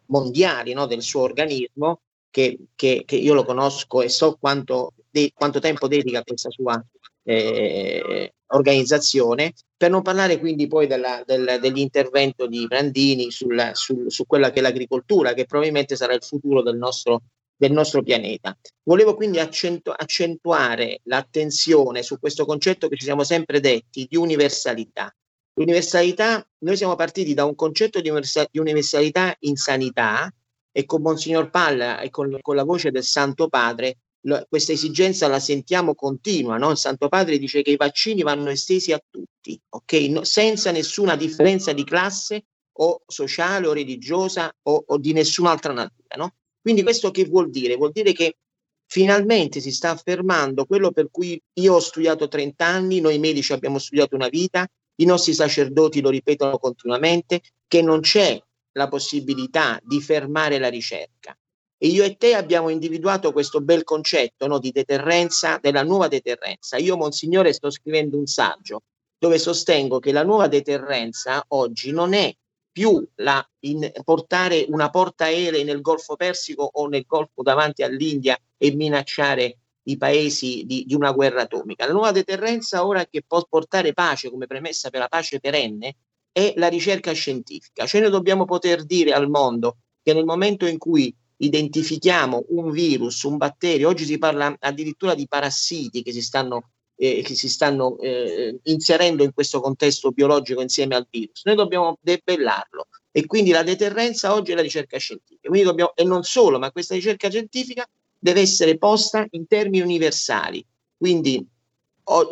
mondiali 0.06 0.72
no? 0.74 0.86
del 0.86 1.02
suo 1.02 1.22
organismo, 1.22 2.02
che, 2.34 2.58
che, 2.74 3.04
che, 3.06 3.14
io 3.14 3.32
lo 3.32 3.44
conosco 3.44 4.02
e 4.02 4.08
so 4.08 4.36
quanto, 4.40 4.94
de, 5.08 5.30
quanto 5.32 5.60
tempo 5.60 5.86
dedica 5.86 6.18
a 6.18 6.24
questa 6.24 6.50
sua 6.50 6.84
eh, 7.22 8.34
organizzazione, 8.46 9.52
per 9.76 9.90
non 9.90 10.02
parlare 10.02 10.40
quindi 10.40 10.66
poi 10.66 10.88
della, 10.88 11.22
del, 11.24 11.58
dell'intervento 11.60 12.48
di 12.48 12.66
Brandini 12.66 13.30
sul, 13.30 13.70
sul, 13.74 14.10
su 14.10 14.26
quella 14.26 14.50
che 14.50 14.58
è 14.58 14.62
l'agricoltura, 14.62 15.32
che 15.32 15.44
probabilmente 15.44 15.94
sarà 15.94 16.12
il 16.12 16.24
futuro 16.24 16.60
del 16.62 16.76
nostro, 16.76 17.22
del 17.54 17.70
nostro 17.70 18.02
pianeta. 18.02 18.58
Volevo 18.82 19.14
quindi 19.14 19.38
accentu- 19.38 19.94
accentuare 19.96 21.02
l'attenzione 21.04 22.02
su 22.02 22.18
questo 22.18 22.44
concetto 22.44 22.88
che 22.88 22.96
ci 22.96 23.04
siamo 23.04 23.22
sempre 23.22 23.60
detti 23.60 24.08
di 24.10 24.16
universalità. 24.16 25.14
L'universalità, 25.54 26.44
noi 26.64 26.76
siamo 26.76 26.96
partiti 26.96 27.32
da 27.32 27.44
un 27.44 27.54
concetto 27.54 28.00
di, 28.00 28.08
universal- 28.08 28.48
di 28.50 28.58
universalità 28.58 29.36
in 29.40 29.54
sanità, 29.54 30.28
e 30.76 30.86
con 30.86 31.02
Monsignor 31.02 31.50
Palla 31.50 32.00
e 32.00 32.10
con, 32.10 32.36
con 32.40 32.56
la 32.56 32.64
voce 32.64 32.90
del 32.90 33.04
Santo 33.04 33.48
Padre 33.48 33.98
lo, 34.22 34.44
questa 34.48 34.72
esigenza 34.72 35.28
la 35.28 35.38
sentiamo 35.38 35.94
continua. 35.94 36.56
No? 36.56 36.72
Il 36.72 36.76
Santo 36.76 37.08
Padre 37.08 37.38
dice 37.38 37.62
che 37.62 37.70
i 37.70 37.76
vaccini 37.76 38.22
vanno 38.22 38.50
estesi 38.50 38.90
a 38.90 39.00
tutti, 39.08 39.58
okay? 39.68 40.08
no, 40.08 40.24
senza 40.24 40.72
nessuna 40.72 41.14
differenza 41.14 41.72
di 41.72 41.84
classe 41.84 42.46
o 42.78 43.02
sociale 43.06 43.68
o 43.68 43.72
religiosa 43.72 44.52
o, 44.62 44.82
o 44.84 44.98
di 44.98 45.12
nessun'altra 45.12 45.72
natura. 45.72 46.16
No? 46.16 46.34
Quindi 46.60 46.82
questo 46.82 47.12
che 47.12 47.24
vuol 47.26 47.50
dire? 47.50 47.76
Vuol 47.76 47.92
dire 47.92 48.12
che 48.12 48.38
finalmente 48.86 49.60
si 49.60 49.70
sta 49.70 49.90
affermando 49.90 50.64
quello 50.64 50.90
per 50.90 51.08
cui 51.08 51.40
io 51.60 51.74
ho 51.74 51.80
studiato 51.80 52.26
30 52.26 52.66
anni, 52.66 53.00
noi 53.00 53.20
medici 53.20 53.52
abbiamo 53.52 53.78
studiato 53.78 54.16
una 54.16 54.28
vita, 54.28 54.66
i 54.96 55.04
nostri 55.04 55.34
sacerdoti 55.34 56.00
lo 56.00 56.10
ripetono 56.10 56.58
continuamente, 56.58 57.42
che 57.68 57.80
non 57.80 58.00
c'è 58.00 58.40
la 58.74 58.88
possibilità 58.88 59.80
di 59.82 60.00
fermare 60.00 60.58
la 60.58 60.68
ricerca. 60.68 61.36
E 61.76 61.88
io 61.88 62.04
e 62.04 62.16
te 62.16 62.34
abbiamo 62.34 62.68
individuato 62.68 63.32
questo 63.32 63.60
bel 63.60 63.84
concetto 63.84 64.46
no, 64.46 64.58
di 64.58 64.70
deterrenza, 64.70 65.58
della 65.60 65.82
nuova 65.82 66.08
deterrenza. 66.08 66.76
Io, 66.76 66.96
Monsignore, 66.96 67.52
sto 67.52 67.70
scrivendo 67.70 68.16
un 68.16 68.26
saggio 68.26 68.82
dove 69.18 69.38
sostengo 69.38 69.98
che 69.98 70.12
la 70.12 70.22
nuova 70.22 70.48
deterrenza 70.48 71.44
oggi 71.48 71.90
non 71.90 72.12
è 72.14 72.34
più 72.70 73.06
la, 73.16 73.46
in, 73.60 73.90
portare 74.02 74.66
una 74.68 74.90
portaerei 74.90 75.62
nel 75.62 75.80
Golfo 75.80 76.16
Persico 76.16 76.68
o 76.72 76.88
nel 76.88 77.04
Golfo 77.06 77.42
davanti 77.42 77.82
all'India 77.82 78.36
e 78.56 78.74
minacciare 78.74 79.58
i 79.84 79.96
paesi 79.96 80.64
di, 80.66 80.84
di, 80.84 80.94
una 80.94 81.12
guerra 81.12 81.42
atomica. 81.42 81.86
La 81.86 81.92
nuova 81.92 82.10
deterrenza 82.10 82.84
ora 82.84 83.06
che 83.06 83.22
può 83.26 83.44
portare 83.48 83.92
pace 83.92 84.30
come 84.30 84.46
premessa 84.46 84.90
per 84.90 85.00
la 85.00 85.08
pace 85.08 85.38
perenne 85.38 85.96
è 86.34 86.52
la 86.56 86.66
ricerca 86.66 87.12
scientifica. 87.12 87.86
Cioè 87.86 88.00
noi 88.00 88.10
dobbiamo 88.10 88.44
poter 88.44 88.84
dire 88.84 89.12
al 89.12 89.30
mondo 89.30 89.76
che 90.02 90.12
nel 90.12 90.24
momento 90.24 90.66
in 90.66 90.78
cui 90.78 91.14
identifichiamo 91.36 92.46
un 92.48 92.72
virus, 92.72 93.22
un 93.22 93.36
batterio, 93.36 93.88
oggi 93.88 94.04
si 94.04 94.18
parla 94.18 94.52
addirittura 94.58 95.14
di 95.14 95.28
parassiti 95.28 96.02
che 96.02 96.10
si 96.10 96.20
stanno, 96.20 96.70
eh, 96.96 97.22
che 97.22 97.36
si 97.36 97.48
stanno 97.48 97.96
eh, 98.00 98.58
inserendo 98.64 99.22
in 99.22 99.32
questo 99.32 99.60
contesto 99.60 100.10
biologico 100.10 100.60
insieme 100.60 100.96
al 100.96 101.06
virus, 101.08 101.44
noi 101.44 101.54
dobbiamo 101.54 101.98
debellarlo 102.00 102.88
e 103.12 103.26
quindi 103.26 103.52
la 103.52 103.62
deterrenza 103.62 104.34
oggi 104.34 104.50
è 104.50 104.54
la 104.56 104.62
ricerca 104.62 104.98
scientifica. 104.98 105.48
Dobbiamo, 105.48 105.94
e 105.94 106.02
non 106.02 106.24
solo, 106.24 106.58
ma 106.58 106.72
questa 106.72 106.96
ricerca 106.96 107.30
scientifica 107.30 107.88
deve 108.18 108.40
essere 108.40 108.76
posta 108.76 109.24
in 109.30 109.46
termini 109.46 109.84
universali, 109.84 110.66
quindi 110.96 111.46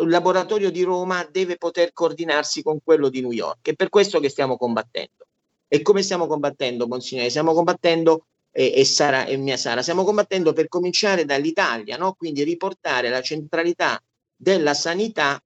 il 0.01 0.09
laboratorio 0.09 0.70
di 0.70 0.83
Roma 0.83 1.27
deve 1.31 1.57
poter 1.57 1.93
coordinarsi 1.93 2.62
con 2.62 2.81
quello 2.83 3.09
di 3.09 3.20
New 3.20 3.33
York. 3.33 3.70
È 3.70 3.75
per 3.75 3.89
questo 3.89 4.20
che 4.20 4.29
stiamo 4.29 4.57
combattendo. 4.57 5.27
E 5.66 5.81
come 5.81 6.03
stiamo 6.03 6.27
combattendo, 6.27 6.87
Monsignore? 6.87 7.31
Stiamo 7.31 7.55
combattendo, 7.55 8.27
eh, 8.51 8.73
e, 8.77 8.85
Sara, 8.85 9.25
e 9.25 9.37
mia 9.39 9.57
Sara, 9.57 9.81
stiamo 9.81 10.05
combattendo 10.05 10.53
per 10.53 10.68
cominciare 10.68 11.25
dall'Italia, 11.25 11.97
no? 11.97 12.12
quindi 12.12 12.43
riportare 12.43 13.09
la 13.09 13.23
centralità 13.23 13.99
della 14.37 14.75
sanità 14.75 15.43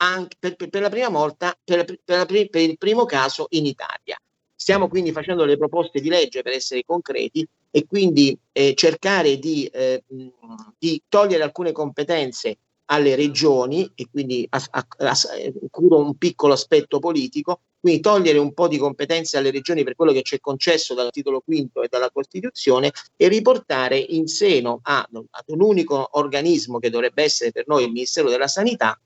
anche 0.00 0.36
per, 0.38 0.56
per, 0.56 0.68
per 0.68 0.82
la 0.82 0.88
prima 0.88 1.08
volta, 1.08 1.56
per, 1.62 1.84
per, 2.04 2.26
per 2.26 2.60
il 2.60 2.78
primo 2.78 3.04
caso 3.04 3.46
in 3.50 3.66
Italia. 3.66 4.18
Stiamo 4.54 4.88
quindi 4.88 5.12
facendo 5.12 5.44
le 5.44 5.56
proposte 5.56 6.00
di 6.00 6.08
legge 6.08 6.42
per 6.42 6.52
essere 6.52 6.82
concreti 6.84 7.46
e 7.70 7.86
quindi 7.86 8.36
eh, 8.50 8.74
cercare 8.74 9.38
di, 9.38 9.66
eh, 9.66 10.02
di 10.76 11.00
togliere 11.08 11.44
alcune 11.44 11.70
competenze 11.70 12.58
alle 12.90 13.16
regioni 13.16 13.90
e 13.94 14.08
quindi 14.10 14.46
a, 14.50 14.62
a, 14.70 14.86
a, 14.98 15.14
curo 15.70 15.98
un 15.98 16.16
piccolo 16.16 16.54
aspetto 16.54 16.98
politico, 16.98 17.60
quindi 17.80 18.00
togliere 18.00 18.38
un 18.38 18.54
po' 18.54 18.68
di 18.68 18.78
competenze 18.78 19.36
alle 19.36 19.50
regioni 19.50 19.84
per 19.84 19.94
quello 19.94 20.12
che 20.12 20.22
c'è 20.22 20.40
concesso 20.40 20.94
dal 20.94 21.10
titolo 21.10 21.40
quinto 21.40 21.82
e 21.82 21.88
dalla 21.88 22.10
Costituzione 22.10 22.92
e 23.16 23.28
riportare 23.28 23.98
in 23.98 24.26
seno 24.26 24.80
ad 24.82 25.06
un 25.46 25.60
unico 25.60 26.08
organismo 26.12 26.78
che 26.78 26.90
dovrebbe 26.90 27.22
essere 27.22 27.52
per 27.52 27.64
noi 27.66 27.84
il 27.84 27.92
Ministero 27.92 28.30
della 28.30 28.48
Sanità 28.48 28.98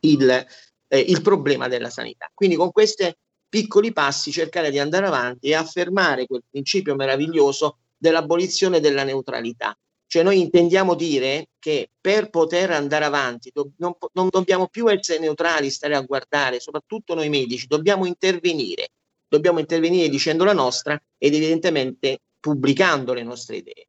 il, 0.00 0.46
eh, 0.88 0.98
il 0.98 1.22
problema 1.22 1.68
della 1.68 1.90
sanità. 1.90 2.30
Quindi 2.34 2.56
con 2.56 2.72
questi 2.72 3.14
piccoli 3.48 3.92
passi 3.92 4.32
cercare 4.32 4.70
di 4.70 4.78
andare 4.80 5.06
avanti 5.06 5.48
e 5.48 5.54
affermare 5.54 6.26
quel 6.26 6.42
principio 6.50 6.96
meraviglioso 6.96 7.78
dell'abolizione 7.96 8.80
della 8.80 9.04
neutralità 9.04 9.76
cioè 10.06 10.22
noi 10.22 10.40
intendiamo 10.40 10.94
dire 10.94 11.48
che 11.66 11.90
per 12.00 12.30
poter 12.30 12.70
andare 12.70 13.06
avanti 13.06 13.50
do, 13.52 13.72
non, 13.78 13.92
non, 14.12 14.28
dobbiamo 14.30 14.68
più 14.68 14.88
essere 14.88 15.18
neutrali, 15.18 15.68
stare 15.68 15.96
a 15.96 16.00
guardare, 16.00 16.60
soprattutto 16.60 17.12
noi 17.16 17.28
medici, 17.28 17.66
dobbiamo 17.66 18.06
intervenire, 18.06 18.90
dobbiamo 19.26 19.58
intervenire 19.58 20.08
dicendo 20.08 20.44
la 20.44 20.52
nostra 20.52 20.96
ed 21.18 21.34
evidentemente 21.34 22.20
pubblicando 22.38 23.12
le 23.14 23.24
nostre 23.24 23.56
idee. 23.56 23.88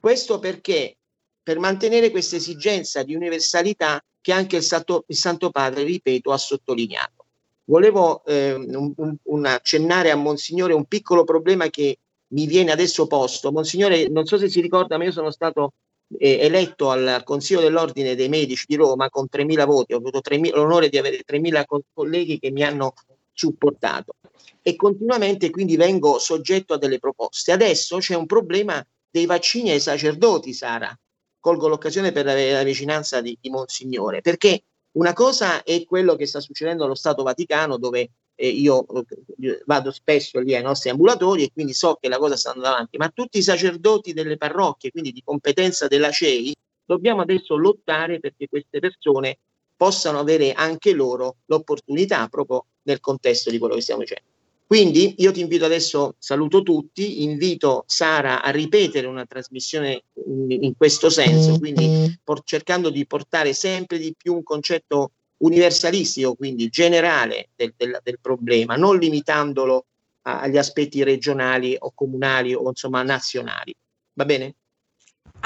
Questo 0.00 0.38
perché 0.38 0.96
per 1.42 1.58
mantenere 1.58 2.10
questa 2.10 2.36
esigenza 2.36 3.02
di 3.02 3.14
universalità 3.14 4.02
che 4.22 4.32
anche 4.32 4.56
il 4.56 4.62
Santo, 4.62 5.04
il 5.08 5.16
Santo 5.16 5.50
Padre, 5.50 5.82
ripeto, 5.82 6.32
ha 6.32 6.38
sottolineato. 6.38 7.26
Volevo 7.64 8.24
eh, 8.24 8.54
un, 8.54 8.94
un, 8.96 9.16
un 9.22 9.44
accennare 9.44 10.10
a 10.10 10.16
Monsignore 10.16 10.72
un 10.72 10.86
piccolo 10.86 11.24
problema 11.24 11.68
che 11.68 11.98
mi 12.28 12.46
viene 12.46 12.72
adesso 12.72 13.06
posto. 13.06 13.52
Monsignore, 13.52 14.08
non 14.08 14.24
so 14.24 14.38
se 14.38 14.48
si 14.48 14.62
ricorda, 14.62 14.96
ma 14.96 15.04
io 15.04 15.12
sono 15.12 15.30
stato 15.30 15.74
eh, 16.18 16.38
eletto 16.40 16.90
al 16.90 17.22
Consiglio 17.24 17.60
dell'Ordine 17.60 18.14
dei 18.14 18.28
Medici 18.28 18.64
di 18.66 18.76
Roma 18.76 19.08
con 19.10 19.26
3.000 19.30 19.66
voti, 19.66 19.92
ho 19.94 19.98
avuto 19.98 20.20
3.000, 20.20 20.54
l'onore 20.54 20.88
di 20.88 20.98
avere 20.98 21.22
3.000 21.26 21.64
co- 21.66 21.82
colleghi 21.92 22.38
che 22.38 22.50
mi 22.50 22.62
hanno 22.62 22.94
supportato 23.32 24.14
e 24.62 24.74
continuamente 24.76 25.50
quindi 25.50 25.76
vengo 25.76 26.18
soggetto 26.18 26.74
a 26.74 26.78
delle 26.78 26.98
proposte. 26.98 27.52
Adesso 27.52 27.98
c'è 27.98 28.14
un 28.14 28.26
problema 28.26 28.84
dei 29.08 29.26
vaccini 29.26 29.70
ai 29.70 29.80
sacerdoti, 29.80 30.52
Sara. 30.52 30.96
Colgo 31.38 31.68
l'occasione 31.68 32.10
per 32.10 32.26
avere 32.26 32.52
la 32.52 32.62
vicinanza 32.64 33.20
di, 33.20 33.36
di 33.40 33.50
Monsignore, 33.50 34.20
perché 34.20 34.64
una 34.96 35.12
cosa 35.12 35.62
è 35.62 35.84
quello 35.84 36.16
che 36.16 36.26
sta 36.26 36.40
succedendo 36.40 36.84
allo 36.84 36.94
Stato 36.94 37.22
Vaticano, 37.22 37.76
dove 37.76 38.10
eh, 38.34 38.48
io 38.48 38.86
eh, 39.40 39.62
vado 39.64 39.90
spesso 39.90 40.38
lì 40.40 40.54
ai 40.54 40.62
nostri 40.62 40.90
ambulatori 40.90 41.44
e 41.44 41.50
quindi 41.52 41.74
so 41.74 41.98
che 42.00 42.08
la 42.08 42.18
cosa 42.18 42.36
sta 42.36 42.50
andando 42.50 42.74
avanti, 42.74 42.96
ma 42.96 43.10
tutti 43.10 43.38
i 43.38 43.42
sacerdoti 43.42 44.12
delle 44.12 44.36
parrocchie, 44.36 44.90
quindi 44.90 45.12
di 45.12 45.22
competenza 45.24 45.86
della 45.86 46.10
CEI, 46.10 46.54
dobbiamo 46.84 47.22
adesso 47.22 47.56
lottare 47.56 48.20
perché 48.20 48.48
queste 48.48 48.78
persone 48.78 49.38
possano 49.76 50.18
avere 50.18 50.52
anche 50.52 50.92
loro 50.92 51.36
l'opportunità 51.46 52.28
proprio 52.28 52.64
nel 52.82 53.00
contesto 53.00 53.50
di 53.50 53.58
quello 53.58 53.74
che 53.74 53.82
stiamo 53.82 54.00
dicendo. 54.00 54.35
Quindi 54.66 55.14
io 55.18 55.30
ti 55.30 55.40
invito 55.40 55.64
adesso, 55.64 56.16
saluto 56.18 56.62
tutti, 56.62 57.22
invito 57.22 57.84
Sara 57.86 58.42
a 58.42 58.50
ripetere 58.50 59.06
una 59.06 59.24
trasmissione 59.24 60.02
in, 60.26 60.50
in 60.50 60.76
questo 60.76 61.08
senso, 61.08 61.56
quindi 61.58 62.18
por, 62.24 62.42
cercando 62.42 62.90
di 62.90 63.06
portare 63.06 63.52
sempre 63.52 63.98
di 63.98 64.12
più 64.16 64.34
un 64.34 64.42
concetto 64.42 65.12
universalistico, 65.38 66.34
quindi 66.34 66.68
generale 66.68 67.50
del, 67.54 67.74
del, 67.76 68.00
del 68.02 68.18
problema, 68.20 68.74
non 68.74 68.98
limitandolo 68.98 69.86
a, 70.22 70.40
agli 70.40 70.56
aspetti 70.56 71.04
regionali 71.04 71.76
o 71.78 71.92
comunali 71.94 72.52
o 72.52 72.68
insomma 72.68 73.04
nazionali. 73.04 73.72
Va 74.14 74.24
bene? 74.24 74.56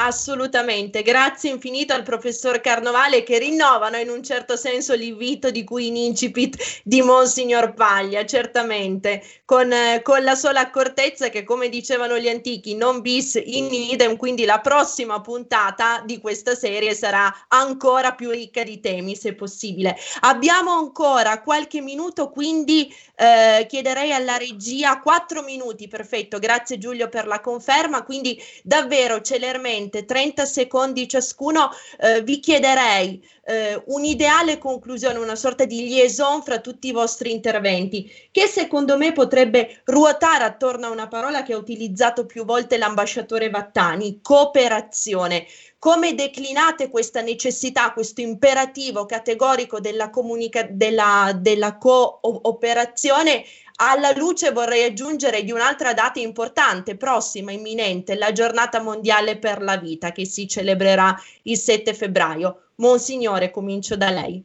Assolutamente, 0.02 1.02
grazie 1.02 1.50
infinito 1.50 1.92
al 1.92 2.04
professor 2.04 2.62
Carnovale 2.62 3.22
che 3.22 3.38
rinnovano 3.38 3.98
in 3.98 4.08
un 4.08 4.22
certo 4.22 4.56
senso 4.56 4.94
l'invito 4.94 5.50
di 5.50 5.62
cui 5.62 5.88
in 5.88 5.96
incipit 5.96 6.80
di 6.84 7.02
Monsignor 7.02 7.74
Paglia, 7.74 8.24
certamente, 8.24 9.22
con, 9.44 9.70
eh, 9.70 10.00
con, 10.02 10.24
la 10.24 10.34
sola 10.36 10.60
accortezza 10.60 11.28
che 11.28 11.44
come 11.44 11.68
dicevano 11.68 12.18
gli 12.18 12.30
antichi 12.30 12.76
non 12.76 13.02
bis 13.02 13.38
in 13.44 13.70
idem, 13.70 14.16
quindi 14.16 14.46
la 14.46 14.60
prossima 14.60 15.20
puntata 15.20 16.02
di 16.06 16.18
questa 16.18 16.54
serie 16.54 16.94
sarà 16.94 17.44
ancora 17.48 18.14
più 18.14 18.30
ricca 18.30 18.62
di 18.62 18.80
temi 18.80 19.14
se 19.14 19.34
possibile. 19.34 19.98
Abbiamo 20.20 20.72
ancora 20.72 21.42
qualche 21.42 21.82
minuto, 21.82 22.30
quindi 22.30 22.90
eh, 23.16 23.66
chiederei 23.68 24.14
alla 24.14 24.38
regia 24.38 24.98
quattro 25.00 25.42
minuti, 25.42 25.88
perfetto, 25.88 26.38
grazie 26.38 26.78
Giulio 26.78 27.10
per 27.10 27.26
la 27.26 27.40
conferma, 27.40 28.02
quindi 28.02 28.42
davvero 28.62 29.20
celermente 29.20 29.89
brevemente, 29.90 30.04
30 30.04 30.44
secondi 30.46 31.08
ciascuno, 31.08 31.70
eh, 31.98 32.22
vi 32.22 32.38
chiederei 32.38 33.22
eh, 33.44 33.82
un'ideale 33.86 34.58
conclusione, 34.58 35.18
una 35.18 35.34
sorta 35.34 35.64
di 35.64 35.82
liaison 35.82 36.42
fra 36.42 36.60
tutti 36.60 36.88
i 36.88 36.92
vostri 36.92 37.32
interventi, 37.32 38.10
che 38.30 38.46
secondo 38.46 38.96
me 38.96 39.12
potrebbe 39.12 39.82
ruotare 39.84 40.44
attorno 40.44 40.86
a 40.86 40.90
una 40.90 41.08
parola 41.08 41.42
che 41.42 41.52
ha 41.52 41.58
utilizzato 41.58 42.24
più 42.24 42.44
volte 42.44 42.78
l'ambasciatore 42.78 43.50
Vattani, 43.50 44.20
cooperazione. 44.22 45.46
Come 45.78 46.14
declinate 46.14 46.90
questa 46.90 47.22
necessità, 47.22 47.92
questo 47.92 48.20
imperativo 48.20 49.06
categorico 49.06 49.80
della, 49.80 50.10
comunica- 50.10 50.68
della, 50.70 51.32
della 51.34 51.78
cooperazione 51.78 53.44
alla 53.82 54.12
luce 54.14 54.52
vorrei 54.52 54.84
aggiungere 54.84 55.42
di 55.42 55.52
un'altra 55.52 55.94
data 55.94 56.20
importante, 56.20 56.96
prossima, 56.96 57.50
imminente, 57.50 58.14
la 58.14 58.30
giornata 58.30 58.82
mondiale 58.82 59.38
per 59.38 59.62
la 59.62 59.78
vita 59.78 60.12
che 60.12 60.26
si 60.26 60.46
celebrerà 60.46 61.16
il 61.42 61.56
7 61.56 61.94
febbraio. 61.94 62.72
Monsignore, 62.76 63.50
comincio 63.50 63.96
da 63.96 64.10
lei. 64.10 64.44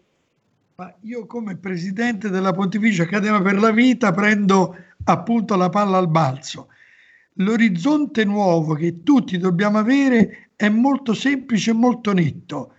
Ma 0.76 0.94
io 1.02 1.26
come 1.26 1.58
presidente 1.58 2.30
della 2.30 2.54
Pontificia 2.54 3.04
Accademia 3.04 3.42
per 3.42 3.60
la 3.60 3.72
Vita 3.72 4.12
prendo 4.14 4.76
appunto 5.04 5.56
la 5.56 5.70
palla 5.70 5.98
al 5.98 6.10
balzo. 6.10 6.70
L'orizzonte 7.40 8.24
nuovo 8.24 8.74
che 8.74 9.04
tutti 9.04 9.38
dobbiamo 9.38 9.78
avere 9.78 10.52
è 10.56 10.70
molto 10.70 11.14
semplice 11.14 11.72
e 11.72 11.74
molto 11.74 12.14
netto. 12.14 12.74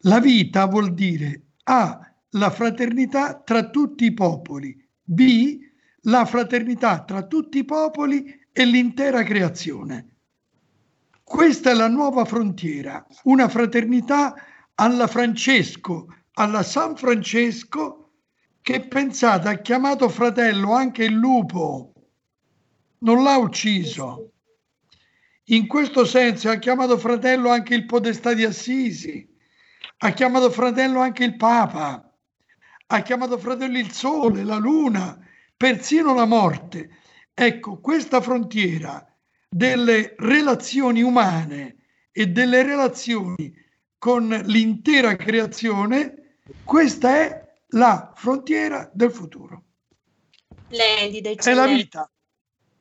La 0.00 0.20
vita 0.20 0.66
vuol 0.66 0.92
dire 0.92 1.40
A. 1.64 2.00
La 2.30 2.50
fraternità 2.50 3.40
tra 3.42 3.70
tutti 3.70 4.04
i 4.04 4.12
popoli. 4.12 4.78
B 5.02 5.58
la 6.06 6.24
fraternità 6.24 7.04
tra 7.04 7.22
tutti 7.22 7.58
i 7.58 7.64
popoli 7.64 8.24
e 8.52 8.64
l'intera 8.64 9.22
creazione. 9.22 10.10
Questa 11.22 11.70
è 11.70 11.74
la 11.74 11.88
nuova 11.88 12.24
frontiera, 12.24 13.04
una 13.24 13.48
fraternità 13.48 14.34
alla 14.74 15.06
Francesco, 15.06 16.06
alla 16.34 16.62
San 16.62 16.96
Francesco, 16.96 18.12
che 18.60 18.86
pensate 18.86 19.48
ha 19.48 19.58
chiamato 19.58 20.08
fratello 20.08 20.74
anche 20.74 21.04
il 21.04 21.14
lupo, 21.14 21.92
non 22.98 23.22
l'ha 23.22 23.36
ucciso. 23.36 24.32
In 25.50 25.66
questo 25.66 26.04
senso 26.04 26.50
ha 26.50 26.56
chiamato 26.56 26.98
fratello 26.98 27.50
anche 27.50 27.74
il 27.74 27.86
podestà 27.86 28.34
di 28.34 28.44
Assisi, 28.44 29.28
ha 29.98 30.10
chiamato 30.10 30.50
fratello 30.50 31.00
anche 31.00 31.24
il 31.24 31.36
Papa, 31.36 32.12
ha 32.86 33.02
chiamato 33.02 33.38
fratello 33.38 33.78
il 33.78 33.92
Sole, 33.92 34.44
la 34.44 34.56
Luna, 34.56 35.25
persino 35.56 36.14
la 36.14 36.24
morte. 36.24 36.90
Ecco, 37.32 37.80
questa 37.80 38.20
frontiera 38.20 39.04
delle 39.48 40.14
relazioni 40.18 41.02
umane 41.02 41.76
e 42.12 42.26
delle 42.28 42.62
relazioni 42.62 43.52
con 43.98 44.28
l'intera 44.28 45.16
creazione, 45.16 46.38
questa 46.64 47.16
è 47.16 47.44
la 47.68 48.12
frontiera 48.14 48.90
del 48.92 49.10
futuro. 49.10 49.64
Splendida, 50.68 51.30
È 51.30 51.54
la 51.54 51.66
vita. 51.66 52.10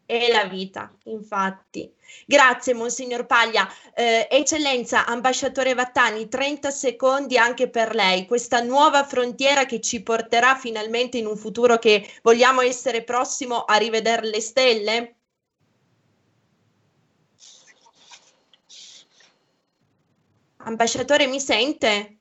È 0.08 0.32
la 0.32 0.43
vita, 0.45 0.93
infatti. 1.06 1.91
Grazie, 2.28 2.76
Monsignor 2.76 3.26
Paglia. 3.26 3.68
Eh, 3.95 4.28
eccellenza, 4.30 5.08
ambasciatore 5.08 5.74
Vattani, 5.74 6.28
30 6.30 6.70
secondi 6.70 7.39
anche 7.39 7.70
per 7.70 7.95
lei, 7.95 8.28
questa 8.28 8.62
nuova 8.62 9.03
frontiera 9.03 9.66
che 9.66 9.82
ci 9.82 10.03
porterà 10.03 10.56
finalmente 10.56 11.18
in 11.18 11.26
un 11.26 11.36
futuro 11.36 11.80
che 11.80 12.08
vogliamo 12.22 12.62
essere 12.62 13.03
prossimo 13.03 13.64
a 13.64 13.78
rivedere 13.78 14.28
le 14.28 14.41
stelle? 14.41 15.16
Ambasciatore, 20.58 21.26
mi 21.26 21.39
sente? 21.39 22.18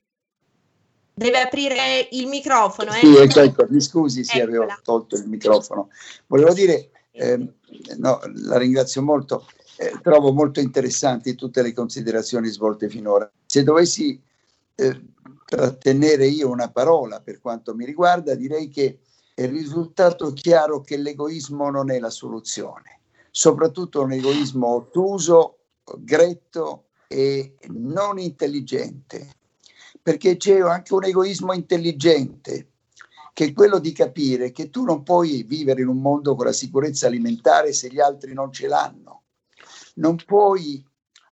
Deve 1.13 1.39
aprire 1.39 2.07
il 2.11 2.25
microfono. 2.27 2.91
Eh? 2.93 2.99
Sì, 2.99 3.15
ecco, 3.15 3.39
ecco, 3.41 3.65
mi 3.69 3.79
scusi 3.79 4.23
se 4.23 4.41
avevo 4.41 4.65
tolto 4.83 5.15
il 5.15 5.27
microfono. 5.27 5.89
Volevo 6.27 6.51
dire, 6.53 6.89
eh, 7.11 7.53
no, 7.97 8.19
la 8.33 8.57
ringrazio 8.57 9.01
molto 9.01 9.45
eh, 9.77 9.99
trovo 10.01 10.31
molto 10.31 10.59
interessanti 10.59 11.35
tutte 11.35 11.61
le 11.61 11.73
considerazioni 11.73 12.47
svolte 12.49 12.89
finora. 12.89 13.29
Se 13.45 13.63
dovessi 13.63 14.21
eh, 14.75 15.01
trattenere 15.45 16.27
io 16.27 16.49
una 16.49 16.69
parola 16.69 17.19
per 17.21 17.39
quanto 17.39 17.75
mi 17.75 17.85
riguarda, 17.85 18.35
direi 18.35 18.69
che 18.69 18.99
è 19.33 19.47
risultato 19.47 20.31
chiaro 20.31 20.81
che 20.81 20.97
l'egoismo 20.97 21.69
non 21.69 21.91
è 21.91 21.99
la 21.99 22.09
soluzione, 22.09 23.01
soprattutto 23.31 24.01
un 24.01 24.13
egoismo 24.13 24.67
ottuso, 24.67 25.57
gretto 25.97 26.85
e 27.07 27.55
non 27.67 28.17
intelligente, 28.17 29.29
perché 30.01 30.37
c'è 30.37 30.61
anche 30.61 30.93
un 30.93 31.03
egoismo 31.03 31.53
intelligente 31.53 32.69
che 33.35 33.47
è 33.47 33.53
quello 33.53 33.79
di 33.79 33.91
capire 33.91 34.53
che 34.53 34.69
tu 34.69 34.85
non 34.85 35.03
puoi 35.03 35.43
vivere 35.43 35.81
in 35.81 35.89
un 35.89 35.99
mondo 35.99 36.35
con 36.35 36.45
la 36.45 36.53
sicurezza 36.53 37.07
alimentare 37.07 37.73
se 37.73 37.89
gli 37.89 37.99
altri 37.99 38.33
non 38.33 38.49
ce 38.49 38.67
l'hanno 38.67 39.23
non 39.95 40.15
puoi 40.25 40.81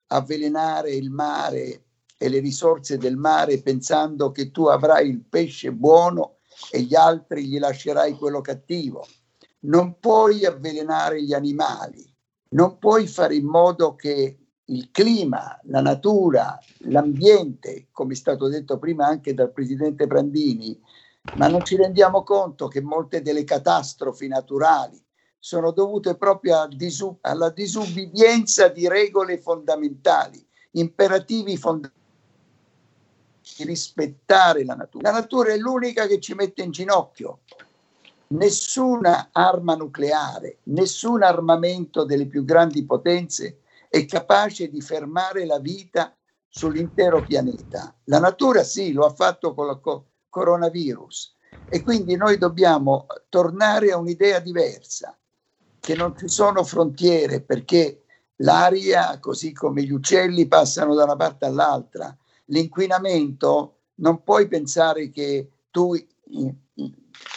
avvelenare 0.08 0.92
il 0.92 1.10
mare 1.10 1.86
e 2.18 2.30
le 2.30 2.40
risorse 2.40 2.98
del 2.98 3.18
mare 3.18 3.62
pensando 3.62 4.32
che 4.32 4.52
tu 4.52 4.66
avrai 4.66 5.10
il 5.10 5.24
pesce 5.24 5.72
buono 5.72 6.38
e 6.72 6.82
gli 6.82 6.96
altri 6.96 7.46
gli 7.46 7.60
lascerai 7.60 8.14
quello 8.14 8.42
cattivo. 8.42 9.06
Non 9.62 9.98
puoi 10.00 10.46
avvelenare 10.46 11.24
gli 11.24 11.34
animali, 11.34 12.06
non 12.50 12.78
puoi 12.78 13.08
fare 13.08 13.36
in 13.36 13.46
modo 13.46 13.96
che 13.96 14.38
il 14.66 14.92
clima, 14.92 15.60
la 15.64 15.82
natura, 15.82 16.58
l'ambiente, 16.86 17.88
come 17.92 18.14
è 18.14 18.16
stato 18.16 18.48
detto 18.48 18.78
prima 18.78 19.06
anche 19.06 19.34
dal 19.34 19.52
presidente 19.52 20.08
Brandini, 20.08 20.80
ma 21.32 21.48
non 21.48 21.64
ci 21.64 21.76
rendiamo 21.76 22.24
conto 22.24 22.68
che 22.68 22.82
molte 22.82 23.22
delle 23.22 23.44
catastrofi 23.44 24.28
naturali 24.28 25.02
sono 25.40 25.72
dovute 25.72 26.16
proprio 26.16 26.68
disu- 26.68 27.18
alla 27.22 27.50
disubbidienza 27.50 28.70
di 28.70 28.88
regole 28.88 29.38
fondamentali, 29.38 30.46
imperativi 30.72 31.58
fondamentali 31.58 32.02
rispettare 33.60 34.64
la 34.64 34.76
natura. 34.76 35.12
La 35.12 35.20
natura 35.20 35.54
è 35.54 35.58
l'unica 35.58 36.08
che 36.08 36.20
ci 36.20 36.34
mette 36.34 36.64
in 36.64 36.72
ginocchio. 36.72 37.42
Nessuna 38.28 39.30
arma 39.32 39.76
nucleare, 39.76 40.60
nessun 40.64 41.22
armamento 41.22 42.04
delle 42.04 42.26
più 42.26 42.44
grandi 42.46 42.86
potenze 42.86 43.60
è 43.90 44.06
capace 44.06 44.70
di 44.70 44.82
fermare 44.82 45.46
la 45.46 45.60
vita 45.60 46.16
sull'intero 46.48 47.22
pianeta. 47.22 47.96
La 48.06 48.20
natura 48.20 48.64
sì, 48.64 48.92
lo 48.92 49.06
ha 49.06 49.14
fatto 49.14 49.54
con 49.54 49.70
il 49.70 49.80
co- 49.80 50.08
coronavirus 50.34 51.36
e 51.70 51.84
quindi 51.84 52.16
noi 52.16 52.40
dobbiamo 52.40 53.06
tornare 53.30 53.92
a 53.92 53.98
un'idea 53.98 54.40
diversa 54.40 55.16
che 55.80 55.94
non 55.96 56.18
ci 56.18 56.28
sono 56.28 56.64
frontiere 56.64 57.42
perché 57.42 58.02
l'aria, 58.38 59.20
così 59.20 59.54
come 59.54 59.84
gli 59.84 59.92
uccelli, 59.92 60.48
passano 60.48 60.96
da 60.96 61.04
una 61.04 61.16
parte 61.16 61.46
all'altra. 61.46 62.18
L'inquinamento 62.46 63.76
non 63.96 64.24
puoi 64.24 64.48
pensare 64.48 65.12
che 65.12 65.50
tu 65.70 65.94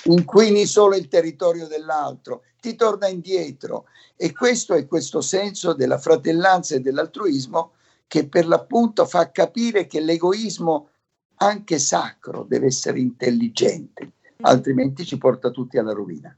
inquini 0.05 0.65
solo 0.65 0.95
il 0.95 1.09
territorio 1.09 1.67
dell'altro, 1.67 2.43
ti 2.61 2.77
torna 2.77 3.09
indietro. 3.09 3.87
E 4.17 4.33
questo 4.33 4.73
è 4.73 4.87
questo 4.87 5.21
senso 5.21 5.75
della 5.75 5.99
fratellanza 5.99 6.75
e 6.75 6.81
dell'altruismo 6.81 7.73
che 8.07 8.29
per 8.29 8.47
l'appunto 8.47 9.05
fa 9.05 9.31
capire 9.31 9.87
che 9.87 10.01
l'egoismo, 10.01 10.91
anche 11.37 11.79
sacro, 11.79 12.45
deve 12.49 12.67
essere 12.67 12.99
intelligente, 12.99 14.13
altrimenti 14.43 15.05
ci 15.05 15.19
porta 15.19 15.51
tutti 15.51 15.79
alla 15.79 15.93
rovina. 15.93 16.37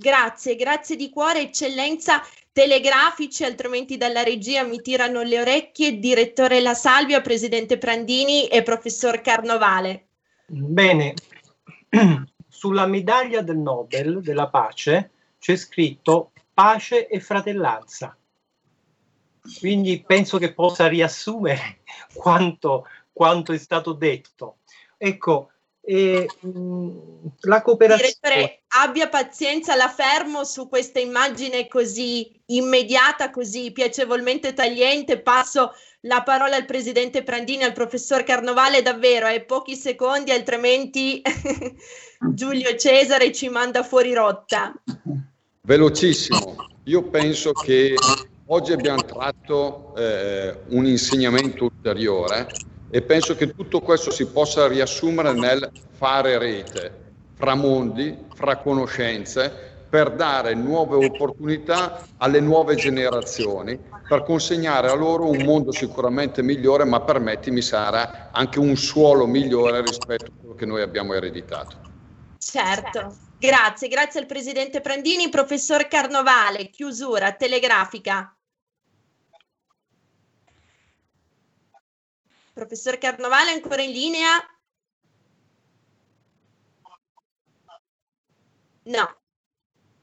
Grazie, 0.00 0.54
grazie 0.54 0.94
di 0.94 1.10
cuore, 1.10 1.40
eccellenza 1.40 2.22
telegrafici, 2.52 3.44
altrimenti 3.44 3.96
dalla 3.96 4.22
regia 4.22 4.62
mi 4.62 4.80
tirano 4.80 5.22
le 5.22 5.40
orecchie. 5.40 5.98
Direttore 5.98 6.60
La 6.60 6.74
Salvia, 6.74 7.20
presidente 7.20 7.78
Prandini 7.78 8.46
e 8.46 8.62
professor 8.62 9.20
Carnovale. 9.20 10.06
Bene, 10.46 11.14
sulla 12.48 12.86
medaglia 12.86 13.42
del 13.42 13.58
Nobel 13.58 14.20
della 14.22 14.48
pace 14.48 15.10
c'è 15.38 15.56
scritto 15.56 16.32
pace 16.54 17.06
e 17.08 17.20
fratellanza. 17.20 18.16
Quindi 19.58 20.02
penso 20.06 20.38
che 20.38 20.52
possa 20.52 20.88
riassumere 20.88 21.80
quanto, 22.14 22.86
quanto 23.18 23.52
è 23.52 23.58
stato 23.58 23.94
detto. 23.94 24.58
Ecco, 24.96 25.50
e, 25.80 26.28
mh, 26.38 26.90
la 27.40 27.62
cooperazione... 27.62 28.14
Direttore, 28.22 28.60
abbia 28.84 29.08
pazienza, 29.08 29.74
la 29.74 29.88
fermo 29.88 30.44
su 30.44 30.68
questa 30.68 31.00
immagine 31.00 31.66
così 31.66 32.40
immediata, 32.46 33.30
così 33.30 33.72
piacevolmente 33.72 34.52
tagliente. 34.52 35.18
Passo 35.18 35.72
la 36.02 36.22
parola 36.22 36.54
al 36.54 36.64
presidente 36.64 37.24
Prandini, 37.24 37.64
al 37.64 37.72
professor 37.72 38.22
Carnovale, 38.22 38.82
davvero, 38.82 39.26
ai 39.26 39.44
pochi 39.44 39.74
secondi, 39.74 40.30
altrimenti 40.30 41.20
Giulio 42.32 42.76
Cesare 42.76 43.32
ci 43.32 43.48
manda 43.48 43.82
fuori 43.82 44.14
rotta. 44.14 44.72
Velocissimo. 45.62 46.54
Io 46.84 47.02
penso 47.02 47.50
che 47.50 47.96
oggi 48.46 48.70
abbiamo 48.72 49.02
tratto 49.02 49.92
eh, 49.96 50.56
un 50.68 50.86
insegnamento 50.86 51.64
ulteriore 51.64 52.46
e 52.90 53.02
penso 53.02 53.34
che 53.34 53.52
tutto 53.54 53.80
questo 53.80 54.10
si 54.10 54.26
possa 54.26 54.66
riassumere 54.66 55.32
nel 55.32 55.70
fare 55.92 56.38
rete 56.38 57.06
fra 57.34 57.54
mondi, 57.54 58.26
fra 58.34 58.56
conoscenze, 58.56 59.66
per 59.88 60.10
dare 60.12 60.54
nuove 60.54 60.96
opportunità 60.96 62.06
alle 62.18 62.40
nuove 62.40 62.74
generazioni, 62.74 63.78
per 64.08 64.22
consegnare 64.22 64.90
a 64.90 64.94
loro 64.94 65.30
un 65.30 65.44
mondo 65.44 65.72
sicuramente 65.72 66.42
migliore, 66.42 66.84
ma 66.84 67.00
permettimi 67.00 67.62
sarà 67.62 68.30
anche 68.32 68.58
un 68.58 68.76
suolo 68.76 69.26
migliore 69.26 69.80
rispetto 69.82 70.26
a 70.26 70.34
quello 70.38 70.54
che 70.54 70.66
noi 70.66 70.82
abbiamo 70.82 71.14
ereditato. 71.14 71.76
Certo, 72.38 73.16
grazie, 73.38 73.88
grazie 73.88 74.20
al 74.20 74.26
Presidente 74.26 74.80
Prandini. 74.80 75.28
Professor 75.28 75.86
Carnovale, 75.88 76.68
chiusura 76.70 77.32
telegrafica. 77.32 78.37
Professor 82.58 82.98
Carnovale, 82.98 83.52
ancora 83.52 83.82
in 83.82 83.92
linea? 83.92 84.30
No, 88.82 89.16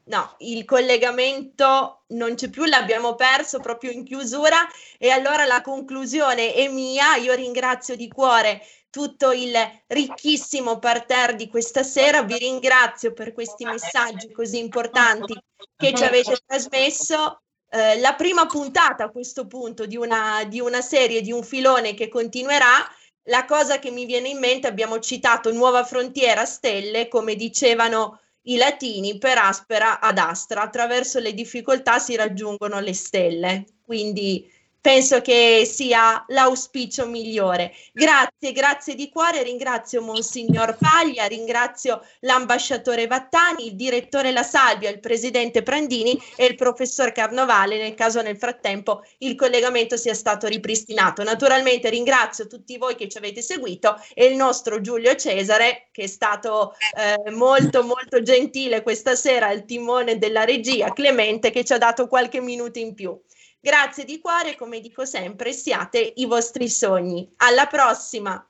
no, 0.04 0.34
il 0.38 0.64
collegamento 0.64 2.04
non 2.08 2.34
c'è 2.34 2.48
più, 2.48 2.64
l'abbiamo 2.64 3.14
perso 3.14 3.60
proprio 3.60 3.90
in 3.90 4.04
chiusura 4.04 4.66
e 4.96 5.10
allora 5.10 5.44
la 5.44 5.60
conclusione 5.60 6.54
è 6.54 6.68
mia. 6.68 7.16
Io 7.16 7.34
ringrazio 7.34 7.94
di 7.94 8.08
cuore 8.08 8.62
tutto 8.88 9.32
il 9.32 9.54
ricchissimo 9.88 10.78
parterre 10.78 11.36
di 11.36 11.50
questa 11.50 11.82
sera. 11.82 12.22
Vi 12.22 12.38
ringrazio 12.38 13.12
per 13.12 13.34
questi 13.34 13.66
messaggi 13.66 14.32
così 14.32 14.58
importanti 14.58 15.38
che 15.76 15.92
ci 15.92 16.04
avete 16.04 16.38
trasmesso 16.46 17.42
eh, 17.76 17.98
la 18.00 18.14
prima 18.14 18.46
puntata 18.46 19.04
a 19.04 19.10
questo 19.10 19.46
punto 19.46 19.86
di 19.86 19.96
una, 19.96 20.44
di 20.44 20.60
una 20.60 20.80
serie, 20.80 21.20
di 21.20 21.32
un 21.32 21.42
filone 21.42 21.94
che 21.94 22.08
continuerà. 22.08 22.88
La 23.28 23.44
cosa 23.44 23.78
che 23.78 23.90
mi 23.90 24.06
viene 24.06 24.28
in 24.28 24.38
mente, 24.38 24.66
abbiamo 24.66 24.98
citato 25.00 25.52
Nuova 25.52 25.84
Frontiera 25.84 26.44
Stelle, 26.44 27.08
come 27.08 27.34
dicevano 27.34 28.20
i 28.42 28.56
latini, 28.56 29.18
per 29.18 29.38
aspera 29.38 30.00
ad 30.00 30.18
astra, 30.18 30.62
attraverso 30.62 31.18
le 31.18 31.34
difficoltà 31.34 31.98
si 31.98 32.14
raggiungono 32.14 32.80
le 32.80 32.94
stelle. 32.94 33.64
Quindi 33.82 34.50
penso 34.86 35.20
che 35.20 35.64
sia 35.68 36.24
l'auspicio 36.28 37.08
migliore. 37.08 37.72
Grazie, 37.92 38.52
grazie 38.52 38.94
di 38.94 39.08
cuore, 39.08 39.42
ringrazio 39.42 40.00
Monsignor 40.00 40.76
Paglia, 40.78 41.26
ringrazio 41.26 42.00
l'ambasciatore 42.20 43.08
Vattani, 43.08 43.66
il 43.66 43.74
direttore 43.74 44.30
La 44.30 44.44
Salvia, 44.44 44.88
il 44.88 45.00
presidente 45.00 45.64
Prandini 45.64 46.16
e 46.36 46.44
il 46.44 46.54
professor 46.54 47.10
Carnovale, 47.10 47.78
nel 47.78 47.94
caso 47.94 48.22
nel 48.22 48.36
frattempo 48.36 49.02
il 49.18 49.34
collegamento 49.34 49.96
sia 49.96 50.14
stato 50.14 50.46
ripristinato. 50.46 51.24
Naturalmente 51.24 51.90
ringrazio 51.90 52.46
tutti 52.46 52.78
voi 52.78 52.94
che 52.94 53.08
ci 53.08 53.18
avete 53.18 53.42
seguito 53.42 54.00
e 54.14 54.26
il 54.26 54.36
nostro 54.36 54.80
Giulio 54.80 55.16
Cesare, 55.16 55.88
che 55.90 56.04
è 56.04 56.06
stato 56.06 56.76
eh, 56.96 57.32
molto 57.32 57.82
molto 57.82 58.22
gentile 58.22 58.84
questa 58.84 59.16
sera 59.16 59.48
al 59.48 59.64
timone 59.64 60.16
della 60.16 60.44
regia, 60.44 60.92
Clemente, 60.92 61.50
che 61.50 61.64
ci 61.64 61.72
ha 61.72 61.78
dato 61.78 62.06
qualche 62.06 62.40
minuto 62.40 62.78
in 62.78 62.94
più. 62.94 63.20
Grazie 63.60 64.04
di 64.04 64.20
cuore, 64.20 64.56
come 64.56 64.80
dico 64.80 65.04
sempre, 65.04 65.52
siate 65.52 66.12
i 66.16 66.26
vostri 66.26 66.68
sogni. 66.68 67.32
Alla 67.36 67.66
prossima! 67.66 68.48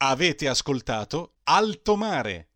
Avete 0.00 0.48
ascoltato 0.48 1.34
Alto 1.44 1.96
Mare 1.96 2.47